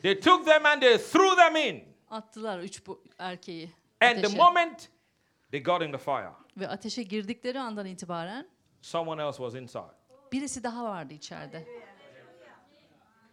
They 0.01 0.19
took 0.19 0.45
them 0.45 0.65
and 0.65 0.81
they 0.81 0.97
threw 0.97 1.35
them 1.35 1.55
in. 1.55 1.83
Attılar 2.09 2.59
üç 2.59 2.87
bu 2.87 3.03
erkeği 3.19 3.71
And 4.01 4.23
the 4.23 4.37
moment 4.37 4.89
they 5.51 5.63
got 5.63 5.81
in 5.81 5.91
the 5.91 5.97
fire, 5.97 6.31
Ve 6.57 6.67
ateşe 6.67 7.03
girdikleri 7.03 7.59
andan 7.59 7.85
itibaren 7.85 8.47
someone 8.81 9.21
else 9.23 9.37
was 9.37 9.55
inside. 9.55 9.95
birisi 10.31 10.63
daha 10.63 10.83
vardı 10.83 11.13
içeride. 11.13 11.67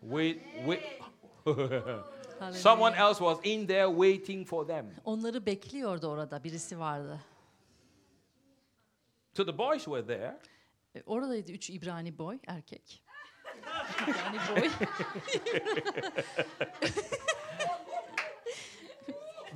Wait. 0.01 0.43
Hallelujah. 1.45 2.53
Someone 2.53 2.97
else 2.97 3.19
was 3.19 3.39
in 3.45 3.67
there 3.67 3.87
waiting 3.87 4.47
for 4.47 4.67
them. 4.67 4.95
Onları 5.05 5.47
bekliyordu 5.47 6.07
orada 6.07 6.45
birisi 6.45 6.79
vardı. 6.79 7.21
So 9.37 9.45
the 9.45 9.59
boys 9.59 9.85
were 9.85 10.07
there. 10.07 10.39
E, 10.95 11.03
Oradaydı 11.07 11.53
üç 11.53 11.71
İbrani 11.71 12.19
boy 12.19 12.39
erkek. 12.47 13.03
İbrani 14.09 14.39
boy. 14.61 14.69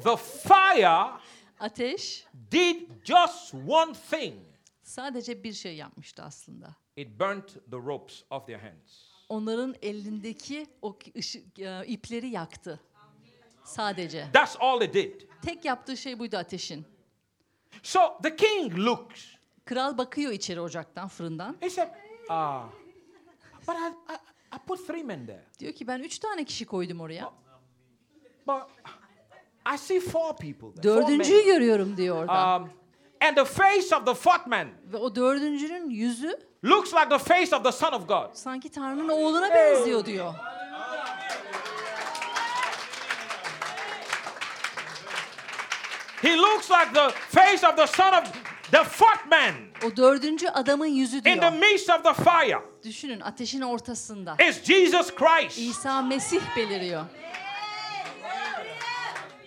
The 0.05 0.17
fire 0.17 1.11
Ateş 1.61 2.27
did 2.53 2.89
just 3.05 3.55
one 3.69 3.93
thing 4.11 4.35
sadece 4.83 5.45
bir 5.45 5.53
şey 5.53 5.77
yapmıştı 5.77 6.23
aslında. 6.23 6.77
it 6.97 7.21
burnt 7.21 7.49
the 7.71 7.77
ropes 7.77 8.23
off 8.31 8.47
their 8.47 8.59
hands. 8.61 9.13
Onların 9.29 9.75
elindeki 9.83 10.67
o 10.83 10.99
ışık, 11.17 11.59
e, 11.59 11.87
ipleri 11.87 12.29
yaktı. 12.29 12.81
Sadece. 13.65 14.27
That's 14.33 14.57
all 14.61 14.81
it 14.83 14.95
did. 14.95 15.21
Tek 15.43 15.65
yaptığı 15.65 15.97
şey 15.97 16.19
buydu 16.19 16.37
ateşin. 16.37 16.87
So 17.83 18.01
the 18.23 18.37
king 18.37 18.79
looks. 18.79 19.25
Kral 19.65 19.99
bakıyor 19.99 20.33
içeri 20.33 20.61
ocaktan, 20.61 21.09
fırından. 21.09 21.57
He 21.61 21.71
said, 21.71 21.89
Ah, 22.29 22.65
but 23.67 23.77
I, 23.77 24.13
I, 24.13 24.17
I 24.57 24.59
put 24.67 24.87
three 24.87 25.03
men 25.05 25.27
there. 25.27 25.45
Diyor 25.59 25.73
ki 25.73 25.87
ben 25.87 25.99
üç 25.99 26.19
tane 26.19 26.45
kişi 26.45 26.67
koydum 26.67 27.01
oraya. 27.01 27.33
But 28.47 28.63
I 29.75 29.79
see 29.79 30.01
four 30.01 30.37
people 30.37 30.83
there. 30.83 30.95
four 30.95 31.03
Dördüncüyü 31.09 31.37
men. 31.37 31.47
görüyorum 31.47 31.97
diyor 31.97 32.17
orada. 32.17 32.57
Um, 32.57 32.71
and 33.21 33.37
the 33.37 33.45
face 33.45 33.97
of 33.97 34.07
the 34.07 34.15
fourth 34.15 34.47
man 34.47 34.69
Ve 34.93 34.97
o 34.97 35.15
dördüncünün 35.15 35.91
yüzü 35.91 36.39
looks 36.65 36.95
like 36.95 37.09
the 37.09 37.19
face 37.19 37.57
of 37.57 37.65
the 37.65 37.73
Son 37.73 37.93
of 37.93 38.09
God. 38.09 38.35
sanki 38.35 38.69
Tanrı'nın 38.71 39.09
oğluna 39.09 39.55
benziyor 39.55 40.05
diyor. 40.05 40.35
He 46.21 46.37
looks 46.37 46.71
like 46.71 46.93
the 46.95 47.11
face 47.11 47.65
of 47.65 47.75
the 47.77 47.87
Son 47.87 48.15
of 48.15 48.33
the 48.73 48.85
fourth 48.85 49.27
man 49.31 49.55
O 49.87 49.97
dördüncü 49.97 50.49
adamın 50.49 50.87
yüzü 50.87 51.17
in 51.17 51.23
the 51.23 51.41
diyor. 51.41 51.53
midst 51.53 51.91
of 51.91 52.05
the 52.05 52.15
fire. 52.15 52.59
Düşünün 52.85 53.21
ateşin 53.21 53.61
ortasında. 53.61 54.37
It's 54.49 54.63
Jesus 54.65 55.15
Christ. 55.15 55.59
İsa 55.59 56.03
Mesih 56.03 56.41
beliriyor. 56.57 57.05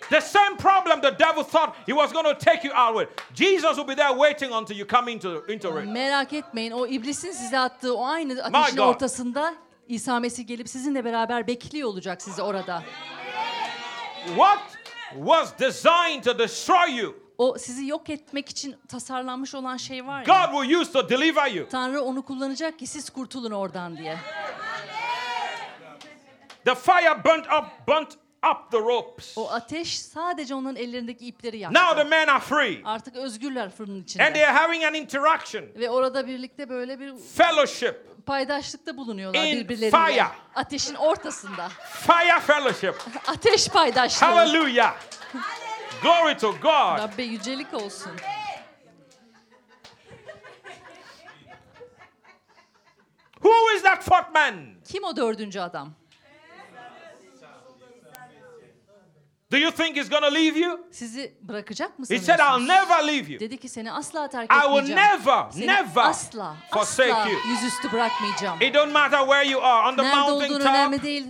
The 0.10 0.22
same 0.22 0.58
problem 0.58 1.02
the 1.02 1.20
devil 1.20 1.44
thought 1.44 1.76
he 1.88 1.94
was 1.94 2.14
going 2.14 2.26
to 2.26 2.38
take 2.38 2.68
you 2.68 2.74
out 2.74 2.96
with. 3.00 3.10
Jesus 3.34 3.76
will 3.76 3.88
be 3.88 3.96
there 3.96 4.14
waiting 4.14 4.52
until 4.54 4.78
you 4.78 4.88
come 4.88 5.12
into, 5.12 5.44
into 5.48 5.80
it. 5.80 5.86
Merak 5.88 6.34
etmeyin 6.34 6.72
o 6.72 6.88
iblisin 6.88 7.32
size 7.32 7.60
attığı 7.60 7.96
o 7.98 8.06
aynı 8.06 8.44
ateşin 8.44 8.78
ortasında 8.78 9.54
İsa 9.88 10.20
Mesih 10.20 10.48
gelip 10.48 10.70
sizinle 10.70 11.06
beraber 11.06 11.48
bekliyor 11.48 11.90
olacak 11.90 12.22
sizi 12.22 12.42
orada. 12.42 12.84
What 14.28 14.60
was 15.16 15.60
designed 15.60 16.24
to 16.24 16.40
destroy 16.40 16.92
you, 16.96 17.16
O 17.38 17.58
sizi 17.58 17.88
yok 17.88 18.10
etmek 18.10 18.50
için 18.50 18.76
tasarlanmış 18.88 19.56
olan 19.56 19.78
şey 19.78 20.06
var 20.08 20.24
ya. 20.28 20.48
God 20.48 20.62
will 20.62 20.80
use 20.82 20.92
to 20.92 21.10
deliver 21.10 21.52
you. 21.52 21.70
Tanrı 21.70 22.02
onu 22.02 22.26
kullanacak 22.26 22.80
ki 22.80 22.88
siz 22.88 23.10
kurtulun 23.10 23.52
oradan 23.52 23.98
diye. 23.98 24.18
The 26.66 26.76
fire 26.76 27.24
burnt 27.24 27.46
up, 27.46 27.66
burnt 27.88 28.14
up 28.52 28.72
the 28.72 28.80
ropes. 28.80 29.38
O 29.38 29.50
ateş 29.52 30.00
sadece 30.00 30.56
onun 30.56 30.76
ellerindeki 30.76 31.26
ipleri 31.28 31.58
yaktı. 31.58 31.80
Now 31.80 32.04
the 32.04 32.10
men 32.10 32.28
are 32.28 32.40
free. 32.40 32.82
Artık 32.86 33.16
özgürler 33.16 33.70
fırının 33.70 33.96
And 34.00 34.06
they 34.06 34.24
içinde. 34.24 34.48
are 34.48 34.58
having 34.58 34.84
an 34.84 34.94
interaction, 34.94 35.64
Ve 35.76 35.90
orada 35.90 36.28
birlikte 36.28 36.70
böyle 36.70 37.00
bir 37.00 37.14
fellowship, 37.38 38.26
paydaşlıkta 38.26 38.98
bulunuyorlar 38.98 39.44
In 39.46 39.60
birbirleriyle. 39.60 39.98
fire. 40.14 40.26
Ateşin 40.56 40.96
ortasında. 40.96 41.70
fire 42.08 42.40
fellowship. 42.40 42.96
Ateş 43.28 43.68
paydaşlığı. 43.70 44.26
Hallelujah. 44.28 44.96
Glory 46.02 46.38
to 46.38 46.52
God. 46.52 47.00
Rabbe 47.00 47.24
yücelik 47.24 47.74
olsun. 47.74 48.12
Who 53.42 53.70
is 53.76 53.84
that 53.84 54.04
fourth 54.04 54.34
man? 54.34 54.56
Kim 54.92 55.04
o 55.04 55.16
dördüncü 55.16 55.60
adam? 55.60 55.94
Do 59.52 59.58
you 59.58 59.72
think 59.72 59.96
he's 59.98 60.10
to 60.24 60.34
leave 60.34 60.60
you? 60.60 60.80
Sizi 60.92 61.38
bırakacak 61.42 62.00
mı 62.00 62.06
He 62.10 62.20
said, 62.20 62.40
I'll 62.40 62.46
sanıyorsunuz? 62.46 62.68
never 62.68 63.08
leave 63.08 63.32
you. 63.32 63.40
Dedi 63.40 63.58
ki 63.58 63.70
seni 63.70 63.92
asla 63.92 64.28
terk 64.30 64.52
I 64.52 64.56
will 64.62 64.78
etmeyeceğim. 64.78 65.00
never, 65.00 65.52
Seni 65.52 65.68
never 65.68 66.04
asla, 66.10 66.56
forsake 66.72 67.14
asla 67.14 67.30
you. 67.30 67.40
yüzüstü 67.50 67.92
bırakmayacağım. 67.92 68.62
It 68.62 68.74
don't 68.74 68.94
matter 68.94 69.20
where 69.20 69.48
you 69.50 69.64
are, 69.66 69.88
on 69.90 69.96
the 69.96 70.04
Nerede 70.04 70.16
mountain 70.16 70.36
olduğun 70.36 70.58
top, 70.60 70.68
önemli 70.68 71.02
değil. 71.04 71.28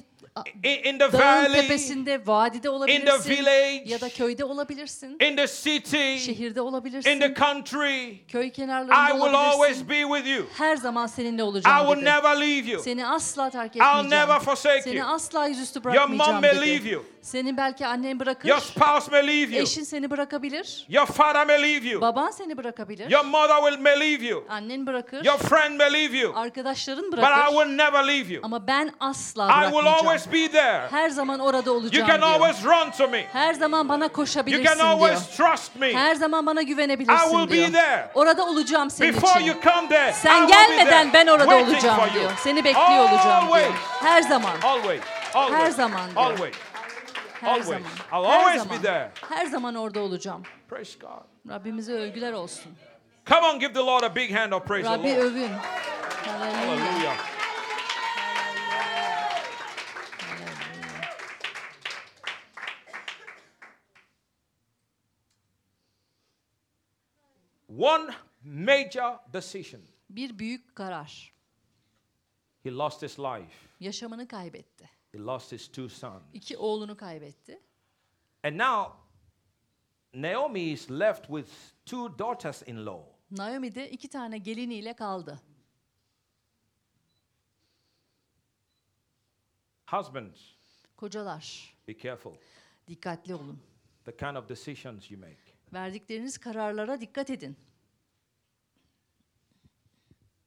İn, 0.64 0.84
in 0.94 1.00
the 1.00 1.12
Dağın 1.14 1.20
valley, 1.46 1.62
tepesinde, 1.62 2.28
vadide 2.28 2.70
olabilirsin. 2.70 3.30
village, 3.30 3.84
ya 3.86 4.02
da 4.02 4.10
köyde 4.10 4.44
olabilirsin. 4.46 5.18
in 5.20 5.36
the 5.36 5.48
city, 5.48 6.18
Şehirde 6.18 6.60
in 6.60 6.64
olabilirsin. 6.64 7.20
the 7.20 7.34
country. 7.34 8.26
köy 8.28 8.48
I 8.48 8.52
kenarlarında 8.52 9.12
will 9.14 9.36
always 9.36 9.82
olabilirsin. 9.82 9.90
be 9.90 10.02
with 10.18 10.28
you. 10.38 10.46
Her 10.58 10.76
zaman 10.76 11.08
seninle 11.08 11.42
I 11.42 11.44
olacağım 11.46 11.86
will 11.88 12.02
dedi. 12.02 12.06
never 12.06 12.36
leave 12.42 12.72
you. 12.72 12.84
Seni 12.84 13.08
asla 13.08 13.50
terk 13.50 13.76
I'll 13.76 13.82
etmeyeceğim. 13.82 14.10
never 14.10 14.40
forsake 14.40 14.82
Seni 14.82 14.96
you. 14.98 15.08
asla 15.08 15.48
yüzüstü 15.48 15.78
Your 15.78 15.84
bırakmayacağım 15.94 16.32
mom 16.34 16.42
may 16.42 16.56
dedi. 16.56 16.62
leave 16.68 16.90
you. 16.90 17.06
Seni 17.22 17.58
belki 17.58 17.88
annen 17.88 18.20
bırakır. 18.20 18.50
Your 18.50 18.60
spouse 18.60 19.12
may 19.12 19.28
leave 19.28 19.56
you. 19.56 19.62
Eşin 19.64 19.84
seni 19.84 20.10
bırakabilir. 20.10 20.86
Your 20.90 21.06
father 21.06 21.48
may 21.48 21.62
leave 21.62 21.88
you. 21.90 22.02
Baban 22.02 22.32
seni 22.32 22.58
bırakabilir. 22.58 23.10
Your 23.12 23.26
mother 23.26 23.58
will 23.70 23.80
may 23.84 24.00
leave 24.00 24.26
you. 24.26 24.44
Annen 24.50 24.86
bırakır. 24.88 25.26
Your 25.26 25.38
friend 25.38 25.78
may 25.80 25.94
leave 25.94 26.18
you. 26.18 26.38
Arkadaşların 26.38 27.06
But 27.06 27.14
I 27.14 27.18
bırakır. 27.22 27.48
will 27.56 27.76
never 27.76 28.08
leave 28.08 28.34
you. 28.34 28.42
Ama 28.44 28.68
ben 28.68 28.92
asla 29.00 29.48
I 29.48 29.64
will 29.64 29.74
bırakmayacağım. 29.84 30.25
Always 30.26 30.44
be 30.44 30.48
there. 30.52 30.88
Her 30.92 31.10
zaman 31.10 31.40
orada 31.40 31.70
You 31.70 31.78
olacağım 31.78 32.08
can 32.08 32.22
diyor. 32.22 32.32
always 32.34 32.64
run 32.66 32.92
to 32.92 33.08
me. 33.08 33.26
Her 33.34 33.54
zaman 33.54 33.90
bana 33.90 34.04
You 34.06 34.14
koşabilirsin 34.14 34.64
can 34.66 34.76
diyor. 34.78 34.88
always 34.88 35.28
trust 35.38 35.76
me. 35.76 35.94
Her 35.94 36.16
zaman 36.16 36.46
bana 36.46 36.62
I 36.62 36.66
güvenebilirsin 36.66 37.30
will 37.30 37.50
be 37.50 37.54
diyor. 37.56 37.72
there. 37.74 38.10
Orada 38.14 38.46
olacağım 38.46 38.90
senin 38.90 39.14
Before 39.16 39.32
için. 39.42 39.46
you 39.54 39.62
come 39.62 39.88
there, 39.90 40.10
I 40.10 40.14
Sen 40.14 40.48
will 40.48 40.48
be 40.48 40.76
gelmeden 40.76 41.14
ben 41.14 41.28
orada 41.28 41.58
olacağım 41.58 41.96
for 42.00 42.06
you. 42.08 42.14
diyor. 42.14 42.32
Seni 42.44 42.64
bekliyor 42.64 43.00
olacağım 43.00 43.46
Always. 43.48 43.64
diyor. 43.66 43.78
Her 44.02 44.22
zaman. 44.22 44.52
Always. 44.64 45.02
Always. 45.34 45.60
Her 45.60 45.72
zaman 45.72 46.12
diyor. 46.12 46.26
Always. 46.26 46.56
Her 47.42 47.48
always. 47.50 47.66
zaman. 47.66 47.82
I'll 48.14 48.30
Her 48.32 48.40
always 48.40 48.62
zaman. 48.64 48.78
be 48.78 48.82
there. 48.82 49.12
Her 49.30 49.46
zaman 49.46 49.76
orada 49.76 50.00
olacağım. 50.00 50.44
Praise 50.70 51.00
God. 51.00 51.52
Rabbimize 51.54 51.94
övgüler 51.94 52.34
olsun. 52.34 52.72
Come 53.30 53.48
on, 53.48 53.60
give 53.60 53.74
the 53.74 53.80
Lord 53.80 54.04
a 54.04 54.16
big 54.16 54.36
hand 54.36 54.52
of 54.52 54.66
praise. 54.68 54.90
Rabbi 54.90 55.08
övün. 55.14 55.50
Haleluya. 56.28 56.68
Hallelujah. 56.68 57.35
One 67.78 68.14
major 68.44 69.20
decision. 69.34 69.82
Bir 70.10 70.40
büyük 70.40 70.76
karar. 70.76 71.34
He 72.64 72.72
lost 72.72 73.02
his 73.02 73.20
life. 73.20 73.56
Yaşamını 73.80 74.28
kaybetti. 74.28 74.90
He 75.12 75.20
lost 75.20 75.52
his 75.52 75.72
two 75.72 75.90
sons. 75.90 76.24
İki 76.34 76.58
oğlunu 76.58 76.98
kaybetti. 76.98 77.60
And 78.44 78.58
now 78.58 78.94
Naomi 80.14 80.62
is 80.72 80.92
left 80.92 81.28
with 81.28 81.50
two 81.86 82.20
daughters-in-law. 82.20 83.04
Naomi 83.32 83.76
de 83.76 83.90
iki 83.92 84.10
tane 84.10 84.38
geliniyle 84.38 84.94
kaldı. 84.96 85.40
Husbands, 89.88 90.40
Kocalar, 90.98 91.76
be 91.88 91.98
careful. 91.98 92.34
dikkatli 92.88 93.36
olun. 93.36 93.60
The 94.06 94.18
kind 94.18 94.36
of 94.36 94.50
decisions 94.50 95.12
you 95.12 95.20
make. 95.20 95.45
Verdikleriniz 95.76 96.38
kararlara 96.38 97.02
dikkat 97.02 97.30
edin. 97.30 97.58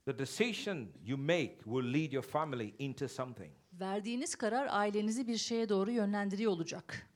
The 0.05 0.19
decision 0.19 0.87
you 1.05 1.17
make 1.17 1.55
will 1.63 1.93
lead 1.93 2.11
your 2.11 2.23
family 2.23 2.75
into 2.79 3.07
something. 3.07 3.51
Verdiğiniz 3.73 4.35
karar 4.35 4.67
ailenizi 4.71 5.27
bir 5.27 5.37
şeye 5.37 5.69
doğru 5.69 5.91
yönlendiriyor 5.91 6.51
olacak. 6.51 7.09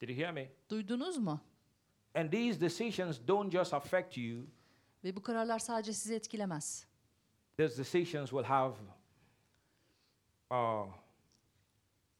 Did 0.00 0.08
you 0.08 0.18
hear 0.18 0.32
me? 0.32 0.52
Duydunuz 0.70 1.18
mu? 1.18 1.40
And 2.14 2.30
these 2.32 2.60
decisions 2.60 3.20
don't 3.28 3.52
just 3.52 3.74
affect 3.74 4.16
you, 4.18 4.46
Ve 5.04 5.16
bu 5.16 5.22
kararlar 5.22 5.58
sadece 5.58 5.92
sizi 5.92 6.14
etkilemez. 6.14 6.86
these 7.58 7.78
decisions 7.78 8.30
will 8.30 8.44
have 8.44 8.74
uh, 10.50 10.86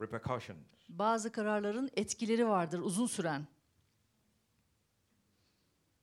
repercussions. 0.00 0.75
Bazı 0.88 1.32
kararların 1.32 1.90
etkileri 1.96 2.48
vardır 2.48 2.78
uzun 2.78 3.06
süren. 3.06 3.46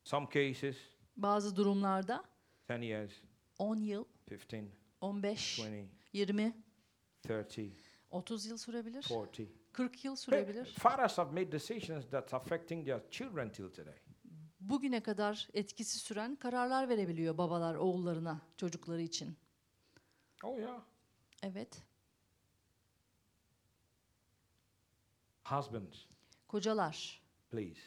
Some 0.04 0.28
cases, 0.34 0.78
Bazı 1.18 1.56
durumlarda 1.56 2.24
10 2.70 2.82
years, 2.82 3.12
10 3.60 3.76
yıl, 3.76 4.06
15, 5.02 5.60
15, 5.60 5.60
20, 5.60 5.90
20, 6.14 6.64
30, 7.24 7.62
30 8.12 8.46
yıl 8.46 8.58
sürebilir. 8.58 9.04
40. 9.04 9.74
40 9.74 10.06
yıl 10.06 10.16
sürebilir. 10.16 10.66
Fathers 10.66 11.18
have 11.18 11.32
made 11.32 11.52
decisions 11.52 12.06
that's 12.10 12.34
affecting 12.34 12.86
their 12.86 13.02
children 13.12 13.52
till 13.52 13.70
today. 13.70 13.96
Bugüne 14.60 15.04
kadar 15.04 15.50
etkisi 15.54 16.00
süren 16.00 16.36
kararlar 16.36 16.90
verebiliyor 16.90 17.38
babalar 17.38 17.76
oğullarına, 17.76 18.42
çocukları 18.58 19.02
için. 19.02 19.38
Oh, 20.44 20.60
yeah. 20.60 20.82
Evet. 21.44 21.84
Husbands, 25.44 25.98
Kocalar, 26.48 27.22
please 27.52 27.80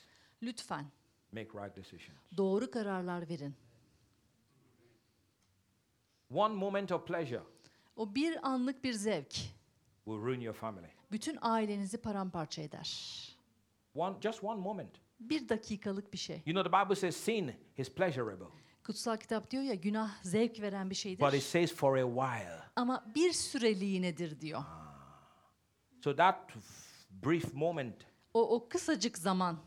lütfen 0.42 0.86
make 1.32 1.48
right 1.54 1.76
decisions. 1.76 2.18
doğru 2.36 2.70
kararlar 2.70 3.28
verin. 3.28 3.54
One 6.30 6.54
moment 6.54 6.92
of 6.92 7.06
pleasure 7.06 7.42
O 7.96 8.14
bir 8.14 8.48
anlık 8.48 8.84
bir 8.84 8.92
zevk 8.92 9.30
will 10.04 10.22
ruin 10.26 10.40
your 10.40 10.54
family. 10.54 10.88
bütün 11.12 11.38
ailenizi 11.40 11.98
paramparça 11.98 12.62
eder. 12.62 12.90
One, 13.94 14.16
just 14.20 14.44
one 14.44 14.60
moment. 14.60 14.90
Bir 15.20 15.48
dakikalık 15.48 16.12
bir 16.12 16.18
şey. 16.18 16.42
You 16.46 16.54
know, 16.54 16.70
the 16.70 16.84
Bible 16.84 16.96
says 16.96 17.16
sin 17.16 17.52
is 17.76 17.90
pleasurable, 17.94 18.46
Kutsal 18.84 19.16
kitap 19.16 19.50
diyor 19.50 19.62
ya 19.62 19.74
günah 19.74 20.22
zevk 20.22 20.60
veren 20.60 20.90
bir 20.90 20.94
but 20.94 20.94
it 20.94 21.02
şeydir. 21.02 21.40
says 21.40 21.72
for 21.74 21.96
a 21.96 22.06
while. 22.06 22.60
Ama 22.76 23.06
bir 23.14 23.32
süreliğinedir 23.32 24.40
diyor. 24.40 24.62
So 26.04 26.16
that 26.16 26.52
brief 27.24 27.54
moment 27.54 27.94
O, 28.34 28.54
o 28.56 28.68
kısacık 28.68 29.18
zaman 29.18 29.58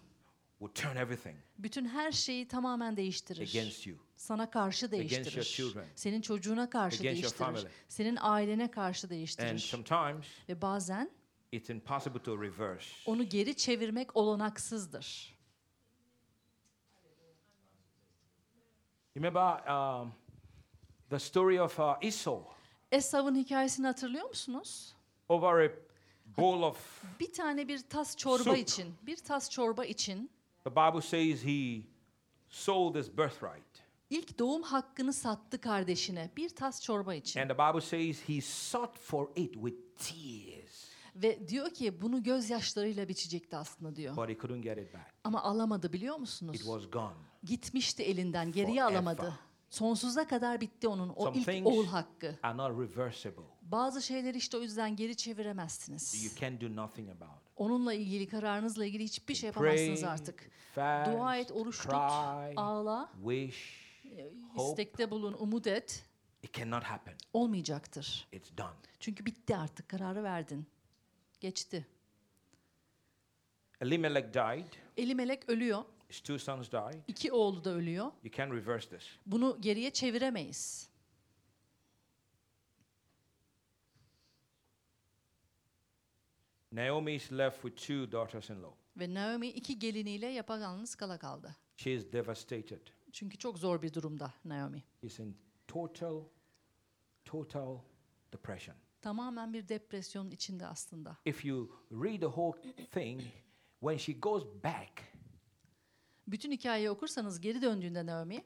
will 0.60 0.74
turn 0.74 0.95
everything 0.95 1.36
bütün 1.58 1.86
her 1.86 2.12
şeyi 2.12 2.47
tamamen 2.47 2.97
değiştirir. 2.97 3.41
against 3.41 3.88
you. 3.88 3.97
Sana 4.16 4.50
karşı 4.50 4.91
değiştirir. 4.91 5.36
your 5.36 5.43
children. 5.43 5.86
Senin 5.95 6.22
çocuğuna 6.22 6.70
karşı 6.70 7.00
Against 7.00 7.06
your 7.06 7.14
değiştirir. 7.24 7.45
family. 7.45 7.66
Senin 7.88 8.18
ailene 8.22 8.72
karşı 8.72 9.08
And 9.08 9.12
değiştirir. 9.12 9.58
sometimes 9.60 10.26
Ve 10.50 10.62
bazen 10.62 11.12
it's 11.52 11.70
impossible 11.70 12.24
to 12.24 12.41
reverse. 12.41 12.89
onu 13.06 13.30
geri 13.30 13.56
çevirmek 13.58 14.16
olanaksızdır. 14.16 15.39
Remember 19.18 19.64
um, 19.68 20.14
the 21.10 21.20
story 21.20 21.62
of 21.62 21.80
uh, 21.80 21.97
Esau 22.02 22.43
Esav'ın 22.91 23.36
hikayesini 23.36 23.86
hatırlıyor 23.88 24.28
musunuz? 24.30 24.95
over 25.30 25.66
a 25.66 25.72
bowl 26.42 26.64
of, 26.64 27.04
Bir 27.20 27.34
tane 27.34 27.68
bir 27.68 27.80
tas 27.90 28.18
çorba 28.18 28.44
Soup. 28.44 28.58
için, 28.58 28.94
bir 29.02 29.18
tas 29.18 29.50
çorba 29.50 29.86
için 29.86 30.30
the 30.64 30.72
Bible 30.72 31.02
says 31.02 31.44
he 31.46 31.82
sold 32.50 32.96
his 32.96 33.10
birthright. 33.18 33.80
ilk 34.10 34.40
doğum 34.40 34.62
hakkını 34.64 35.14
sattı 35.14 35.62
kardeşine. 35.62 36.32
Bir 36.38 36.50
tas 36.50 36.82
çorba 36.84 37.14
için. 37.14 37.40
And 37.40 37.50
the 37.50 37.56
Bible 37.58 37.82
says 37.82 38.30
he 38.30 38.42
sought 38.42 39.00
for 39.00 39.28
it 39.36 39.54
with 39.54 39.76
tears, 39.98 40.90
Ve 41.16 41.48
diyor 41.48 41.70
ki 41.70 42.02
bunu 42.02 42.24
gözyaşlarıyla 42.24 43.08
biçecekti 43.08 43.58
aslında 43.58 43.96
diyor. 43.96 44.16
but 44.18 44.30
he 44.30 44.38
couldn't 44.38 44.64
get 44.64 44.78
it 44.78 44.94
back. 44.94 45.06
Ama 45.24 45.44
alamadı 45.44 45.94
biliyor 45.94 46.14
It 46.16 46.20
musunuz? 46.20 46.58
was 46.58 46.92
gone. 46.92 47.14
Gitmişti 47.44 48.04
elinden, 48.04 48.52
geriye 48.52 48.82
Forever. 48.82 48.92
alamadı. 48.94 49.34
Sonsuza 49.70 50.28
kadar 50.28 50.62
bitti 50.62 50.88
onun 50.88 51.14
o 51.16 51.24
Some 51.24 51.38
ilk 51.38 51.48
things- 51.48 51.64
oğul 51.66 51.86
hakkı. 51.86 52.40
Are 52.44 52.58
not 52.58 52.72
reversible. 52.80 53.44
Bazı 53.72 54.01
şeyleri 54.01 54.38
işte 54.38 54.57
o 54.57 54.61
yüzden 54.61 54.95
geri 54.95 55.15
çeviremezsiniz. 55.17 56.24
You 56.24 56.36
can 56.36 56.61
do 56.61 56.82
nothing 56.82 57.09
about. 57.09 57.41
Onunla 57.55 57.93
ilgili, 57.93 58.28
kararınızla 58.28 58.86
ilgili 58.86 59.03
hiçbir 59.03 59.36
şey 59.36 59.51
Pray, 59.51 59.76
yapamazsınız 59.78 60.03
artık. 60.03 60.49
fast, 60.76 61.11
Dua 61.11 61.36
et, 61.38 61.51
oruç 61.51 61.78
tut, 61.78 61.91
cry, 61.91 62.53
ağla, 62.55 63.11
wish. 63.24 63.89
hope. 64.55 64.70
istekte 64.72 65.11
bulun, 65.11 65.36
umut 65.39 65.67
et. 65.67 66.05
It 66.43 66.53
cannot 66.53 66.84
happen. 66.84 67.15
Olmayacaktır. 67.34 68.28
It's 68.32 68.49
done. 68.57 68.74
Çünkü 68.99 69.26
bitti 69.26 69.55
artık, 69.55 69.89
kararı 69.89 70.24
verdin. 70.24 70.65
Geçti. 71.39 71.88
Elimelech 73.82 74.34
died. 74.34 74.74
Elimelek 74.97 75.49
ölüyor. 75.49 75.84
His 76.09 76.20
two 76.20 76.39
sons 76.39 76.72
died. 76.72 76.99
İki 77.07 77.32
oğlu 77.32 77.63
da 77.63 77.70
ölüyor. 77.70 78.05
You 78.24 78.34
can't 78.36 78.53
reverse 78.53 78.89
this. 78.89 79.07
Bunu 79.26 79.57
geriye 79.61 79.91
çeviremeyiz. 79.91 80.89
Naomi 86.72 87.15
is 87.15 87.32
left 87.32 87.61
with 87.61 87.76
two 87.88 88.11
daughters-in-law. 88.11 88.74
Ve 88.97 89.13
Naomi 89.13 89.47
iki 89.47 89.80
geliniyle 89.80 90.28
yapayalnız 90.28 90.95
kala 90.95 91.17
kaldı. 91.17 91.55
She 91.78 91.93
is 91.93 92.11
devastated. 92.13 92.82
Çünkü 93.11 93.38
çok 93.38 93.57
zor 93.57 93.82
bir 93.82 93.93
durumda 93.93 94.34
Naomi. 94.45 94.84
She's 95.01 95.20
in 95.20 95.38
total, 95.67 96.24
total 97.26 97.78
depression. 98.34 98.76
Tamamen 99.01 99.53
bir 99.53 99.67
depresyonun 99.67 100.32
içinde 100.32 100.65
aslında. 100.67 101.17
If 101.26 101.45
you 101.45 101.72
read 101.91 102.20
the 102.20 102.26
whole 102.26 102.61
thing, 102.91 103.22
when 103.80 103.97
she 103.97 104.13
goes 104.13 104.43
back, 104.63 105.03
Bütün 106.28 106.51
hikayeyi 106.51 106.89
okursanız 106.89 107.39
geri 107.41 107.61
döndüğünde 107.61 108.05
Naomi 108.05 108.43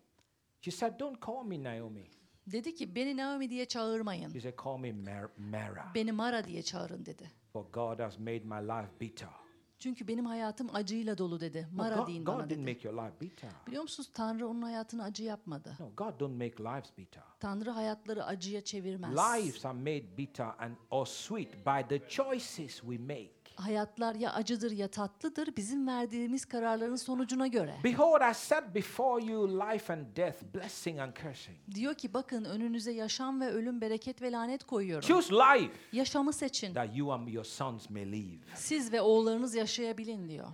she 0.62 0.72
said, 0.72 1.00
Don't 1.00 1.26
call 1.26 1.44
me 1.44 1.64
Naomi. 1.64 2.08
dedi 2.48 2.76
ki 2.76 2.96
beni 2.96 3.18
Naomi 3.18 3.50
diye 3.50 3.66
çağırmayın. 3.66 4.30
She 4.30 4.42
said, 4.42 4.60
Call 4.64 4.78
me 4.78 4.90
Mar- 4.90 5.30
Mara, 5.38 5.92
Beni 5.96 6.12
Mara 6.12 6.46
diye 6.48 6.62
çağırın 6.62 7.06
dedi. 7.06 7.32
For 7.54 7.66
God 7.72 8.00
has 8.00 8.18
made 8.20 8.42
my 8.46 8.62
life 8.62 8.90
bitter. 9.02 9.30
Çünkü 9.80 10.08
benim 10.08 10.26
hayatım 10.26 10.70
acıyla 10.74 11.18
dolu 11.18 11.40
dedi. 11.40 11.68
No, 11.74 11.78
Mara 11.84 11.96
God, 11.96 12.08
deyin 12.08 12.26
God 12.26 12.34
bana 12.34 12.50
didn't 12.50 12.68
dedi. 12.68 12.74
make 12.74 12.88
your 12.90 13.04
life 13.06 13.22
bitter. 13.22 13.50
Biliyor 13.68 13.82
musunuz 13.84 14.10
Tanrı 14.14 14.48
onun 14.48 14.62
hayatını 14.62 15.04
acı 15.04 15.24
yapmadı. 15.24 15.76
No, 15.80 15.90
God 15.98 16.20
don't 16.20 16.34
make 16.38 16.64
lives 16.64 16.98
bitter. 16.98 17.24
Tanrı 17.40 17.70
hayatları 17.70 18.26
acıya 18.26 18.64
çevirmez. 18.64 19.12
Lives 19.12 19.66
are 19.66 19.74
made 19.78 20.18
bitter 20.18 20.48
and 20.60 20.76
or 20.92 21.06
sweet 21.06 21.66
by 21.66 21.88
the 21.90 22.10
choices 22.10 22.76
we 22.82 22.98
make. 22.98 23.43
Hayatlar 23.56 24.16
ya 24.16 24.34
acıdır 24.34 24.72
ya 24.72 24.88
tatlıdır 24.88 25.56
bizim 25.58 25.88
verdiğimiz 25.88 26.46
kararların 26.46 26.96
sonucuna 26.96 27.48
göre. 27.48 27.76
Behold, 27.84 28.32
I 28.32 28.34
set 28.34 28.76
before 28.76 29.26
you 29.26 29.60
life 29.60 29.94
and 29.94 30.06
death, 30.16 30.44
blessing 30.56 31.00
and 31.00 31.14
cursing. 31.16 31.58
Diyor 31.76 31.96
ki 31.96 32.14
bakın 32.14 32.46
önünüze 32.46 32.92
yaşam 32.92 33.42
ve 33.42 33.48
ölüm, 33.50 33.82
bereket 33.82 34.22
ve 34.22 34.32
lanet 34.32 34.64
koyuyorum. 34.64 35.08
Choose 35.08 35.34
life 35.36 35.74
Yaşamı 35.92 36.34
seçin. 36.34 36.74
that 36.74 36.90
you 36.96 37.14
and 37.14 37.28
your 37.28 37.46
sons 37.46 37.90
may 37.90 38.12
live. 38.12 38.42
Siz 38.56 38.94
ve 38.94 39.02
oğullarınız 39.02 39.56
yaşayabilin 39.56 40.30
diyor. 40.30 40.48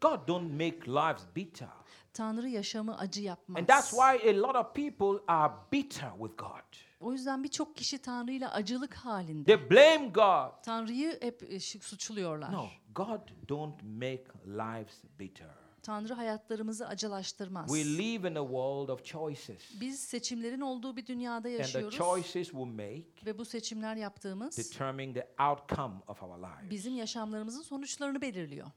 God 0.00 0.28
don't 0.28 0.52
make 0.52 0.80
lives 0.86 1.22
bitter. 1.36 1.68
Tanrı 2.14 2.48
yaşamı 2.48 2.98
acı 2.98 3.22
yapmaz. 3.22 3.58
And 3.58 3.66
that's 3.66 3.90
why 3.90 4.30
a 4.30 4.42
lot 4.42 4.56
of 4.56 4.74
people 4.74 5.24
are 5.28 5.52
bitter 5.72 6.10
with 6.18 6.38
God. 6.38 6.87
O 7.00 7.12
yüzden 7.12 7.44
birçok 7.44 7.76
kişi 7.76 7.98
Tanrı 7.98 8.32
ile 8.32 8.48
acılık 8.48 8.94
halinde. 8.94 9.44
They 9.44 9.70
blame 9.70 10.08
God. 10.08 10.62
Tanrı'yı 10.64 11.18
hep 11.20 11.42
e, 11.52 11.60
suçluyorlar. 11.60 12.52
No, 12.52 12.66
God 12.94 13.20
don't 13.48 13.82
make 13.82 14.24
lives 14.46 15.02
bitter. 15.18 15.50
Tanrı 15.82 16.14
hayatlarımızı 16.14 16.88
acılaştırmaz. 16.88 17.66
We 17.74 17.84
live 17.98 18.30
in 18.30 18.34
a 18.34 18.42
world 18.42 18.88
of 18.88 19.04
choices. 19.04 19.80
Biz 19.80 20.00
seçimlerin 20.00 20.60
olduğu 20.60 20.96
bir 20.96 21.06
dünyada 21.06 21.36
And 21.36 21.42
the 21.42 21.50
yaşıyoruz 21.50 21.96
choices 21.96 22.50
we 22.50 22.64
make 22.64 23.26
ve 23.26 23.38
bu 23.38 23.44
seçimler 23.44 23.96
yaptığımız 23.96 24.58
determine 24.58 25.14
the 25.14 25.42
outcome 25.42 25.94
of 26.08 26.22
our 26.22 26.38
lives. 26.38 26.70
bizim 26.70 26.94
yaşamlarımızın 26.96 27.62
sonuçlarını 27.62 28.20
belirliyor. 28.20 28.70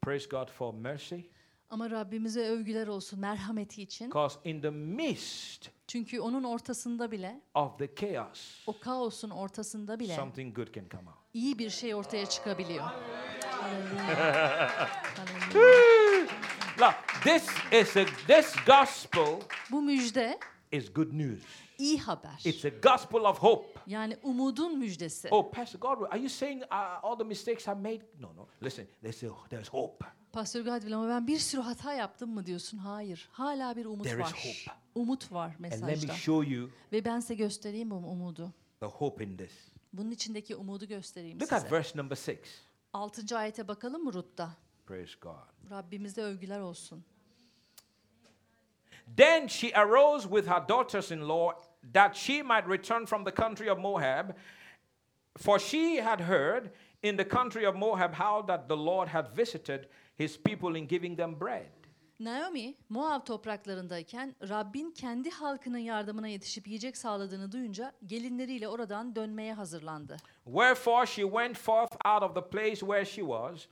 Praise 0.00 0.28
God 0.28 0.50
for 0.50 0.74
mercy. 0.74 1.16
Ama 1.72 1.90
Rabbimize 1.90 2.40
övgüler 2.40 2.86
olsun 2.86 3.20
merhameti 3.20 3.82
için. 3.82 4.06
Because 4.06 4.38
in 4.44 4.60
the 4.60 4.70
midst 4.70 5.68
Çünkü 5.86 6.20
onun 6.20 6.44
ortasında 6.44 7.10
bile, 7.10 7.40
of 7.54 7.78
the 7.78 7.94
chaos, 7.94 8.62
o 8.66 8.78
kaosun 8.80 9.30
ortasında 9.30 10.00
bile 10.00 10.16
something 10.16 10.56
good 10.56 10.74
can 10.74 10.84
come 10.90 11.08
out. 11.08 11.16
iyi 11.34 11.58
bir 11.58 11.70
şey 11.70 11.94
ortaya 11.94 12.26
çıkabiliyor. 12.26 12.84
Look, 16.80 16.94
this 17.24 17.48
is 17.72 17.96
a 17.96 18.04
this 18.26 18.54
gospel 18.66 19.40
Bu 19.70 19.82
müjde 19.82 20.38
is 20.72 20.92
good 20.92 21.12
news. 21.12 21.42
iyi 21.78 21.98
haber. 21.98 22.40
It's 22.44 22.64
a 22.64 22.68
gospel 22.68 23.20
of 23.20 23.38
hope. 23.38 23.80
Yani 23.86 24.16
umudun 24.22 24.78
müjdesi. 24.78 25.28
Oh, 25.30 25.52
Pastor 25.52 25.80
Godwin, 25.80 26.06
are 26.06 26.18
you 26.20 26.28
saying 26.28 26.62
uh, 26.62 26.68
all 27.02 27.18
the 27.18 27.24
mistakes 27.24 27.68
I 27.68 27.74
made? 27.74 28.00
No, 28.20 28.36
no. 28.36 28.48
Listen, 28.62 28.86
there's, 29.02 29.24
a, 29.24 29.48
there's 29.50 29.68
hope. 29.68 30.21
Pastör 30.32 30.60
Gadvil 30.64 30.96
ama 30.96 31.08
ben 31.08 31.26
bir 31.26 31.38
sürü 31.38 31.60
hata 31.60 31.92
yaptım 31.94 32.30
mı 32.30 32.46
diyorsun? 32.46 32.78
Hayır. 32.78 33.28
Hala 33.32 33.76
bir 33.76 33.84
umut 33.86 34.04
There 34.04 34.14
is 34.22 34.26
var. 34.26 34.32
hope. 34.32 34.78
Umut 34.94 35.32
var 35.32 35.46
And 35.46 35.64
let 35.64 35.80
mesajda. 35.80 36.12
me 36.12 36.18
show 36.18 36.54
you 36.54 36.70
Ve 36.92 37.04
ben 37.04 37.20
size 37.20 37.34
göstereyim 37.34 37.90
bu 37.90 37.94
umudu. 37.94 38.52
the 38.80 38.86
hope 38.86 39.24
in 39.24 39.36
this. 39.36 39.52
Bunun 39.92 40.10
içindeki 40.10 40.56
umudu 40.56 40.86
göstereyim 40.86 41.40
Look 41.40 41.52
at 41.52 41.62
size. 41.62 41.76
verse 41.76 41.98
number 41.98 42.16
six. 42.16 42.38
Altıncı 42.92 43.38
ayete 43.38 43.68
bakalım 43.68 44.04
mı 44.04 44.12
Rut'ta? 44.12 44.50
Praise 44.86 45.12
God. 45.20 45.70
Rabbimize 45.70 46.22
övgüler 46.22 46.60
olsun. 46.60 47.04
Then 49.16 49.46
she 49.48 49.72
arose 49.74 50.28
with 50.28 50.48
her 50.48 50.68
daughters 50.68 51.10
in 51.10 51.20
law 51.28 51.60
that 51.94 52.16
she 52.16 52.42
might 52.42 52.68
return 52.68 53.04
from 53.04 53.24
the 53.24 53.34
country 53.34 53.70
of 53.70 53.78
Moab. 53.78 54.30
For 55.38 55.58
she 55.58 56.02
had 56.02 56.20
heard 56.20 56.70
in 57.02 57.16
the 57.16 57.28
country 57.28 57.66
of 57.68 57.74
Moab 57.76 58.12
how 58.14 58.46
that 58.46 58.68
the 58.68 58.76
Lord 58.76 59.08
had 59.08 59.36
visited 59.36 59.88
his 60.18 60.42
people 60.42 60.78
in 60.78 60.88
giving 60.88 61.16
them 61.16 61.40
bread. 61.40 61.82
Naomi, 62.20 62.74
Moab 62.88 63.26
topraklarındayken 63.26 64.34
Rabbin 64.48 64.90
kendi 64.90 65.30
halkının 65.30 65.78
yardımına 65.78 66.28
yetişip 66.28 66.66
yiyecek 66.66 66.96
sağladığını 66.96 67.52
duyunca 67.52 67.92
gelinleriyle 68.06 68.68
oradan 68.68 69.16
dönmeye 69.16 69.52
hazırlandı. 69.54 70.16
Wherefore 70.44 71.06
she 71.06 71.22
went 71.22 71.58
forth 71.58 71.96
out 72.06 72.22
of 72.22 72.34
the 72.34 72.48
place 72.50 72.76
where 72.76 73.04
she 73.04 73.22
was, 73.22 73.66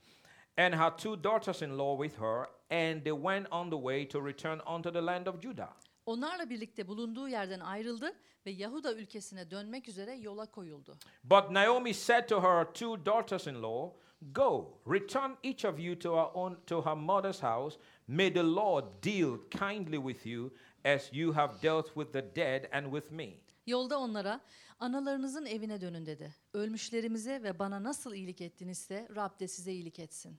and 0.56 0.74
her 0.74 0.96
two 0.96 1.24
daughters 1.24 1.62
in 1.62 1.78
law 1.78 2.08
with 2.08 2.20
her, 2.22 2.38
and 2.70 3.02
they 3.04 3.12
went 3.12 3.52
on 3.52 3.70
the 3.70 3.76
way 3.76 4.08
to 4.08 4.26
return 4.26 4.60
unto 4.76 4.92
the 4.92 5.06
land 5.06 5.26
of 5.26 5.42
Judah. 5.42 5.72
Onlarla 6.06 6.50
birlikte 6.50 6.88
bulunduğu 6.88 7.28
yerden 7.28 7.60
ayrıldı 7.60 8.12
ve 8.46 8.50
Yahuda 8.50 8.94
ülkesine 8.94 9.50
dönmek 9.50 9.88
üzere 9.88 10.14
yola 10.14 10.46
koyuldu. 10.46 10.96
But 11.24 11.50
Naomi 11.50 11.94
said 11.94 12.28
to 12.28 12.42
her 12.42 12.72
two 12.72 13.06
daughters 13.06 13.46
in 13.46 13.62
law, 13.62 13.96
Go, 14.32 14.78
return 14.86 15.36
each 15.42 15.64
of 15.64 15.78
you 15.78 15.94
to 15.96 16.12
her 16.14 16.28
own 16.34 16.56
to 16.66 16.82
her 16.82 16.96
mother's 16.96 17.40
house. 17.40 17.78
May 18.06 18.30
the 18.30 18.42
Lord 18.42 18.84
deal 19.02 19.38
kindly 19.50 19.98
with 19.98 20.26
you 20.26 20.52
as 20.84 21.10
you 21.12 21.32
have 21.32 21.60
dealt 21.62 21.96
with 21.96 22.12
the 22.12 22.22
dead 22.22 22.68
and 22.72 22.92
with 22.92 23.10
me. 23.10 23.40
Yolda 23.66 23.98
onlara 23.98 24.40
analarınızın 24.78 25.46
evine 25.46 25.80
dönün 25.80 26.06
dedi. 26.06 26.34
Ölmüşlerimize 26.54 27.42
ve 27.42 27.58
bana 27.58 27.82
nasıl 27.84 28.14
iyilik 28.14 28.40
ettinizse 28.40 29.08
Rab 29.16 29.40
de 29.40 29.48
size 29.48 29.72
iyilik 29.72 29.98
etsin. 29.98 30.38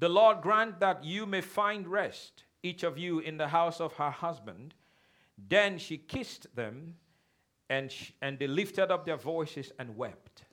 The 0.00 0.08
Lord 0.08 0.42
grant 0.42 0.80
that 0.80 1.04
you 1.04 1.26
may 1.26 1.42
find 1.42 1.86
rest, 1.92 2.44
each 2.64 2.84
of 2.84 2.98
you 2.98 3.20
in 3.20 3.38
the 3.38 3.46
house 3.46 3.84
of 3.84 3.98
her 3.98 4.10
husband. 4.12 4.72
Then 5.50 5.78
she 5.78 6.06
kissed 6.06 6.56
them, 6.56 6.96
and, 7.70 7.90
sh- 7.90 8.12
and 8.20 8.38
they 8.38 8.56
lifted 8.56 8.90
up 8.90 9.04
their 9.04 9.18
voices 9.18 9.72
and 9.78 9.96
wept. 9.96 10.44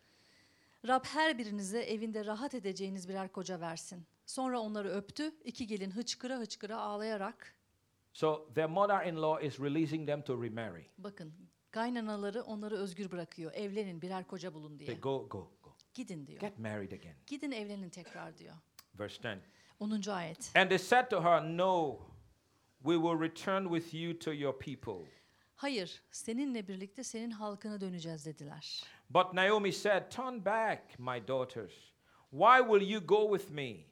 Rab 0.88 1.06
her 1.06 1.38
birinize 1.38 1.82
evinde 1.82 2.26
rahat 2.26 2.54
edeceğiniz 2.54 3.10
birer 3.10 3.32
koca 3.32 3.60
versin. 3.62 4.06
Sonra 4.26 4.60
onları 4.60 4.90
öptü, 4.90 5.32
iki 5.44 5.68
gelin 5.68 5.92
hıçkıra 5.92 6.38
hıçkıra 6.40 6.78
ağlayarak, 6.78 7.56
So 8.14 8.54
their 8.56 8.66
mother 8.66 9.06
in 9.06 9.16
law 9.22 9.48
is 9.48 9.60
releasing 9.60 10.08
them 10.08 10.22
to 10.22 10.44
remarry. 10.44 10.86
bakın 10.98 11.34
kaynanaları 11.72 12.44
onları 12.44 12.76
özgür 12.78 13.12
bırakıyor. 13.12 13.54
Evlenin 13.54 14.02
birer 14.02 14.28
koca 14.28 14.54
bulun 14.54 14.80
diye. 14.80 14.94
Go, 14.94 15.30
go, 15.30 15.52
go. 15.64 15.76
Gidin 15.94 16.28
diyor. 16.28 16.40
Get 16.42 16.60
married 16.60 16.92
again. 16.92 17.16
Gidin 17.28 17.52
evlenin 17.52 17.90
tekrar 17.90 18.38
diyor. 18.38 18.56
Verse 19.00 19.30
10. 19.80 19.96
10. 20.04 20.10
ayet. 20.12 20.52
And 20.56 20.70
they 20.70 20.78
said 20.80 21.10
to 21.10 21.22
her, 21.24 21.44
No, 21.58 22.00
we 22.80 22.94
will 22.96 23.22
return 23.22 23.64
with 23.76 23.94
you 23.94 24.20
to 24.20 24.34
your 24.34 24.60
people. 24.60 25.12
Hayır, 25.56 26.02
seninle 26.12 26.68
birlikte 26.68 27.04
senin 27.04 27.32
halkına 27.32 27.82
döneceğiz 27.82 28.26
dediler. 28.26 28.84
But 29.10 29.34
Naomi 29.34 29.72
said, 29.72 30.12
Turn 30.12 30.39
back, 30.39 30.99
my 30.99 31.20
daughters. 31.20 31.72
Why 32.32 32.62
will 32.62 32.82
you 32.82 32.99
go 32.99 33.26
with 33.26 33.51
me? 33.51 33.88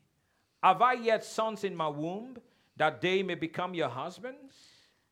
Have 0.62 0.82
I 0.82 0.94
yet 0.94 1.26
sons 1.26 1.64
in 1.64 1.76
my 1.76 1.88
womb, 1.88 2.38
that 2.78 3.02
they 3.02 3.24
may 3.24 3.36
become 3.36 3.74
your 3.74 3.90
husbands? 3.90 4.54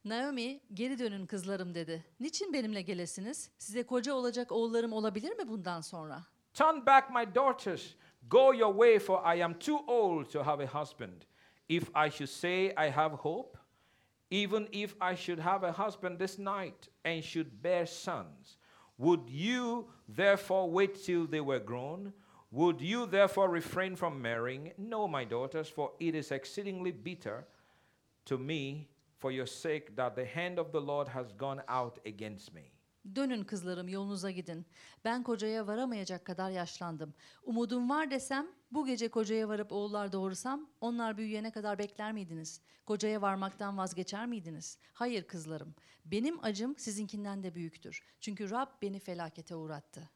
Naomi, 0.06 0.62
geri 0.74 1.00
dönün 1.00 1.26
kızlarım 1.26 1.76
dedi. 1.76 2.06
Niçin 2.20 2.54
benimle 2.54 2.82
gelesiniz? 2.82 3.52
Size 3.58 3.84
koca 3.84 4.14
olacak 4.14 4.52
oğullarım 4.52 4.94
olabilir 4.94 5.32
mi 5.38 5.48
bundan 5.48 5.82
sonra? 5.82 6.24
Turn 6.54 6.86
back, 6.86 7.10
my 7.10 7.36
daughters. 7.36 7.96
Go 8.30 8.54
your 8.54 8.72
way, 8.72 9.00
for 9.00 9.36
I 9.36 9.44
am 9.44 9.60
too 9.60 9.80
old 9.88 10.32
to 10.32 10.44
have 10.44 10.64
a 10.64 10.68
husband. 10.68 11.22
If 11.70 11.90
I 11.96 12.10
should 12.10 12.30
say 12.30 12.66
I 12.66 12.92
have 12.92 13.16
hope, 13.16 13.58
even 14.32 14.68
if 14.72 14.96
I 15.02 15.16
should 15.16 15.40
have 15.40 15.68
a 15.68 15.72
husband 15.72 16.20
this 16.20 16.40
night 16.40 16.90
and 17.04 17.24
should 17.24 17.62
bear 17.62 17.86
sons, 17.86 18.58
would 18.98 19.30
you 19.30 19.88
therefore 20.08 20.70
wait 20.70 21.04
till 21.04 21.26
they 21.26 21.42
were 21.42 21.60
grown? 21.60 22.14
Would 22.52 22.82
you 22.82 23.06
therefore 23.06 23.50
refrain 23.50 23.96
from 23.96 24.22
marrying? 24.22 24.72
No, 24.78 25.08
my 25.08 25.26
daughters, 25.26 25.68
for 25.68 25.92
it 26.00 26.16
is 26.16 26.32
exceedingly 26.32 26.92
bitter 26.92 27.46
to 28.26 28.38
me 28.38 28.88
for 29.18 29.32
your 29.32 29.46
sake 29.48 29.96
that 29.96 30.16
the 30.16 30.26
hand 30.26 30.60
of 30.60 30.72
the 30.72 30.80
Lord 30.80 31.08
has 31.10 31.32
gone 31.34 31.62
out 31.68 32.00
against 32.06 32.54
me. 32.54 32.72
Dönün 33.16 33.44
kızlarım 33.44 33.88
yolunuza 33.88 34.32
gidin. 34.32 34.66
Ben 35.06 35.24
kocaya 35.24 35.68
varamayacak 35.68 36.26
kadar 36.26 36.50
yaşlandım. 36.50 37.14
Umudum 37.44 37.90
var 37.90 38.12
desem 38.12 38.48
bu 38.72 38.86
gece 38.86 39.08
kocaya 39.08 39.50
varıp 39.50 39.72
oğullar 39.72 40.12
doğursam 40.12 40.70
onlar 40.82 41.18
büyüyene 41.18 41.52
kadar 41.52 41.78
bekler 41.80 42.12
miydiniz? 42.12 42.62
Kocaya 42.86 43.22
varmaktan 43.22 43.78
vazgeçer 43.78 44.26
miydiniz? 44.26 44.78
Hayır 44.94 45.24
kızlarım. 45.24 45.76
Benim 46.06 46.44
acım 46.44 46.78
sizinkinden 46.78 47.44
de 47.44 47.56
büyüktür. 47.56 48.04
Çünkü 48.22 48.50
Rab 48.50 48.68
beni 48.82 49.00
felakete 49.00 49.56
uğrattı. 49.56 50.10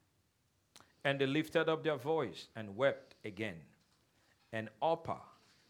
And 1.03 1.19
they 1.19 1.33
lifted 1.33 1.67
up 1.67 1.83
their 1.83 2.05
voice 2.05 2.41
and 2.55 2.69
wept 2.69 3.25
again. 3.25 3.57
And 4.53 4.67
Orpah 4.81 5.21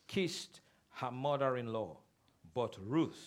kissed 0.07 0.61
her 0.89 1.11
mother 1.11 1.57
in 1.57 1.73
law, 1.73 2.01
but 2.55 2.79
Ruth 2.79 3.19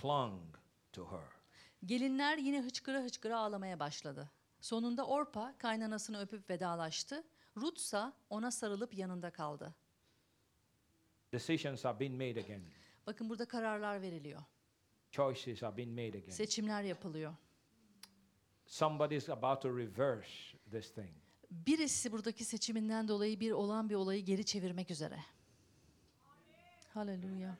clung 0.00 0.56
to 0.92 1.06
her. 1.06 1.41
Gelinler 1.86 2.38
yine 2.38 2.60
hıçkıra 2.62 3.00
hıçkıra 3.02 3.38
ağlamaya 3.38 3.80
başladı. 3.80 4.30
Sonunda 4.60 5.06
Orpa 5.06 5.54
kaynanasını 5.58 6.20
öpüp 6.20 6.50
vedalaştı. 6.50 7.24
Ruth 7.56 7.78
ise 7.78 8.12
ona 8.30 8.50
sarılıp 8.50 8.94
yanında 8.94 9.30
kaldı. 9.30 9.74
Decisions 11.32 11.86
are 11.86 12.00
being 12.00 12.14
made 12.14 12.40
again. 12.40 12.62
Bakın 13.06 13.28
burada 13.28 13.44
kararlar 13.48 14.02
veriliyor. 14.02 14.42
Choices 15.10 15.62
are 15.62 15.76
being 15.76 15.90
made 15.90 16.18
again. 16.18 16.30
Seçimler 16.30 16.82
yapılıyor. 16.82 17.34
Somebody's 18.66 19.28
about 19.30 19.62
to 19.62 19.78
reverse 19.78 20.58
this 20.70 20.94
thing. 20.94 21.10
Birisi 21.50 22.12
buradaki 22.12 22.44
seçiminden 22.44 23.08
dolayı 23.08 23.40
bir 23.40 23.52
olan 23.52 23.90
bir 23.90 23.94
olayı 23.94 24.24
geri 24.24 24.44
çevirmek 24.44 24.90
üzere. 24.90 25.18
Haleluya. 26.94 27.56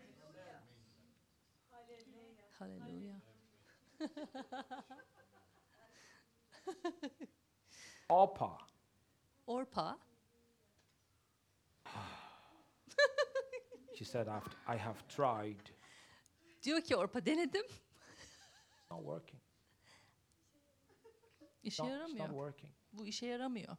Haleluya. 2.59 2.92
Orpah 2.92 2.92
Orpa 9.47 9.97
She 13.95 14.05
said, 14.05 14.29
I've, 14.29 14.49
I 14.67 14.77
have 14.77 15.07
tried. 15.09 15.71
diyor 16.63 16.81
ki 16.81 16.97
Orpa 16.97 17.27
denedim. 17.27 17.67
Not 18.91 19.01
working. 19.01 19.43
İşe 21.63 21.83
No, 21.83 21.87
it's 21.89 22.01
not 22.01 22.09
yaramıyor. 22.19 22.29
working. 22.29 22.73
Bu 22.93 23.07
işe 23.07 23.27
yaramıyor. 23.27 23.77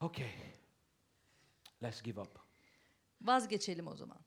Okay. 0.00 0.30
Let's 1.82 2.02
give 2.02 2.20
up. 2.20 2.38
Vazgeçelim 3.20 3.86
o 3.86 3.96
zaman. 3.96 4.23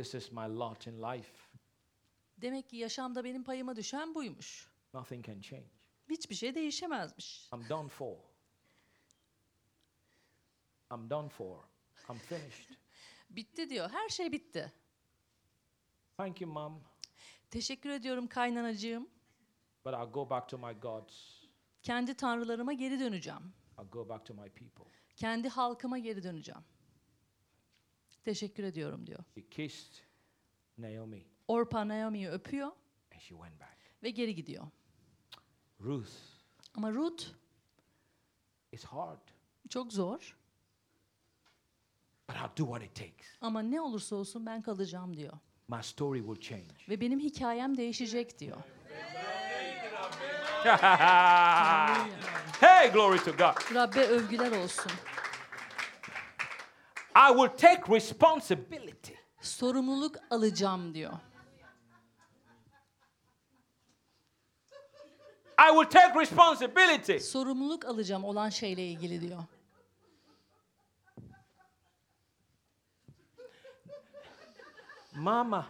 This 0.00 0.14
is 0.14 0.32
my 0.32 0.46
lot 0.46 0.86
in 0.86 1.02
life. 1.02 1.32
Demek 2.38 2.68
ki 2.68 2.76
yaşamda 2.76 3.24
benim 3.24 3.44
payıma 3.44 3.76
düşen 3.76 4.14
buymuş. 4.14 4.68
Nothing 4.94 5.26
can 5.26 5.40
change. 5.40 5.70
Hiçbir 6.10 6.34
şey 6.34 6.54
değişemezmiş. 6.54 7.48
I'm 7.52 7.68
done 7.68 7.88
for. 7.88 8.16
I'm 10.92 11.10
done 11.10 11.28
for. 11.28 11.58
I'm 12.10 12.18
finished. 12.18 12.70
Bitti 13.30 13.70
diyor. 13.70 13.90
Her 13.90 14.08
şey 14.08 14.32
bitti. 14.32 14.72
Thank 16.16 16.40
you, 16.40 16.52
Mom. 16.52 16.82
Teşekkür 17.50 17.90
ediyorum 17.90 18.26
kaynanacığım. 18.26 19.08
But 19.84 19.94
I'll 19.94 20.12
go 20.12 20.30
back 20.30 20.48
to 20.48 20.58
my 20.58 20.80
gods. 20.80 21.44
Kendi 21.82 22.14
tanrılarıma 22.14 22.72
geri 22.72 23.00
döneceğim. 23.00 23.54
I'll 23.78 23.90
go 23.90 24.08
back 24.08 24.26
to 24.26 24.34
my 24.34 24.48
people. 24.50 24.92
Kendi 25.16 25.48
halkıma 25.48 25.98
geri 25.98 26.22
döneceğim. 26.22 26.62
Teşekkür 28.24 28.64
ediyorum 28.64 29.06
diyor. 29.06 29.24
She 29.34 29.48
kissed 29.48 29.94
Naomi 30.78 31.24
Orpa 31.48 31.88
Naomi'yi 31.88 32.28
öpüyor 32.28 32.66
and 33.12 33.20
she 33.20 33.34
went 33.34 33.60
back. 33.60 33.76
ve 34.02 34.10
geri 34.10 34.34
gidiyor. 34.34 34.64
Ruth, 35.80 36.10
Ama 36.74 36.92
Ruth 36.92 37.24
it's 38.72 38.84
hard, 38.84 39.20
çok 39.68 39.92
zor 39.92 40.36
but 42.28 42.36
I'll 42.36 42.64
do 42.64 42.72
what 42.72 42.82
it 42.82 42.94
takes. 42.94 43.26
ama 43.40 43.62
ne 43.62 43.80
olursa 43.80 44.16
olsun 44.16 44.46
ben 44.46 44.62
kalacağım 44.62 45.16
diyor. 45.16 45.32
My 45.68 45.82
story 45.82 46.18
will 46.18 46.40
change. 46.40 46.74
Ve 46.88 47.00
benim 47.00 47.20
hikayem 47.20 47.76
değişecek 47.76 48.38
diyor. 48.38 48.56
hey, 52.60 52.92
glory 52.92 53.18
to 53.18 53.32
God. 53.32 53.74
Rabbe 53.74 54.00
övgüler 54.06 54.52
olsun. 54.64 54.92
I 57.14 57.32
will 57.32 57.48
take 57.56 57.82
responsibility. 57.94 59.14
Sorumluluk 59.40 60.16
alacağım 60.30 60.94
diyor. 60.94 61.12
I 65.60 65.68
will 65.72 65.90
take 65.90 66.20
responsibility. 66.20 67.16
Sorumluluk 67.18 67.84
alacağım 67.84 68.24
olan 68.24 68.48
şeyle 68.48 68.86
ilgili 68.86 69.20
diyor. 69.20 69.42
Mama, 75.16 75.66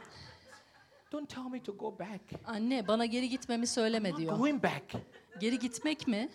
don't 1.12 1.28
tell 1.28 1.48
me 1.50 1.62
to 1.62 1.72
go 1.72 1.98
back. 1.98 2.20
Anne 2.46 2.88
bana 2.88 3.06
geri 3.06 3.28
gitmemi 3.28 3.66
söyleme 3.66 4.16
diyor. 4.16 4.36
going 4.38 4.62
back. 4.62 4.92
Geri 5.40 5.58
gitmek 5.58 6.06
mi? 6.06 6.30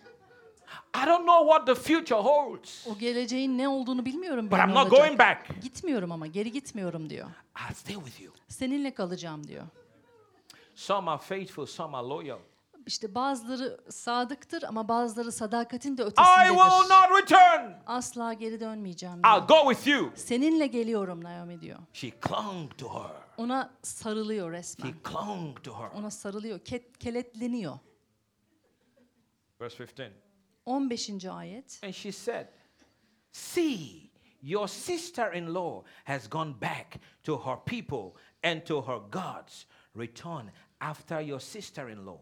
I 1.03 1.05
don't 1.05 1.23
know 1.25 1.45
what 1.53 1.67
the 1.67 1.75
future 1.75 2.19
holds, 2.21 2.87
O 2.87 2.97
geleceğin 2.97 3.57
ne 3.57 3.67
olduğunu 3.67 4.05
bilmiyorum 4.05 4.45
but 4.45 4.51
ben 4.59 4.67
I'm 4.67 4.73
not 4.75 4.77
olacak. 4.93 4.99
going 5.07 5.19
back. 5.19 5.61
Gitmiyorum 5.61 6.11
ama 6.11 6.27
geri 6.27 6.51
gitmiyorum 6.51 7.09
diyor. 7.09 7.27
I'll 7.69 7.75
stay 7.75 7.95
with 7.95 8.21
you. 8.21 8.33
Seninle 8.47 8.93
kalacağım 8.93 9.47
diyor. 9.47 9.63
Some 10.75 11.11
are 11.11 11.21
faithful, 11.21 11.65
some 11.65 11.97
are 11.97 12.07
loyal. 12.07 12.39
İşte 12.85 13.15
bazıları 13.15 13.79
sadıktır 13.89 14.63
ama 14.63 14.87
bazıları 14.87 15.31
sadakatin 15.31 15.97
de 15.97 16.01
I 16.03 16.47
will 16.47 16.89
not 16.89 17.21
return. 17.21 17.71
Asla 17.87 18.33
geri 18.33 18.59
dönmeyeceğim 18.59 19.23
diyor. 19.23 19.37
I'll 19.37 19.47
go 19.47 19.73
with 19.73 19.87
you. 19.87 20.11
Seninle 20.15 20.67
geliyorum 20.67 21.23
Naomi 21.23 21.61
diyor. 21.61 21.79
She 21.93 22.11
clung 22.27 22.77
to 22.77 22.93
her. 23.03 23.11
Ona 23.37 23.71
sarılıyor 23.81 24.51
resmen. 24.51 24.87
He 24.87 24.93
clung 25.11 25.63
to 25.63 25.73
her. 25.79 25.99
Ona 25.99 26.11
sarılıyor, 26.11 26.59
ke- 26.59 26.93
kenetleniyor. 26.99 27.79
Verse 29.61 29.83
15. 29.83 30.11
15. 30.65 31.19
ayet. 31.29 31.79
And 31.83 31.93
she 31.93 32.11
said, 32.11 32.47
See, 33.31 34.11
your 34.41 34.67
sister 34.67 35.33
in 35.33 35.53
law 35.53 35.83
has 36.05 36.27
gone 36.27 36.53
back 36.53 36.99
to 37.23 37.37
her 37.37 37.57
people 37.65 38.15
and 38.43 38.65
to 38.65 38.81
her 38.81 38.99
gods. 39.11 39.65
Return 39.93 40.51
after 40.81 41.21
your 41.21 41.39
sister 41.39 41.89
in 41.89 42.05
law. 42.05 42.21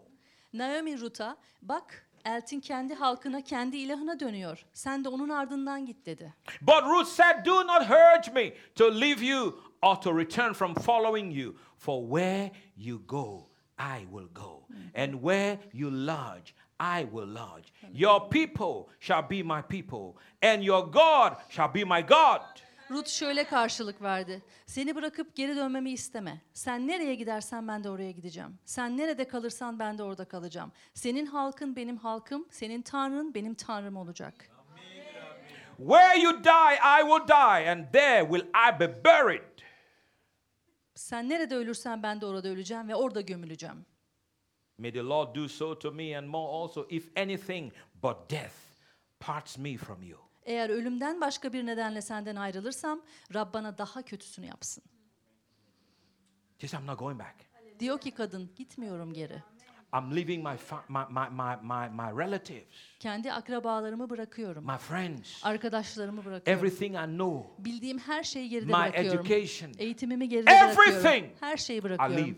Naomi 0.53 0.95
Rut'a 0.95 1.35
bak 1.61 2.05
Eltin 2.25 2.59
kendi 2.59 2.93
halkına, 2.93 3.41
kendi 3.41 3.77
ilahına 3.77 4.19
dönüyor. 4.19 4.65
Sen 4.73 5.03
de 5.03 5.09
onun 5.09 5.29
ardından 5.29 5.85
git 5.85 6.05
dedi. 6.05 6.33
But 6.61 6.83
Ruth 6.83 7.07
said, 7.07 7.45
Do 7.45 7.67
not 7.67 7.81
urge 7.89 8.31
me 8.33 8.53
to 8.75 9.01
leave 9.01 9.25
you 9.25 9.59
or 9.81 10.01
to 10.01 10.17
return 10.17 10.53
from 10.53 10.73
following 10.73 11.33
you. 11.33 11.55
For 11.77 12.01
where 12.01 12.51
you 12.77 13.01
go, 13.07 13.49
I 13.79 14.05
will 14.05 14.29
go. 14.33 14.63
And 14.95 15.13
where 15.13 15.59
you 15.73 15.89
lodge, 15.91 16.53
I 16.83 17.03
will 17.03 17.33
lodge. 17.33 17.73
Your 17.93 18.29
people 18.29 18.93
shall 18.99 19.29
be 19.29 19.43
my 19.43 19.61
people, 19.61 20.21
and 20.41 20.63
your 20.63 20.91
God 20.91 21.33
shall 21.49 21.73
be 21.73 21.83
my 21.85 22.01
God. 22.01 22.41
Rut 22.91 23.07
şöyle 23.07 23.43
karşılık 23.43 24.01
verdi. 24.01 24.41
Seni 24.65 24.95
bırakıp 24.95 25.35
geri 25.35 25.55
dönmemi 25.55 25.91
isteme. 25.91 26.41
Sen 26.53 26.87
nereye 26.87 27.15
gidersen 27.15 27.67
ben 27.67 27.83
de 27.83 27.89
oraya 27.89 28.11
gideceğim. 28.11 28.59
Sen 28.65 28.97
nerede 28.97 29.27
kalırsan 29.27 29.79
ben 29.79 29.97
de 29.97 30.03
orada 30.03 30.25
kalacağım. 30.25 30.71
Senin 30.93 31.25
halkın 31.25 31.75
benim 31.75 31.97
halkım, 31.97 32.47
senin 32.51 32.81
tanrın 32.81 33.33
benim 33.33 33.53
tanrım 33.55 33.95
olacak. 33.97 34.49
Where 35.77 36.19
you 36.19 36.43
die, 36.43 36.75
I 36.99 37.01
will 37.01 37.27
die, 37.27 37.71
and 37.71 37.85
there 37.93 38.23
will 38.23 38.47
I 38.47 38.79
be 38.79 39.03
buried. 39.05 39.41
Sen 40.95 41.29
nerede 41.29 41.55
ölürsen 41.55 42.03
ben 42.03 42.21
de 42.21 42.25
orada 42.25 42.47
öleceğim 42.47 42.87
ve 42.87 42.95
orada 42.95 43.21
gömüleceğim. 43.21 43.85
May 44.83 44.91
the 44.91 45.03
Lord 45.03 45.33
do 45.35 45.47
so 45.47 45.79
to 45.79 45.91
me 45.91 46.17
and 46.17 46.27
more 46.27 46.47
also, 46.49 46.85
if 46.89 47.09
anything 47.15 47.71
but 48.03 48.29
death 48.29 48.53
parts 49.19 49.57
me 49.57 49.77
from 49.77 50.03
you. 50.03 50.17
Eğer 50.45 50.69
ölümden 50.69 51.21
başka 51.21 51.53
bir 51.53 51.65
nedenle 51.65 52.01
senden 52.01 52.35
ayrılırsam 52.35 53.01
Rab 53.33 53.53
bana 53.53 53.77
daha 53.77 54.01
kötüsünü 54.01 54.45
yapsın. 54.45 54.83
Said, 56.61 56.81
I'm 56.81 56.87
not 56.87 56.99
going 56.99 57.19
back. 57.19 57.35
Diyor 57.79 57.99
ki 57.99 58.11
kadın 58.11 58.49
gitmiyorum 58.55 59.13
geri. 59.13 59.43
I'm 59.93 60.15
leaving 60.15 60.47
my, 60.47 60.53
my, 60.89 61.05
my, 61.09 61.29
my, 61.29 61.55
my, 61.61 61.89
my 62.01 62.25
relatives, 62.25 62.75
Kendi 62.99 63.33
akrabalarımı 63.33 64.09
bırakıyorum. 64.09 64.65
my 64.65 64.77
friends, 64.77 65.45
Arkadaşlarımı 65.45 66.25
bırakıyorum. 66.25 66.65
everything 66.65 66.95
I 66.95 67.05
know, 67.17 67.63
Bildiğim 67.65 67.97
her 67.99 68.23
şeyi 68.23 68.49
geride 68.49 68.65
my 68.65 68.73
bırakıyorum. 68.73 69.19
education, 69.19 69.71
Eğitimimi 69.77 70.29
geride 70.29 70.45
bırakıyorum. 70.51 70.93
Everything 70.97 71.25
Her 71.39 71.57
şeyi 71.57 71.79
I 71.79 71.83
bırakıyorum. 71.83 72.17
leave 72.17 72.37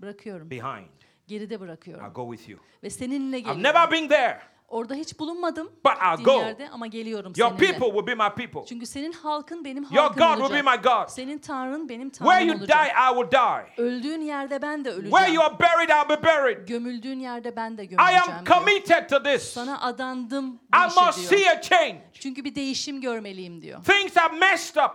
Bırakıyorum. 0.00 0.50
behind. 0.50 1.01
Geride 1.32 1.54
I'll 1.54 1.60
bırakıyorum. 1.60 2.12
go 2.12 2.32
with 2.36 2.50
you. 2.50 2.60
Ve 2.82 2.90
seninle 2.90 3.36
I've 3.38 3.40
geliyorum. 3.40 3.62
never 3.62 3.90
been 3.90 4.08
there, 4.08 4.38
Orada 4.68 4.94
hiç 4.94 5.18
bulunmadım. 5.18 5.70
but 5.84 5.92
I'll 6.02 6.24
go. 6.24 6.38
yerde 6.38 6.68
ama 6.68 6.86
geliyorum 6.86 7.32
Your 7.36 7.50
seninle. 7.50 7.66
people 7.78 7.86
will 7.86 8.06
be 8.06 8.14
my 8.14 8.30
people. 8.46 8.68
Çünkü 8.68 8.86
senin 8.86 9.12
halkın 9.12 9.64
benim 9.64 9.82
Your 9.82 9.92
halkım 10.04 10.18
God 10.18 10.28
will 10.28 10.40
be 10.40 10.68
olacak. 10.70 10.84
my 10.84 10.90
God. 10.90 11.08
Senin 11.08 11.38
tanrın 11.38 11.88
benim 11.88 12.10
Where 12.10 12.30
tanrım 12.34 12.48
you 12.48 12.58
olacak. 12.58 12.84
die, 12.84 12.92
I 12.92 13.14
will 13.14 13.30
die. 13.38 13.82
Öldüğün 13.84 14.20
yerde 14.20 14.62
ben 14.62 14.84
de 14.84 14.90
Where 14.90 15.08
öleceğim. 15.10 15.34
you 15.34 15.44
are 15.44 15.54
buried, 15.58 15.88
I'll 15.90 16.08
be 16.08 16.22
buried. 16.22 16.68
Gömüldüğün 16.68 17.20
yerde 17.20 17.56
ben 17.56 17.78
de 17.78 17.84
I 17.84 17.88
gömüleceğim 17.88 18.22
am 18.22 18.46
diyor. 18.46 18.58
committed 18.58 19.08
to 19.08 19.22
this. 19.22 19.42
Sana 19.42 19.80
adandım 19.80 20.46
I 20.54 20.78
bu 20.96 21.04
must 21.04 21.18
işe 21.18 21.30
diyor. 21.30 21.40
see 21.42 21.50
a 21.58 21.60
change. 21.62 22.02
Çünkü 22.12 22.44
bir 22.44 22.54
değişim 22.54 23.00
görmeliyim 23.00 23.62
diyor. 23.62 23.84
Things 23.84 24.16
are 24.16 24.36
messed 24.38 24.82
up, 24.84 24.92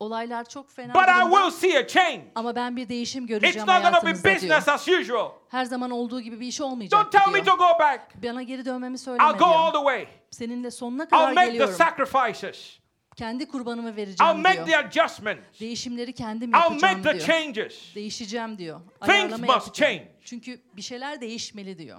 Olaylar 0.00 0.48
çok 0.48 0.70
fena 0.70 0.94
but 0.94 1.02
I 1.08 1.30
will 1.30 1.50
see 1.50 1.78
a 1.78 1.86
change. 1.86 2.32
Ama 2.34 2.54
ben 2.56 2.76
bir 2.76 2.88
değişim 2.88 3.24
It's 3.24 3.28
göreceğim 3.30 3.58
not 3.58 3.66
going 3.66 3.78
to 3.84 3.84
be 3.84 3.90
hayatınızda 3.90 4.24
diyor. 4.24 4.34
business 4.36 4.68
as 4.68 4.88
usual. 4.88 5.30
Her 5.48 5.64
zaman 5.64 5.90
olduğu 5.90 6.20
gibi 6.20 6.40
bir 6.40 6.46
iş 6.46 6.60
olmayacak 6.60 7.00
Don't 7.00 7.12
tell 7.12 7.32
me 7.32 7.44
diyor. 7.44 7.56
to 7.56 7.64
go 7.64 7.78
back. 7.78 8.22
Bana 8.22 8.42
geri 8.42 8.64
dönmemi 8.64 8.94
I'll 8.94 8.98
söyleme 8.98 9.32
go 9.38 9.44
all 9.44 9.72
diyor. 9.72 9.84
the 9.84 9.90
way. 9.90 10.06
Seninle 10.30 10.70
sonuna 10.70 11.02
I'll 11.02 11.08
kadar 11.10 11.32
make 11.32 11.46
the 11.46 11.52
geliyorum. 11.52 11.74
sacrifices. 11.74 12.78
Kendi 13.16 13.48
kurbanımı 13.48 13.90
I'll 13.90 13.96
vereceğim 13.96 14.40
make 14.40 14.66
diyor. 14.66 14.66
the 14.66 14.76
adjustments. 15.02 15.60
Değişimleri 15.60 16.12
kendim 16.12 16.50
I'll 16.50 16.54
make 16.54 16.64
yapacağım 16.86 17.02
the 17.02 17.14
diyor. 17.14 17.26
changes. 17.26 17.94
Değişeceğim 17.94 18.58
diyor. 18.58 18.80
Things 19.00 19.08
Ayarlama 19.10 19.46
must 19.54 19.66
yapacağım. 19.66 19.92
change. 19.98 20.12
Çünkü 20.24 20.60
bir 20.76 20.82
şeyler 20.82 21.20
değişmeli 21.20 21.78
diyor. 21.78 21.98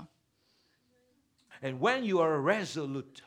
And 1.64 1.74
when 1.80 2.04
you 2.04 2.22
are 2.22 2.60
resolute, 2.60 3.22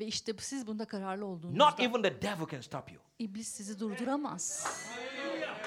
Ve 0.00 0.04
işte 0.06 0.32
siz 0.38 0.66
bunda 0.66 0.84
kararlı 0.84 1.20
not 1.22 1.28
olduğunuzda 1.30 1.74
even 1.82 2.02
the 2.02 2.22
devil 2.22 2.46
can 2.52 2.60
stop 2.60 2.92
you. 2.92 3.00
İblis 3.18 3.48
sizi 3.48 3.80
durduramaz. 3.80 4.66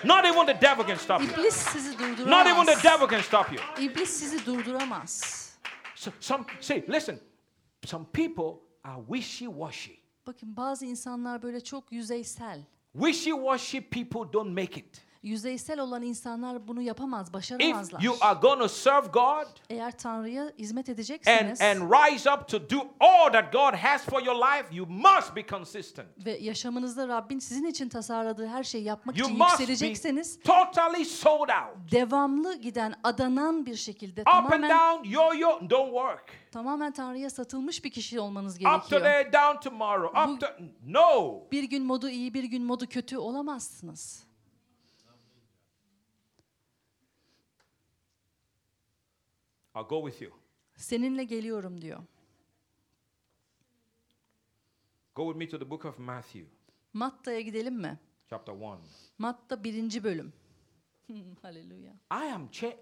Not 0.03 0.25
even 0.25 0.45
the 0.45 0.61
devil 0.61 0.85
can 0.87 0.95
stop 0.97 1.21
you. 1.21 1.29
İblis 1.31 1.55
sizi 1.55 1.91
Not 1.91 1.99
even 2.47 2.65
the 2.65 2.71
durduramaz. 2.75 2.83
devil 2.83 3.07
can 3.09 3.21
stop 3.21 3.51
you. 3.53 3.85
İblis 3.85 4.09
sizi 4.09 4.45
durduramaz. 4.45 5.47
So, 5.95 6.11
some 6.19 6.45
say, 6.61 6.83
listen, 6.89 7.19
some 7.85 8.05
people 8.13 8.59
are 8.83 9.01
wishy-washy. 9.09 9.97
Bakın 10.27 10.57
bazı 10.57 10.85
insanlar 10.85 11.41
böyle 11.41 11.63
çok 11.63 11.91
yüzeysel. 11.91 12.61
Wishy-washy 12.95 13.81
people 13.89 14.33
don't 14.33 14.49
make 14.51 14.79
it. 14.79 15.01
Yüzeysel 15.23 15.79
olan 15.79 16.01
insanlar 16.01 16.67
bunu 16.67 16.81
yapamaz, 16.81 17.27
If 17.27 17.33
başaramazlar. 17.33 18.01
you 18.01 18.15
are 18.21 18.39
going 18.39 18.59
to 18.61 18.67
serve 18.67 19.07
God 19.07 19.45
Eğer 19.69 19.97
Tanrı'ya 19.97 20.51
hizmet 20.59 20.89
and, 20.89 20.93
edecekseniz 20.95 21.61
and 21.61 21.91
rise 21.91 22.31
up 22.31 22.47
to 22.47 22.69
do 22.69 22.77
all 22.99 23.31
that 23.31 23.53
God 23.53 23.73
has 23.73 24.05
for 24.05 24.21
your 24.25 24.35
life, 24.35 24.75
you 24.75 24.85
must 24.89 25.35
be 25.35 25.47
consistent. 25.47 26.07
ve 26.25 26.37
yaşamınızda 26.37 27.07
Rabbin 27.07 27.39
sizin 27.39 27.65
için 27.65 27.89
tasarladığı 27.89 28.47
her 28.47 28.63
şeyi 28.63 28.83
yapmak 28.83 29.17
You 29.17 29.27
için 29.29 29.37
must 29.39 29.59
be 29.59 29.63
yükselecekseniz 29.63 30.39
totally 30.39 31.05
sold 31.05 31.49
out. 31.49 31.91
devamlı 31.91 32.55
giden, 32.55 32.93
adanan 33.03 33.65
bir 33.65 33.75
şekilde 33.75 34.21
Up 34.21 34.27
and 34.27 34.49
tamamen 34.49 34.69
down, 34.69 35.09
yo-yo, 35.09 35.49
don't 35.69 35.89
work. 35.91 36.25
tamamen 36.51 36.91
Tanrı'ya 36.91 37.29
satılmış 37.29 37.83
bir 37.83 37.89
kişi 37.91 38.19
olmanız 38.19 38.55
Up 38.55 38.59
gerekiyor. 38.61 39.01
today, 39.01 39.25
down 39.33 39.69
tomorrow. 39.69 40.23
Up 40.33 40.41
to 40.41 40.47
no. 40.87 41.39
Bir 41.51 41.63
gün 41.63 41.85
modu 41.85 42.09
iyi, 42.09 42.33
bir 42.33 42.43
gün 42.43 42.63
modu 42.63 42.85
kötü 42.87 43.17
olamazsınız. 43.17 44.26
I'll 49.77 49.87
go 49.89 50.09
with 50.09 50.21
you. 50.21 50.31
Seninle 50.75 51.23
geliyorum 51.23 51.81
diyor. 51.81 51.99
Go 55.15 55.25
with 55.33 55.37
me 55.37 55.47
to 55.49 55.59
the 55.59 55.69
book 55.69 55.85
of 55.85 55.99
Matthew, 55.99 56.45
Matta'ya 56.93 57.41
gidelim 57.41 57.75
mi? 57.75 57.97
chapter 58.29 58.53
1. 58.53 58.77
Matta 59.17 59.63
birinci 59.63 60.03
bölüm. 60.03 60.33
Haleluya. 61.41 61.93
I 62.11 62.31
am 62.31 62.47
cha- 62.51 62.77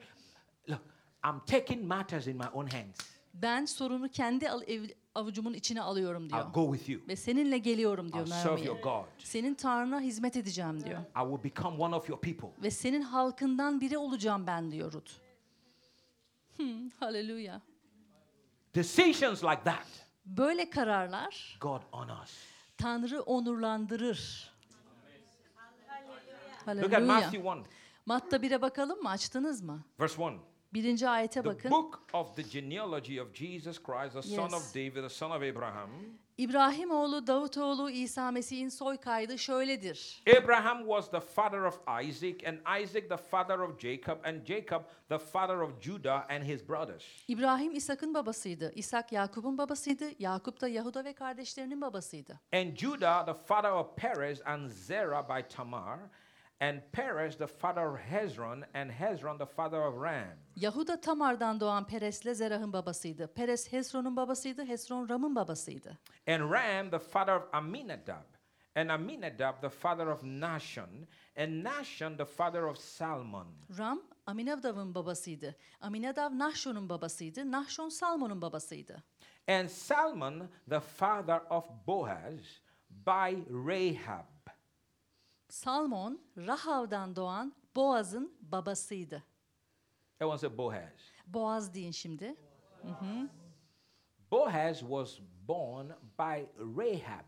look, 0.70 0.82
I'm 1.24 1.40
taking 1.46 1.86
matters 1.86 2.28
in 2.28 2.38
my 2.38 2.48
own 2.54 2.68
hands. 2.68 2.98
Ben 3.34 3.66
sorunu 3.66 4.10
kendi 4.12 4.50
al- 4.50 4.64
ev- 4.68 4.94
avucumun 5.16 5.54
içine 5.54 5.82
alıyorum 5.82 6.30
diyor. 6.30 6.46
I'll 6.46 6.54
go 6.54 6.74
with 6.76 6.90
you. 6.90 7.02
Ve 7.08 7.16
seninle 7.16 7.58
geliyorum 7.58 8.14
diyor 8.14 8.28
I'll 8.28 8.32
serve 8.34 8.62
your. 8.64 8.82
God. 8.82 9.06
Senin 9.18 9.54
Tanrı'na 9.56 10.02
hizmet 10.02 10.36
edeceğim 10.38 10.84
diyor. 10.86 11.00
I 11.02 11.30
will 11.30 11.44
become 11.44 11.78
one 11.84 11.96
of 11.96 12.10
your 12.10 12.22
people. 12.22 12.64
Ve 12.64 12.72
senin 12.72 13.02
halkından 13.02 13.82
biri 13.82 13.98
olacağım 13.98 14.48
ben 14.48 14.72
diyor 14.72 14.94
Ruth. 14.94 15.25
Hmm, 16.58 16.90
haleluya. 17.00 17.62
Decisions 18.76 19.44
like 19.44 19.64
that, 19.64 19.86
Böyle 20.26 20.70
kararlar 20.70 21.58
God 21.62 21.82
honors. 21.92 22.32
Tanrı 22.78 23.22
onurlandırır. 23.22 24.52
Look 26.68 26.94
at. 26.94 27.02
Matthew 27.04 27.44
1, 27.44 27.62
Matta 28.06 28.38
1'e 28.38 28.62
bakalım 28.62 29.02
mı? 29.04 29.10
Açtınız 29.10 29.62
mı? 29.62 29.84
verse 30.00 30.22
1. 30.22 30.34
Birinci 30.74 31.10
ayete 31.10 31.42
The 31.42 31.50
bakın. 31.50 31.72
book 31.72 32.04
of 32.14 32.36
the 32.36 32.42
genealogy 32.42 33.22
of 33.22 33.34
Jesus 33.36 33.84
Christ, 33.84 34.14
the 34.14 34.22
son 34.22 34.44
Yes. 34.44 34.54
of 34.54 34.76
David, 34.76 34.94
the 34.96 35.10
son 35.10 35.32
of 35.32 35.42
Abraham. 35.44 35.90
İbrahim 36.38 36.92
oğlu 36.92 37.28
Davutoğlu 37.28 37.90
İsa 37.90 38.32
Mesih'in 38.32 38.70
soy 38.70 38.98
kaydı 38.98 39.38
şöyledir. 39.38 40.24
Abraham 40.44 40.78
was 40.80 41.12
the 41.12 41.20
father 41.20 41.60
of 41.62 41.80
Isaac, 42.04 42.48
and 42.48 42.82
Isaac 42.84 43.10
the 43.10 43.18
father 43.18 43.60
of 43.60 43.80
Jacob, 43.80 44.26
and 44.26 44.46
Jacob 44.46 44.82
the 45.10 45.18
father 45.18 45.58
of 45.58 45.82
Judah 45.82 46.30
and 46.30 46.44
his 46.44 46.70
brothers. 46.70 47.04
İbrahim 47.28 47.72
İshak'ın 47.72 48.14
babasıydı. 48.14 48.72
İshak 48.76 49.12
Yakup'un 49.12 49.58
babasıydı. 49.58 50.06
Yakup 50.20 50.62
da 50.62 50.68
Yahuda 50.68 51.06
ve 51.06 51.14
kardeşlerinin 51.14 51.82
babasıydı. 51.82 52.40
And 52.54 52.76
Judah 52.78 53.26
the 53.26 53.34
father 53.34 53.72
of 53.72 53.96
Perez 53.98 54.42
and 54.46 54.70
Zerah 54.70 55.30
by 55.30 55.48
Tamar, 55.56 56.00
and 56.60 56.82
Perez 56.92 57.38
the 57.38 57.48
father 57.48 57.82
of 57.82 58.00
Hezron, 58.00 58.64
and 58.74 58.92
Hezron 58.92 59.38
the 59.38 59.46
father 59.46 59.82
of 59.82 60.02
Ram. 60.02 60.38
Yahuda 60.56 61.02
Tamar'dan 61.02 61.60
doğan 61.60 61.88
Peres'le 61.88 62.34
Zerah'ın 62.36 62.74
babasıydı. 62.74 63.34
Peres 63.34 63.72
Hesron'un 63.74 64.16
babasıydı. 64.16 64.66
Hezron 64.66 65.10
Ram'ın 65.10 65.36
babasıydı. 65.36 65.98
And 66.28 66.52
Ram 66.52 66.90
the 66.90 67.00
father 67.00 67.34
of 67.36 67.44
Aminadab, 67.54 68.26
and 68.76 68.90
Aminadab 68.90 69.62
the 69.62 69.70
father 69.70 70.08
of 70.08 70.24
Nashon, 70.24 71.08
and 71.38 71.64
Nashon 71.64 72.18
the 72.18 72.26
father 72.26 72.62
of 72.64 72.78
Salmon. 72.78 73.48
Ram 73.78 74.02
Aminadav'ın 74.26 74.96
babasıydı. 74.96 75.56
Aminadav 75.82 76.32
Nahşon'un 76.40 76.90
babasıydı. 76.90 77.52
Nahşon 77.52 77.90
Salmon'un 77.90 78.42
babasıydı. 78.42 79.04
And 79.48 79.68
Salmon 79.70 80.50
the 80.70 80.80
father 80.80 81.42
of 81.50 81.66
Boaz 81.88 82.40
by 82.90 83.36
Rahab. 83.50 84.35
Salmon 85.50 86.22
Rahav'dan 86.38 87.16
doğan 87.16 87.54
Boaz'ın 87.76 88.38
babasıydı. 88.42 89.24
Everyone 90.20 90.38
say 90.38 90.58
Boaz. 90.58 90.80
Boaz 91.28 91.74
deyin 91.74 91.92
şimdi. 91.92 92.36
Boaz 94.32 94.80
was 94.80 95.20
born 95.48 95.90
by 96.20 96.46
Rahab. 96.60 97.26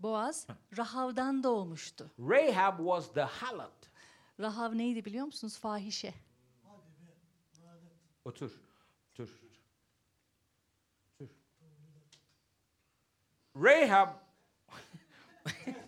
Boaz 0.00 0.46
Rahav'dan 0.78 1.42
doğmuştu. 1.42 2.10
Rahab 2.18 2.78
was 2.78 3.12
the 3.12 3.22
harlot. 3.22 3.90
Rahav 4.40 4.78
neydi 4.78 5.04
biliyor 5.04 5.26
musunuz? 5.26 5.58
Fahişe. 5.58 6.14
Otur. 8.24 8.60
Otur. 9.12 9.40
Otur. 11.14 11.30
Rahab 13.56 14.08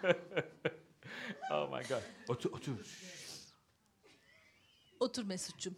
oh 1.50 1.68
my 1.68 1.82
God. 1.88 2.02
Otur, 2.28 2.52
otur. 2.52 2.76
Otur 5.00 5.24
Mesut'cum. 5.24 5.76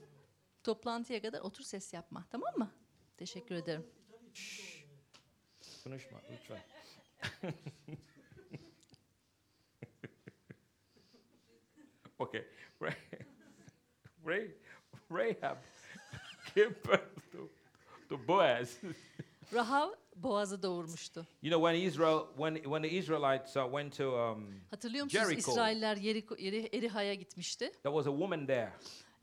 Toplantıya 0.64 1.22
kadar 1.22 1.40
otur 1.40 1.64
ses 1.64 1.92
yapma. 1.92 2.26
Tamam 2.30 2.58
mı? 2.58 2.70
Teşekkür 3.16 3.54
ederim. 3.54 3.86
Konuşma 5.84 6.20
lütfen. 6.32 6.60
okay. 12.18 12.44
Ray, 12.80 12.94
Ray, 14.24 14.50
Rahab 15.10 15.58
gave 16.54 16.74
birth 16.84 17.30
to, 17.32 17.50
to 18.08 18.16
Boaz. 18.28 18.78
Rahav 19.52 19.90
Boaz'ı 20.16 20.62
doğurmuştu. 20.62 21.26
You 21.42 21.52
know 21.52 21.72
when 21.72 21.88
Israel 21.88 22.18
when 22.36 22.54
when 22.54 22.82
the 22.82 22.90
Israelites 22.90 23.56
uh, 23.56 23.64
went 23.64 23.96
to 23.96 24.32
um, 24.32 24.60
Hatırlıyor 24.70 25.04
musunuz 25.04 25.24
Jericho. 25.24 25.50
İsrailler 25.50 25.96
Yeriko, 25.96 26.34
Eri, 26.34 26.68
Eriha'ya 26.72 27.14
gitmişti. 27.14 27.64
there 27.82 27.94
was 27.94 28.06
a 28.06 28.10
woman 28.10 28.46
there, 28.46 28.72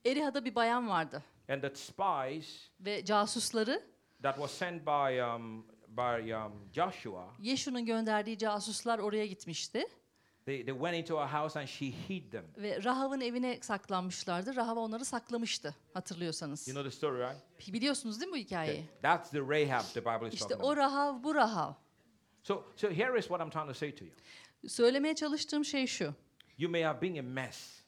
Eriha'da 0.06 0.46
bir 0.46 0.56
bayan 0.56 0.90
vardı 0.90 1.24
and 1.50 1.62
the 1.62 1.76
spies 1.76 2.70
ve 2.80 3.06
casusları 3.06 3.84
that 4.24 4.36
was 4.36 4.52
sent 4.52 4.86
by 4.86 5.22
um, 5.22 5.66
by 5.88 6.34
um, 6.34 6.54
Joshua, 6.74 7.28
Yeşu'nun 7.40 7.86
gönderdiği 7.86 8.38
casuslar 8.38 9.00
oraya 9.00 9.26
gitmişti 9.26 9.86
they, 10.50 10.66
they 10.66 10.74
went 10.74 10.96
into 10.96 11.20
a 11.20 11.28
house 11.28 11.60
and 11.60 11.68
she 11.68 11.86
hid 11.86 12.32
them. 12.32 12.46
ve 12.58 12.84
Rahav'ın 12.84 13.22
evine 13.22 13.60
saklanmışlardı. 13.62 14.56
Rahav 14.56 14.78
onları 14.78 15.06
saklamıştı 15.06 15.76
hatırlıyorsanız. 15.94 16.68
You 16.68 16.76
know 16.76 16.90
the 16.90 16.98
story, 16.98 17.20
right? 17.20 17.74
Biliyorsunuz 17.74 18.20
değil 18.22 18.32
mi 18.32 18.34
bu 18.34 18.38
hikayeyi? 18.38 18.84
Okay. 18.84 19.02
That's 19.02 19.32
the 19.32 19.40
Rahab 19.40 19.84
the 19.94 20.02
Bible 20.02 20.28
is 20.28 20.34
İşte 20.34 20.48
talking 20.48 20.66
o. 20.66 20.76
Rahav 20.76 21.24
bu 21.24 21.36
Rahav. 21.36 21.74
So 22.44 22.66
so 22.76 22.90
here 22.90 23.20
is 23.20 23.28
what 23.28 23.42
I'm 23.42 23.50
trying 23.50 23.68
to 23.68 23.74
say 23.74 23.96
to 23.96 24.06
you. 24.06 24.14
Söylemeye 24.68 25.16
çalıştığım 25.16 25.66
şey 25.66 25.88
şu. 25.88 26.14
You 26.58 26.72
may 26.72 26.84
have 26.84 27.02
been 27.02 27.18
a 27.18 27.22
mess. 27.22 27.80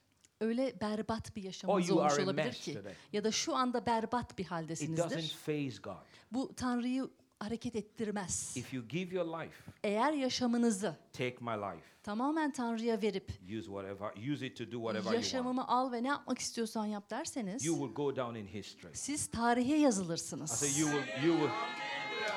Öyle 0.41 0.73
berbat 0.81 1.35
bir 1.35 1.43
yaşamınız 1.43 1.91
olmuş 1.91 2.19
olabilir 2.19 2.53
ki 2.53 2.73
today. 2.73 2.93
ya 3.13 3.23
da 3.23 3.31
şu 3.31 3.55
anda 3.55 3.85
berbat 3.85 4.37
bir 4.37 4.45
haldesinizdir. 4.45 5.35
Bu 6.31 6.55
Tanrı'yı 6.55 7.09
hareket 7.41 7.75
ettirmez. 7.75 8.57
If 8.57 8.73
you 8.73 8.87
give 8.87 9.15
your 9.15 9.41
life, 9.41 9.55
Eğer 9.83 10.13
yaşamınızı 10.13 10.95
take 11.13 11.37
my 11.41 11.51
life, 11.51 11.85
tamamen 12.03 12.51
Tanrı'ya 12.51 13.01
verip 13.01 13.29
use 13.59 13.65
whatever, 13.65 14.31
use 14.33 14.47
it 14.47 14.57
to 14.57 14.63
do 14.65 14.71
whatever 14.71 14.93
you 14.95 15.03
want. 15.03 15.15
yaşamımı 15.15 15.67
al 15.67 15.91
ve 15.91 16.03
ne 16.03 16.07
yapmak 16.07 16.39
istiyorsan 16.39 16.85
yap 16.85 17.09
derseniz 17.09 17.65
You 17.65 17.75
will 17.77 17.95
go 17.95 18.15
down 18.15 18.35
in 18.35 18.47
history. 18.47 18.93
siz 18.95 19.27
tarihe 19.27 19.77
I 19.77 19.81
yazılırsınız. 19.81 20.51
say 20.51 20.69
you 20.81 20.89
will, 20.91 21.27
you 21.27 21.37
will, 21.37 21.49